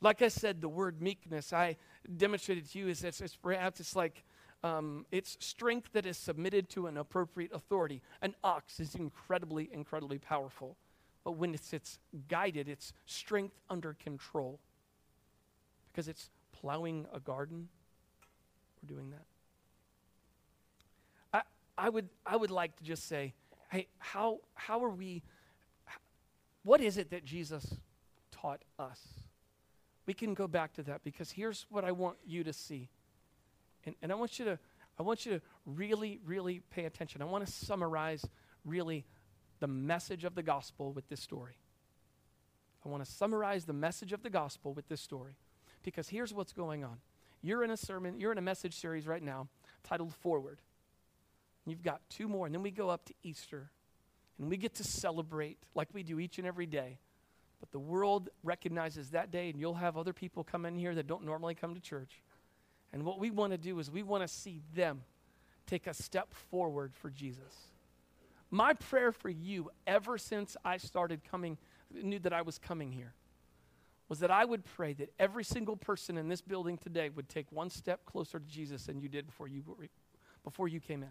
Like 0.00 0.22
I 0.22 0.28
said, 0.28 0.60
the 0.60 0.68
word 0.68 1.02
meekness 1.02 1.52
I 1.52 1.76
demonstrated 2.16 2.70
to 2.70 2.78
you 2.78 2.88
is 2.88 3.02
it's, 3.02 3.20
it's 3.20 3.34
perhaps 3.36 3.80
it's 3.80 3.96
like 3.96 4.24
um, 4.62 5.06
it's 5.10 5.36
strength 5.40 5.90
that 5.92 6.06
is 6.06 6.16
submitted 6.16 6.68
to 6.70 6.86
an 6.86 6.96
appropriate 6.96 7.52
authority. 7.52 8.02
An 8.22 8.34
ox 8.44 8.80
is 8.80 8.94
incredibly, 8.94 9.68
incredibly 9.72 10.18
powerful, 10.18 10.76
but 11.24 11.32
when 11.32 11.54
it's, 11.54 11.72
it's 11.72 11.98
guided, 12.28 12.68
it's 12.68 12.92
strength 13.06 13.58
under 13.70 13.94
control 13.94 14.60
because 15.90 16.08
it's 16.08 16.30
plowing 16.52 17.06
a 17.12 17.20
garden. 17.20 17.68
We're 18.82 18.94
doing 18.94 19.10
that. 19.10 19.24
I, 21.32 21.86
I 21.86 21.88
would 21.88 22.08
I 22.24 22.36
would 22.36 22.50
like 22.50 22.76
to 22.76 22.84
just 22.84 23.08
say, 23.08 23.34
hey, 23.70 23.88
how 23.98 24.40
how 24.54 24.84
are 24.84 24.90
we? 24.90 25.22
What 26.62 26.80
is 26.80 26.98
it 26.98 27.10
that 27.10 27.24
Jesus 27.24 27.76
taught 28.46 28.62
us? 28.78 29.00
we 30.06 30.14
can 30.14 30.34
go 30.34 30.46
back 30.46 30.72
to 30.74 30.82
that 30.84 31.02
because 31.04 31.32
here's 31.32 31.66
what 31.68 31.84
I 31.84 31.92
want 31.92 32.16
you 32.24 32.44
to 32.44 32.52
see. 32.52 32.88
And, 33.84 33.94
and 34.00 34.12
I 34.12 34.14
want 34.14 34.38
you 34.38 34.44
to 34.46 34.58
I 34.98 35.02
want 35.02 35.26
you 35.26 35.32
to 35.32 35.42
really, 35.66 36.20
really 36.24 36.62
pay 36.70 36.86
attention. 36.86 37.20
I 37.20 37.26
want 37.26 37.44
to 37.44 37.52
summarize 37.52 38.24
really 38.64 39.04
the 39.60 39.66
message 39.66 40.24
of 40.24 40.34
the 40.34 40.42
gospel 40.42 40.90
with 40.92 41.06
this 41.10 41.20
story. 41.20 41.58
I 42.82 42.88
want 42.88 43.04
to 43.04 43.10
summarize 43.10 43.66
the 43.66 43.74
message 43.74 44.14
of 44.14 44.22
the 44.22 44.30
gospel 44.30 44.72
with 44.72 44.88
this 44.88 45.02
story 45.02 45.36
because 45.82 46.08
here's 46.08 46.32
what's 46.32 46.54
going 46.54 46.82
on. 46.82 46.96
You're 47.42 47.62
in 47.62 47.70
a 47.70 47.76
sermon, 47.76 48.18
you're 48.18 48.32
in 48.32 48.38
a 48.38 48.42
message 48.42 48.74
series 48.74 49.06
right 49.06 49.22
now 49.22 49.48
titled 49.84 50.14
Forward. 50.14 50.60
You've 51.66 51.82
got 51.82 52.00
two 52.08 52.26
more, 52.26 52.46
and 52.46 52.54
then 52.54 52.62
we 52.62 52.70
go 52.70 52.88
up 52.88 53.04
to 53.06 53.14
Easter, 53.22 53.70
and 54.38 54.48
we 54.48 54.56
get 54.56 54.76
to 54.76 54.84
celebrate 54.84 55.58
like 55.74 55.88
we 55.92 56.04
do 56.04 56.18
each 56.18 56.38
and 56.38 56.46
every 56.46 56.66
day 56.66 57.00
but 57.60 57.70
the 57.70 57.78
world 57.78 58.28
recognizes 58.42 59.10
that 59.10 59.30
day, 59.30 59.50
and 59.50 59.58
you'll 59.58 59.74
have 59.74 59.96
other 59.96 60.12
people 60.12 60.44
come 60.44 60.66
in 60.66 60.76
here 60.76 60.94
that 60.94 61.06
don't 61.06 61.24
normally 61.24 61.54
come 61.54 61.74
to 61.74 61.80
church. 61.80 62.22
And 62.92 63.04
what 63.04 63.18
we 63.18 63.30
want 63.30 63.52
to 63.52 63.58
do 63.58 63.78
is 63.78 63.90
we 63.90 64.02
want 64.02 64.22
to 64.22 64.28
see 64.28 64.60
them 64.74 65.02
take 65.66 65.86
a 65.86 65.94
step 65.94 66.32
forward 66.32 66.94
for 66.94 67.10
Jesus. 67.10 67.70
My 68.50 68.74
prayer 68.74 69.10
for 69.10 69.28
you, 69.28 69.70
ever 69.86 70.18
since 70.18 70.56
I 70.64 70.76
started 70.76 71.22
coming, 71.28 71.58
knew 71.90 72.18
that 72.20 72.32
I 72.32 72.42
was 72.42 72.58
coming 72.58 72.92
here, 72.92 73.12
was 74.08 74.20
that 74.20 74.30
I 74.30 74.44
would 74.44 74.64
pray 74.64 74.92
that 74.94 75.12
every 75.18 75.42
single 75.42 75.76
person 75.76 76.16
in 76.16 76.28
this 76.28 76.40
building 76.40 76.78
today 76.78 77.08
would 77.08 77.28
take 77.28 77.50
one 77.50 77.70
step 77.70 78.04
closer 78.06 78.38
to 78.38 78.46
Jesus 78.46 78.84
than 78.86 79.00
you 79.00 79.08
did 79.08 79.26
before 79.26 79.48
you, 79.48 79.64
before 80.44 80.68
you 80.68 80.78
came 80.78 81.02
in. 81.02 81.10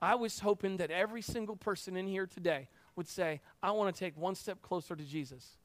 I 0.00 0.14
was 0.16 0.40
hoping 0.40 0.76
that 0.78 0.90
every 0.90 1.22
single 1.22 1.56
person 1.56 1.96
in 1.96 2.06
here 2.06 2.26
today 2.26 2.68
would 2.98 3.08
say, 3.08 3.40
I 3.62 3.70
want 3.70 3.94
to 3.94 3.98
take 3.98 4.16
one 4.18 4.34
step 4.34 4.60
closer 4.60 4.94
to 4.94 5.04
Jesus. 5.04 5.56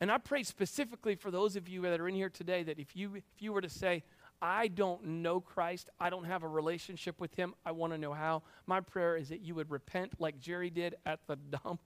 And 0.00 0.10
I 0.10 0.18
pray 0.18 0.44
specifically 0.44 1.16
for 1.16 1.30
those 1.30 1.56
of 1.56 1.68
you 1.68 1.82
that 1.82 2.00
are 2.00 2.08
in 2.08 2.14
here 2.14 2.30
today 2.30 2.62
that 2.62 2.78
if 2.78 2.96
you, 2.96 3.16
if 3.16 3.24
you 3.40 3.52
were 3.52 3.60
to 3.60 3.68
say, 3.68 4.04
I 4.40 4.68
don't 4.68 5.04
know 5.04 5.40
Christ, 5.40 5.90
I 6.00 6.10
don't 6.10 6.24
have 6.24 6.44
a 6.44 6.48
relationship 6.48 7.20
with 7.20 7.34
Him, 7.34 7.54
I 7.66 7.72
want 7.72 7.92
to 7.92 7.98
know 7.98 8.12
how, 8.12 8.42
my 8.66 8.80
prayer 8.80 9.16
is 9.16 9.28
that 9.30 9.40
you 9.40 9.56
would 9.56 9.70
repent 9.70 10.20
like 10.20 10.40
Jerry 10.40 10.70
did 10.70 10.94
at 11.04 11.26
the 11.26 11.36
dump 11.64 11.80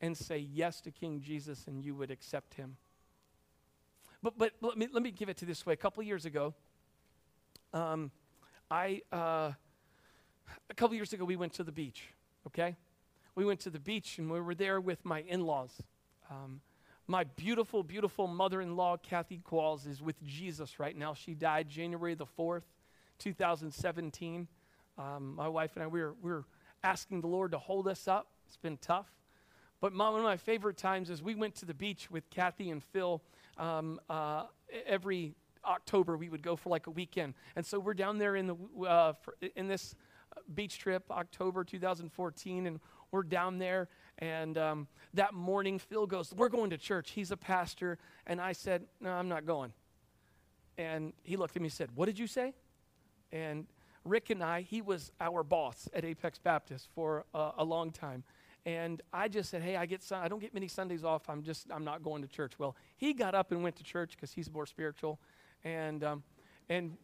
and 0.00 0.16
say 0.16 0.38
yes 0.38 0.80
to 0.82 0.90
King 0.90 1.20
Jesus 1.20 1.66
and 1.68 1.84
you 1.84 1.94
would 1.94 2.10
accept 2.10 2.54
Him. 2.54 2.76
But, 4.24 4.36
but 4.36 4.52
let, 4.60 4.76
me, 4.76 4.88
let 4.92 5.04
me 5.04 5.12
give 5.12 5.28
it 5.28 5.36
to 5.38 5.44
this 5.44 5.64
way. 5.64 5.72
A 5.72 5.76
couple 5.76 6.02
years 6.02 6.26
ago, 6.26 6.52
um, 7.72 8.10
I. 8.70 9.02
Uh, 9.12 9.52
a 10.70 10.74
couple 10.74 10.94
years 10.94 11.12
ago, 11.12 11.24
we 11.24 11.36
went 11.36 11.52
to 11.54 11.64
the 11.64 11.72
beach, 11.72 12.04
okay? 12.46 12.76
We 13.34 13.44
went 13.44 13.60
to 13.60 13.70
the 13.70 13.78
beach 13.78 14.18
and 14.18 14.30
we 14.30 14.40
were 14.40 14.54
there 14.54 14.80
with 14.80 15.04
my 15.04 15.22
in 15.22 15.46
laws. 15.46 15.82
Um, 16.30 16.60
my 17.06 17.24
beautiful, 17.24 17.82
beautiful 17.82 18.26
mother 18.26 18.60
in 18.60 18.76
law, 18.76 18.96
Kathy 18.96 19.40
Qualls, 19.44 19.88
is 19.88 20.00
with 20.02 20.22
Jesus 20.24 20.78
right 20.78 20.96
now. 20.96 21.14
She 21.14 21.34
died 21.34 21.68
January 21.68 22.14
the 22.14 22.26
4th, 22.26 22.62
2017. 23.18 24.46
Um, 24.98 25.34
my 25.34 25.48
wife 25.48 25.72
and 25.74 25.82
I, 25.82 25.86
we 25.88 26.00
were, 26.00 26.14
we 26.22 26.30
were 26.30 26.44
asking 26.84 27.20
the 27.20 27.26
Lord 27.26 27.52
to 27.52 27.58
hold 27.58 27.88
us 27.88 28.06
up. 28.06 28.28
It's 28.46 28.56
been 28.56 28.76
tough. 28.76 29.10
But 29.80 29.92
my, 29.92 30.08
one 30.10 30.20
of 30.20 30.24
my 30.24 30.36
favorite 30.36 30.76
times 30.76 31.10
is 31.10 31.22
we 31.22 31.34
went 31.34 31.56
to 31.56 31.66
the 31.66 31.74
beach 31.74 32.10
with 32.10 32.28
Kathy 32.30 32.70
and 32.70 32.82
Phil 32.82 33.20
um, 33.58 34.00
uh, 34.08 34.44
every 34.86 35.34
October. 35.64 36.16
We 36.16 36.28
would 36.28 36.42
go 36.42 36.54
for 36.54 36.68
like 36.70 36.86
a 36.86 36.90
weekend. 36.90 37.34
And 37.56 37.66
so 37.66 37.80
we're 37.80 37.94
down 37.94 38.18
there 38.18 38.36
in, 38.36 38.46
the, 38.46 38.86
uh, 38.86 39.14
in 39.56 39.66
this 39.66 39.96
beach 40.54 40.78
trip, 40.78 41.04
October 41.10 41.64
2014, 41.64 42.66
and 42.66 42.80
we're 43.10 43.22
down 43.22 43.58
there. 43.58 43.88
And 44.18 44.56
um, 44.58 44.88
that 45.14 45.34
morning, 45.34 45.78
Phil 45.78 46.06
goes, 46.06 46.32
We're 46.32 46.48
going 46.48 46.70
to 46.70 46.78
church. 46.78 47.10
He's 47.10 47.30
a 47.30 47.36
pastor. 47.36 47.98
And 48.26 48.40
I 48.40 48.52
said, 48.52 48.84
No, 49.00 49.10
I'm 49.10 49.28
not 49.28 49.46
going. 49.46 49.72
And 50.78 51.12
he 51.22 51.36
looked 51.36 51.56
at 51.56 51.62
me 51.62 51.66
and 51.66 51.72
said, 51.72 51.90
What 51.94 52.06
did 52.06 52.18
you 52.18 52.26
say? 52.26 52.54
And 53.30 53.66
Rick 54.04 54.30
and 54.30 54.42
I, 54.42 54.62
he 54.62 54.82
was 54.82 55.12
our 55.20 55.42
boss 55.42 55.88
at 55.94 56.04
Apex 56.04 56.38
Baptist 56.38 56.88
for 56.94 57.24
uh, 57.34 57.52
a 57.58 57.64
long 57.64 57.90
time. 57.90 58.24
And 58.64 59.02
I 59.12 59.28
just 59.28 59.50
said, 59.50 59.62
hey, 59.62 59.76
I 59.76 59.86
get 59.86 60.04
I 60.12 60.28
don't 60.28 60.38
get 60.38 60.54
many 60.54 60.68
Sundays 60.68 61.02
off. 61.02 61.28
I'm 61.28 61.42
just 61.42 61.66
I'm 61.70 61.84
not 61.84 62.02
going 62.02 62.22
to 62.22 62.28
church. 62.28 62.52
Well, 62.58 62.76
he 62.96 63.12
got 63.12 63.34
up 63.34 63.50
and 63.50 63.62
went 63.62 63.76
to 63.76 63.82
church 63.82 64.12
because 64.12 64.32
he's 64.32 64.52
more 64.52 64.66
spiritual, 64.66 65.18
and 65.64 66.04
um, 66.04 66.22
and 66.68 66.96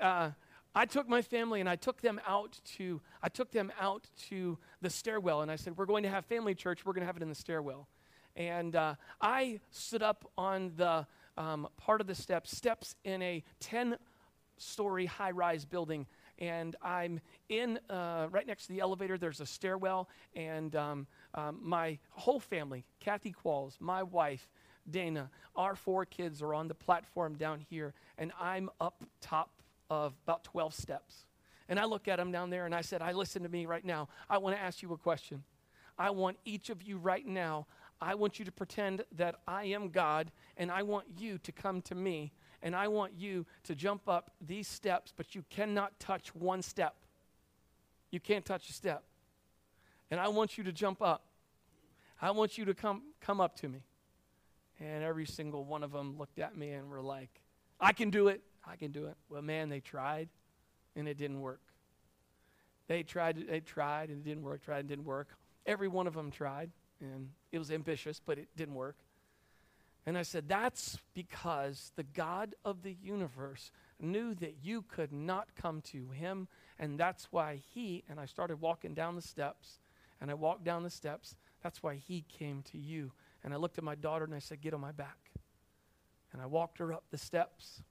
uh, 0.00 0.30
I 0.78 0.84
took 0.84 1.08
my 1.08 1.22
family 1.22 1.60
and 1.60 1.68
I 1.70 1.76
took 1.76 2.02
them 2.02 2.20
out 2.28 2.60
to 2.76 3.00
I 3.22 3.30
took 3.30 3.50
them 3.50 3.72
out 3.80 4.10
to 4.28 4.58
the 4.82 4.90
stairwell 4.90 5.40
and 5.40 5.50
I 5.50 5.56
said 5.56 5.78
we're 5.78 5.86
going 5.86 6.02
to 6.02 6.10
have 6.10 6.26
family 6.26 6.54
church. 6.54 6.84
We're 6.84 6.92
going 6.92 7.00
to 7.00 7.06
have 7.06 7.16
it 7.16 7.22
in 7.22 7.30
the 7.30 7.34
stairwell, 7.34 7.88
and 8.36 8.76
uh, 8.76 8.96
I 9.18 9.60
stood 9.70 10.02
up 10.02 10.30
on 10.36 10.72
the 10.76 11.06
um, 11.38 11.66
part 11.78 12.02
of 12.02 12.06
the 12.06 12.14
steps 12.14 12.54
steps 12.54 12.94
in 13.04 13.22
a 13.22 13.42
ten 13.58 13.96
story 14.58 15.06
high 15.06 15.30
rise 15.30 15.64
building. 15.64 16.06
And 16.38 16.76
I'm 16.82 17.20
in 17.48 17.80
uh, 17.88 18.26
right 18.30 18.46
next 18.46 18.66
to 18.66 18.74
the 18.74 18.80
elevator. 18.80 19.16
There's 19.16 19.40
a 19.40 19.46
stairwell, 19.46 20.10
and 20.34 20.76
um, 20.76 21.06
um, 21.34 21.58
my 21.62 21.98
whole 22.10 22.40
family, 22.40 22.84
Kathy 23.00 23.32
Qualls, 23.32 23.80
my 23.80 24.02
wife, 24.02 24.46
Dana, 24.90 25.30
our 25.56 25.74
four 25.74 26.04
kids 26.04 26.42
are 26.42 26.52
on 26.52 26.68
the 26.68 26.74
platform 26.74 27.36
down 27.36 27.64
here, 27.70 27.94
and 28.18 28.32
I'm 28.38 28.68
up 28.82 29.02
top 29.22 29.55
of 29.90 30.14
about 30.24 30.44
12 30.44 30.74
steps. 30.74 31.26
And 31.68 31.80
I 31.80 31.84
look 31.84 32.08
at 32.08 32.20
him 32.20 32.30
down 32.30 32.50
there 32.50 32.66
and 32.66 32.74
I 32.74 32.80
said, 32.80 33.02
I 33.02 33.12
listen 33.12 33.42
to 33.42 33.48
me 33.48 33.66
right 33.66 33.84
now. 33.84 34.08
I 34.30 34.38
want 34.38 34.56
to 34.56 34.62
ask 34.62 34.82
you 34.82 34.92
a 34.92 34.98
question. 34.98 35.42
I 35.98 36.10
want 36.10 36.36
each 36.44 36.70
of 36.70 36.82
you 36.82 36.98
right 36.98 37.26
now, 37.26 37.66
I 38.00 38.14
want 38.14 38.38
you 38.38 38.44
to 38.44 38.52
pretend 38.52 39.04
that 39.16 39.36
I 39.48 39.64
am 39.64 39.88
God 39.88 40.30
and 40.56 40.70
I 40.70 40.82
want 40.82 41.06
you 41.16 41.38
to 41.38 41.52
come 41.52 41.80
to 41.82 41.94
me 41.94 42.32
and 42.62 42.74
I 42.76 42.88
want 42.88 43.14
you 43.16 43.46
to 43.64 43.74
jump 43.74 44.08
up 44.08 44.32
these 44.40 44.68
steps, 44.68 45.12
but 45.16 45.34
you 45.34 45.44
cannot 45.50 45.98
touch 45.98 46.34
one 46.34 46.62
step. 46.62 46.94
You 48.10 48.20
can't 48.20 48.44
touch 48.44 48.68
a 48.68 48.72
step. 48.72 49.04
And 50.10 50.20
I 50.20 50.28
want 50.28 50.58
you 50.58 50.64
to 50.64 50.72
jump 50.72 51.02
up. 51.02 51.24
I 52.20 52.30
want 52.30 52.56
you 52.56 52.64
to 52.66 52.74
come 52.74 53.02
come 53.20 53.40
up 53.40 53.56
to 53.56 53.68
me. 53.68 53.82
And 54.80 55.02
every 55.02 55.26
single 55.26 55.64
one 55.64 55.82
of 55.82 55.92
them 55.92 56.16
looked 56.18 56.38
at 56.38 56.56
me 56.56 56.70
and 56.70 56.90
were 56.90 57.02
like, 57.02 57.40
I 57.80 57.92
can 57.92 58.10
do 58.10 58.28
it. 58.28 58.42
I 58.66 58.76
can 58.76 58.90
do 58.90 59.06
it. 59.06 59.16
Well, 59.28 59.42
man, 59.42 59.68
they 59.68 59.80
tried 59.80 60.28
and 60.94 61.08
it 61.08 61.16
didn't 61.16 61.40
work. 61.40 61.60
They 62.88 63.02
tried, 63.02 63.46
they 63.48 63.60
tried 63.60 64.10
and 64.10 64.18
it 64.18 64.28
didn't 64.28 64.44
work, 64.44 64.62
tried 64.62 64.80
and 64.80 64.88
didn't 64.88 65.04
work. 65.04 65.28
Every 65.66 65.88
one 65.88 66.06
of 66.06 66.14
them 66.14 66.30
tried 66.30 66.70
and 67.00 67.30
it 67.52 67.58
was 67.58 67.70
ambitious, 67.70 68.20
but 68.24 68.38
it 68.38 68.48
didn't 68.56 68.74
work. 68.74 68.96
And 70.06 70.16
I 70.16 70.22
said, 70.22 70.48
That's 70.48 70.98
because 71.14 71.90
the 71.96 72.04
God 72.04 72.54
of 72.64 72.82
the 72.82 72.96
universe 73.02 73.72
knew 74.00 74.34
that 74.36 74.56
you 74.62 74.82
could 74.82 75.12
not 75.12 75.48
come 75.56 75.80
to 75.92 76.10
him. 76.10 76.46
And 76.78 76.98
that's 76.98 77.26
why 77.32 77.60
he, 77.74 78.04
and 78.08 78.20
I 78.20 78.26
started 78.26 78.60
walking 78.60 78.94
down 78.94 79.16
the 79.16 79.22
steps, 79.22 79.80
and 80.20 80.30
I 80.30 80.34
walked 80.34 80.64
down 80.64 80.84
the 80.84 80.90
steps. 80.90 81.34
That's 81.62 81.82
why 81.82 81.96
he 81.96 82.24
came 82.28 82.62
to 82.70 82.78
you. 82.78 83.12
And 83.42 83.52
I 83.52 83.56
looked 83.56 83.78
at 83.78 83.84
my 83.84 83.96
daughter 83.96 84.24
and 84.24 84.34
I 84.34 84.38
said, 84.38 84.60
Get 84.60 84.74
on 84.74 84.80
my 84.80 84.92
back. 84.92 85.32
And 86.32 86.40
I 86.40 86.46
walked 86.46 86.78
her 86.78 86.92
up 86.92 87.04
the 87.10 87.18
steps. 87.18 87.82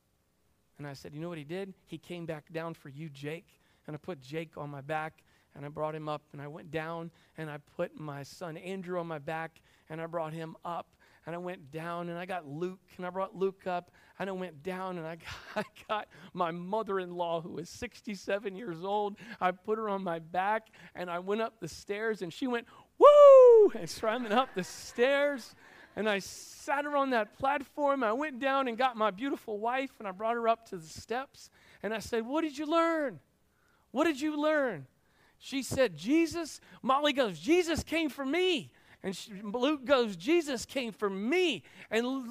And 0.77 0.87
I 0.87 0.93
said, 0.93 1.13
You 1.13 1.21
know 1.21 1.29
what 1.29 1.37
he 1.37 1.43
did? 1.43 1.73
He 1.85 1.97
came 1.97 2.25
back 2.25 2.51
down 2.51 2.73
for 2.73 2.89
you, 2.89 3.09
Jake. 3.09 3.59
And 3.87 3.95
I 3.95 3.97
put 3.97 4.21
Jake 4.21 4.57
on 4.57 4.69
my 4.69 4.81
back 4.81 5.23
and 5.55 5.65
I 5.65 5.69
brought 5.69 5.95
him 5.95 6.09
up. 6.09 6.23
And 6.33 6.41
I 6.41 6.47
went 6.47 6.71
down 6.71 7.11
and 7.37 7.49
I 7.49 7.57
put 7.57 7.99
my 7.99 8.23
son 8.23 8.57
Andrew 8.57 8.99
on 8.99 9.07
my 9.07 9.19
back 9.19 9.61
and 9.89 10.01
I 10.01 10.05
brought 10.05 10.33
him 10.33 10.55
up. 10.65 10.87
And 11.25 11.33
I 11.33 11.39
went 11.39 11.71
down 11.71 12.09
and 12.09 12.19
I 12.19 12.25
got 12.25 12.47
Luke 12.47 12.79
and 12.97 13.05
I 13.05 13.09
brought 13.09 13.35
Luke 13.35 13.65
up. 13.65 13.91
And 14.19 14.29
I 14.29 14.33
went 14.33 14.63
down 14.63 14.97
and 14.97 15.07
I 15.07 15.15
got, 15.15 15.27
I 15.55 15.63
got 15.87 16.07
my 16.33 16.51
mother 16.51 16.99
in 16.99 17.15
law, 17.15 17.41
who 17.41 17.53
was 17.53 17.69
67 17.69 18.55
years 18.55 18.83
old. 18.83 19.17
I 19.39 19.51
put 19.51 19.77
her 19.77 19.89
on 19.89 20.03
my 20.03 20.19
back 20.19 20.67
and 20.93 21.09
I 21.09 21.19
went 21.19 21.41
up 21.41 21.59
the 21.59 21.67
stairs 21.67 22.21
and 22.21 22.31
she 22.31 22.47
went, 22.47 22.67
Woo! 22.97 23.71
And 23.73 23.89
climbing 23.89 24.31
up 24.31 24.49
the 24.55 24.63
stairs. 24.63 25.55
And 25.95 26.09
I 26.09 26.19
sat 26.19 26.83
her 26.83 26.95
on 26.97 27.11
that 27.11 27.37
platform. 27.37 28.03
I 28.03 28.11
went 28.11 28.39
down 28.39 28.67
and 28.67 28.77
got 28.77 28.97
my 28.97 29.11
beautiful 29.11 29.59
wife 29.59 29.91
and 29.99 30.07
I 30.07 30.11
brought 30.11 30.35
her 30.35 30.47
up 30.47 30.67
to 30.69 30.77
the 30.77 30.87
steps. 30.87 31.49
And 31.81 31.93
I 31.93 31.99
said, 31.99 32.25
What 32.25 32.41
did 32.41 32.57
you 32.57 32.65
learn? 32.65 33.19
What 33.91 34.05
did 34.05 34.19
you 34.19 34.39
learn? 34.39 34.87
She 35.39 35.63
said, 35.63 35.95
Jesus. 35.95 36.59
Molly 36.81 37.13
goes, 37.13 37.39
Jesus 37.39 37.83
came 37.83 38.09
for 38.09 38.25
me. 38.25 38.71
And 39.03 39.15
she, 39.15 39.31
Luke 39.43 39.85
goes, 39.85 40.15
Jesus 40.15 40.65
came 40.65 40.91
for 40.91 41.09
me. 41.09 41.63
And 41.91 42.27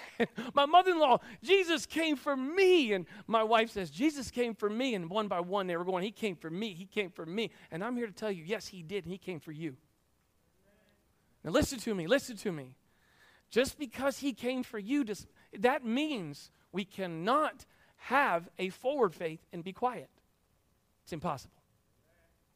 my 0.54 0.66
mother 0.66 0.90
in 0.90 0.98
law, 0.98 1.18
Jesus 1.42 1.86
came 1.86 2.16
for 2.16 2.36
me. 2.36 2.92
And 2.92 3.06
my 3.26 3.42
wife 3.42 3.70
says, 3.70 3.90
Jesus 3.90 4.30
came 4.30 4.54
for 4.54 4.68
me. 4.68 4.94
And 4.94 5.08
one 5.08 5.26
by 5.26 5.40
one, 5.40 5.66
they 5.66 5.76
were 5.76 5.84
going, 5.84 6.04
He 6.04 6.12
came 6.12 6.36
for 6.36 6.50
me. 6.50 6.74
He 6.74 6.84
came 6.84 7.10
for 7.10 7.24
me. 7.24 7.50
And 7.70 7.82
I'm 7.82 7.96
here 7.96 8.06
to 8.06 8.12
tell 8.12 8.30
you, 8.30 8.44
yes, 8.44 8.68
He 8.68 8.82
did. 8.82 9.06
He 9.06 9.16
came 9.16 9.40
for 9.40 9.52
you. 9.52 9.76
Now, 11.42 11.50
listen 11.50 11.78
to 11.80 11.94
me. 11.94 12.06
Listen 12.06 12.36
to 12.36 12.52
me. 12.52 12.74
Just 13.50 13.78
because 13.78 14.18
He 14.18 14.32
came 14.32 14.62
for 14.62 14.78
you, 14.78 15.04
that 15.58 15.84
means 15.84 16.50
we 16.72 16.84
cannot 16.84 17.64
have 17.96 18.48
a 18.58 18.68
forward 18.68 19.14
faith 19.14 19.40
and 19.52 19.64
be 19.64 19.72
quiet. 19.72 20.10
It's 21.04 21.12
impossible. 21.12 21.62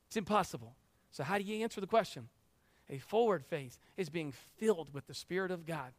It's 0.09 0.17
impossible. 0.17 0.75
So, 1.11 1.25
how 1.25 1.39
do 1.39 1.45
you 1.45 1.63
answer 1.63 1.81
the 1.81 1.87
question? 1.87 2.29
A 2.91 2.99
forward 2.99 3.45
faith 3.45 3.79
is 3.97 4.11
being 4.11 4.33
filled 4.59 4.93
with 4.93 5.07
the 5.07 5.15
Spirit 5.15 5.51
of 5.51 5.67
God 5.67 5.93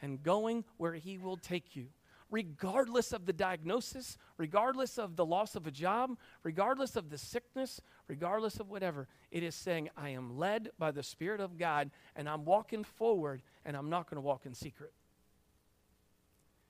and 0.00 0.22
going 0.22 0.64
where 0.78 0.94
He 0.94 1.18
will 1.18 1.36
take 1.36 1.76
you, 1.76 1.88
regardless 2.30 3.12
of 3.12 3.26
the 3.26 3.32
diagnosis, 3.32 4.16
regardless 4.38 4.98
of 4.98 5.16
the 5.16 5.26
loss 5.26 5.54
of 5.54 5.66
a 5.66 5.70
job, 5.70 6.16
regardless 6.42 6.96
of 6.96 7.10
the 7.10 7.18
sickness, 7.18 7.80
regardless 8.08 8.60
of 8.60 8.68
whatever. 8.68 9.08
It 9.30 9.42
is 9.42 9.54
saying, 9.54 9.90
I 9.96 10.10
am 10.10 10.38
led 10.38 10.70
by 10.78 10.90
the 10.90 11.02
Spirit 11.02 11.40
of 11.40 11.58
God 11.58 11.90
and 12.14 12.28
I'm 12.28 12.44
walking 12.44 12.84
forward 12.84 13.42
and 13.64 13.76
I'm 13.76 13.90
not 13.90 14.08
going 14.08 14.16
to 14.16 14.26
walk 14.26 14.46
in 14.46 14.54
secret. 14.54 14.92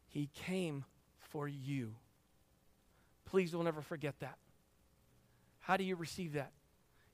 He 0.08 0.30
came 0.34 0.84
for 1.18 1.46
you. 1.46 1.94
Please 3.26 3.50
don't 3.50 3.66
ever 3.66 3.82
forget 3.82 4.18
that. 4.20 4.38
How 5.60 5.76
do 5.76 5.84
you 5.84 5.96
receive 5.96 6.34
that? 6.34 6.52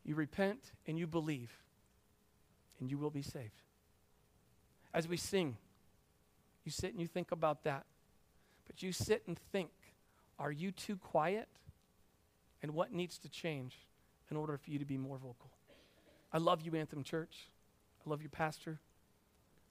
You 0.05 0.15
repent 0.15 0.73
and 0.87 0.99
you 0.99 1.07
believe, 1.07 1.51
and 2.81 2.91
you 2.91 2.99
will 2.99 3.11
be 3.11 3.23
saved. 3.23 3.63
As 4.93 5.09
we 5.09 5.17
sing, 5.17 5.57
you 6.65 6.71
sit 6.71 6.93
and 6.93 7.01
you 7.01 7.07
think 7.07 7.33
about 7.33 7.65
that. 7.65 7.85
But 8.67 8.83
you 8.83 8.93
sit 8.93 9.23
and 9.27 9.39
think 9.51 9.71
are 10.39 10.53
you 10.53 10.73
too 10.73 10.97
quiet? 10.97 11.49
And 12.63 12.73
what 12.75 12.93
needs 12.93 13.19
to 13.19 13.29
change 13.29 13.79
in 14.33 14.37
order 14.37 14.57
for 14.57 14.71
you 14.71 14.79
to 14.79 14.87
be 14.87 14.97
more 14.97 15.19
vocal? 15.19 15.51
I 16.33 16.39
love 16.39 16.63
you, 16.63 16.75
Anthem 16.75 17.05
Church. 17.05 17.51
I 18.05 18.09
love 18.09 18.23
you, 18.23 18.31
Pastor. 18.31 18.81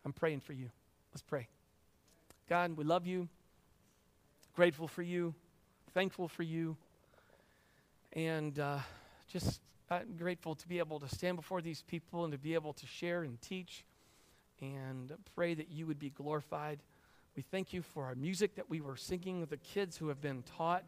I'm 0.05 0.13
praying 0.13 0.41
for 0.41 0.53
you. 0.53 0.69
Let's 1.11 1.23
pray. 1.23 1.47
God, 2.47 2.77
we 2.77 2.83
love 2.83 3.07
you, 3.07 3.27
grateful 4.55 4.87
for 4.87 5.01
you, 5.01 5.33
thankful 5.95 6.27
for 6.27 6.43
you. 6.43 6.77
And 8.13 8.59
uh, 8.59 8.77
just 9.27 9.61
grateful 10.15 10.53
to 10.53 10.67
be 10.67 10.77
able 10.77 10.99
to 10.99 11.09
stand 11.09 11.37
before 11.37 11.63
these 11.63 11.81
people 11.81 12.23
and 12.23 12.31
to 12.31 12.37
be 12.37 12.53
able 12.53 12.73
to 12.73 12.85
share 12.85 13.23
and 13.23 13.41
teach 13.41 13.83
and 14.61 15.11
pray 15.33 15.55
that 15.55 15.71
you 15.71 15.87
would 15.87 15.97
be 15.97 16.11
glorified. 16.11 16.83
We 17.35 17.41
thank 17.41 17.73
you 17.73 17.81
for 17.81 18.05
our 18.05 18.13
music 18.13 18.53
that 18.57 18.69
we 18.69 18.79
were 18.79 18.95
singing, 18.95 19.39
with 19.39 19.49
the 19.49 19.57
kids 19.57 19.97
who 19.97 20.09
have 20.09 20.21
been 20.21 20.43
taught. 20.43 20.83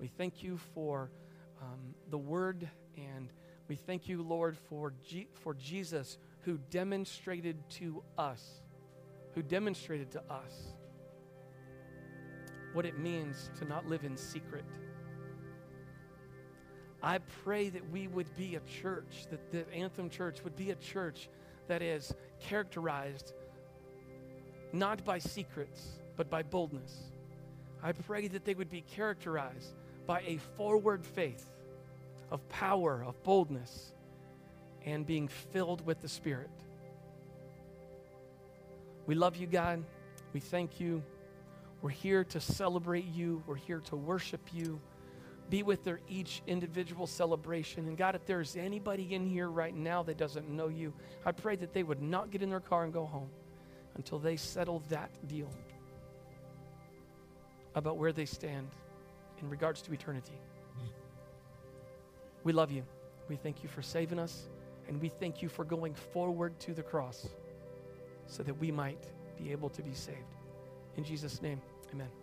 We 0.00 0.08
thank 0.08 0.42
you 0.42 0.58
for 0.74 1.12
um, 1.60 1.94
the 2.10 2.18
word, 2.18 2.68
and 2.96 3.28
we 3.68 3.76
thank 3.76 4.08
you, 4.08 4.22
Lord, 4.22 4.56
for, 4.68 4.92
G- 5.06 5.28
for 5.34 5.54
Jesus 5.54 6.18
who 6.40 6.58
demonstrated 6.70 7.56
to 7.70 8.02
us, 8.18 8.62
who 9.34 9.42
demonstrated 9.42 10.10
to 10.12 10.22
us 10.30 10.74
what 12.72 12.86
it 12.86 12.98
means 12.98 13.50
to 13.58 13.64
not 13.64 13.86
live 13.86 14.04
in 14.04 14.16
secret 14.16 14.64
I 17.02 17.18
pray 17.42 17.68
that 17.68 17.90
we 17.90 18.06
would 18.06 18.34
be 18.36 18.54
a 18.54 18.60
church, 18.60 19.26
that 19.30 19.50
the 19.50 19.68
Anthem 19.74 20.08
Church 20.08 20.44
would 20.44 20.54
be 20.54 20.70
a 20.70 20.76
church 20.76 21.28
that 21.66 21.82
is 21.82 22.14
characterized 22.38 23.32
not 24.72 25.04
by 25.04 25.18
secrets, 25.18 26.00
but 26.16 26.30
by 26.30 26.42
boldness. 26.42 27.12
I 27.82 27.92
pray 27.92 28.28
that 28.28 28.44
they 28.44 28.54
would 28.54 28.70
be 28.70 28.82
characterized 28.82 29.74
by 30.06 30.20
a 30.20 30.36
forward 30.56 31.04
faith 31.04 31.50
of 32.32 32.48
power, 32.48 33.04
of 33.06 33.22
boldness, 33.22 33.92
and 34.84 35.06
being 35.06 35.28
filled 35.28 35.86
with 35.86 36.00
the 36.00 36.08
Spirit. 36.08 36.50
We 39.06 39.14
love 39.14 39.36
you, 39.36 39.46
God. 39.46 39.84
We 40.32 40.40
thank 40.40 40.80
you. 40.80 41.04
We're 41.82 41.90
here 41.90 42.24
to 42.24 42.40
celebrate 42.40 43.06
you, 43.06 43.42
we're 43.46 43.54
here 43.56 43.80
to 43.86 43.96
worship 43.96 44.40
you 44.52 44.80
be 45.52 45.62
with 45.62 45.84
their 45.84 46.00
each 46.08 46.40
individual 46.46 47.06
celebration. 47.06 47.86
And 47.86 47.94
God, 47.94 48.14
if 48.14 48.24
there's 48.24 48.56
anybody 48.56 49.12
in 49.12 49.26
here 49.26 49.50
right 49.50 49.74
now 49.74 50.02
that 50.04 50.16
doesn't 50.16 50.48
know 50.48 50.68
you, 50.68 50.94
I 51.26 51.32
pray 51.32 51.56
that 51.56 51.74
they 51.74 51.82
would 51.82 52.00
not 52.00 52.30
get 52.30 52.42
in 52.42 52.48
their 52.48 52.58
car 52.58 52.84
and 52.84 52.92
go 52.92 53.04
home 53.04 53.28
until 53.96 54.18
they 54.18 54.36
settle 54.36 54.82
that 54.88 55.10
deal 55.28 55.50
about 57.74 57.98
where 57.98 58.12
they 58.12 58.24
stand 58.24 58.66
in 59.42 59.50
regards 59.50 59.82
to 59.82 59.92
eternity. 59.92 60.40
We 62.44 62.52
love 62.52 62.70
you. 62.70 62.84
We 63.28 63.36
thank 63.36 63.62
you 63.62 63.68
for 63.68 63.82
saving 63.82 64.18
us, 64.18 64.48
and 64.88 65.00
we 65.00 65.08
thank 65.08 65.42
you 65.42 65.48
for 65.48 65.64
going 65.64 65.94
forward 65.94 66.58
to 66.60 66.74
the 66.74 66.82
cross 66.82 67.28
so 68.26 68.42
that 68.42 68.54
we 68.54 68.70
might 68.70 69.04
be 69.36 69.52
able 69.52 69.68
to 69.70 69.82
be 69.82 69.94
saved. 69.94 70.18
In 70.96 71.04
Jesus' 71.04 71.40
name, 71.40 71.60
amen. 71.92 72.21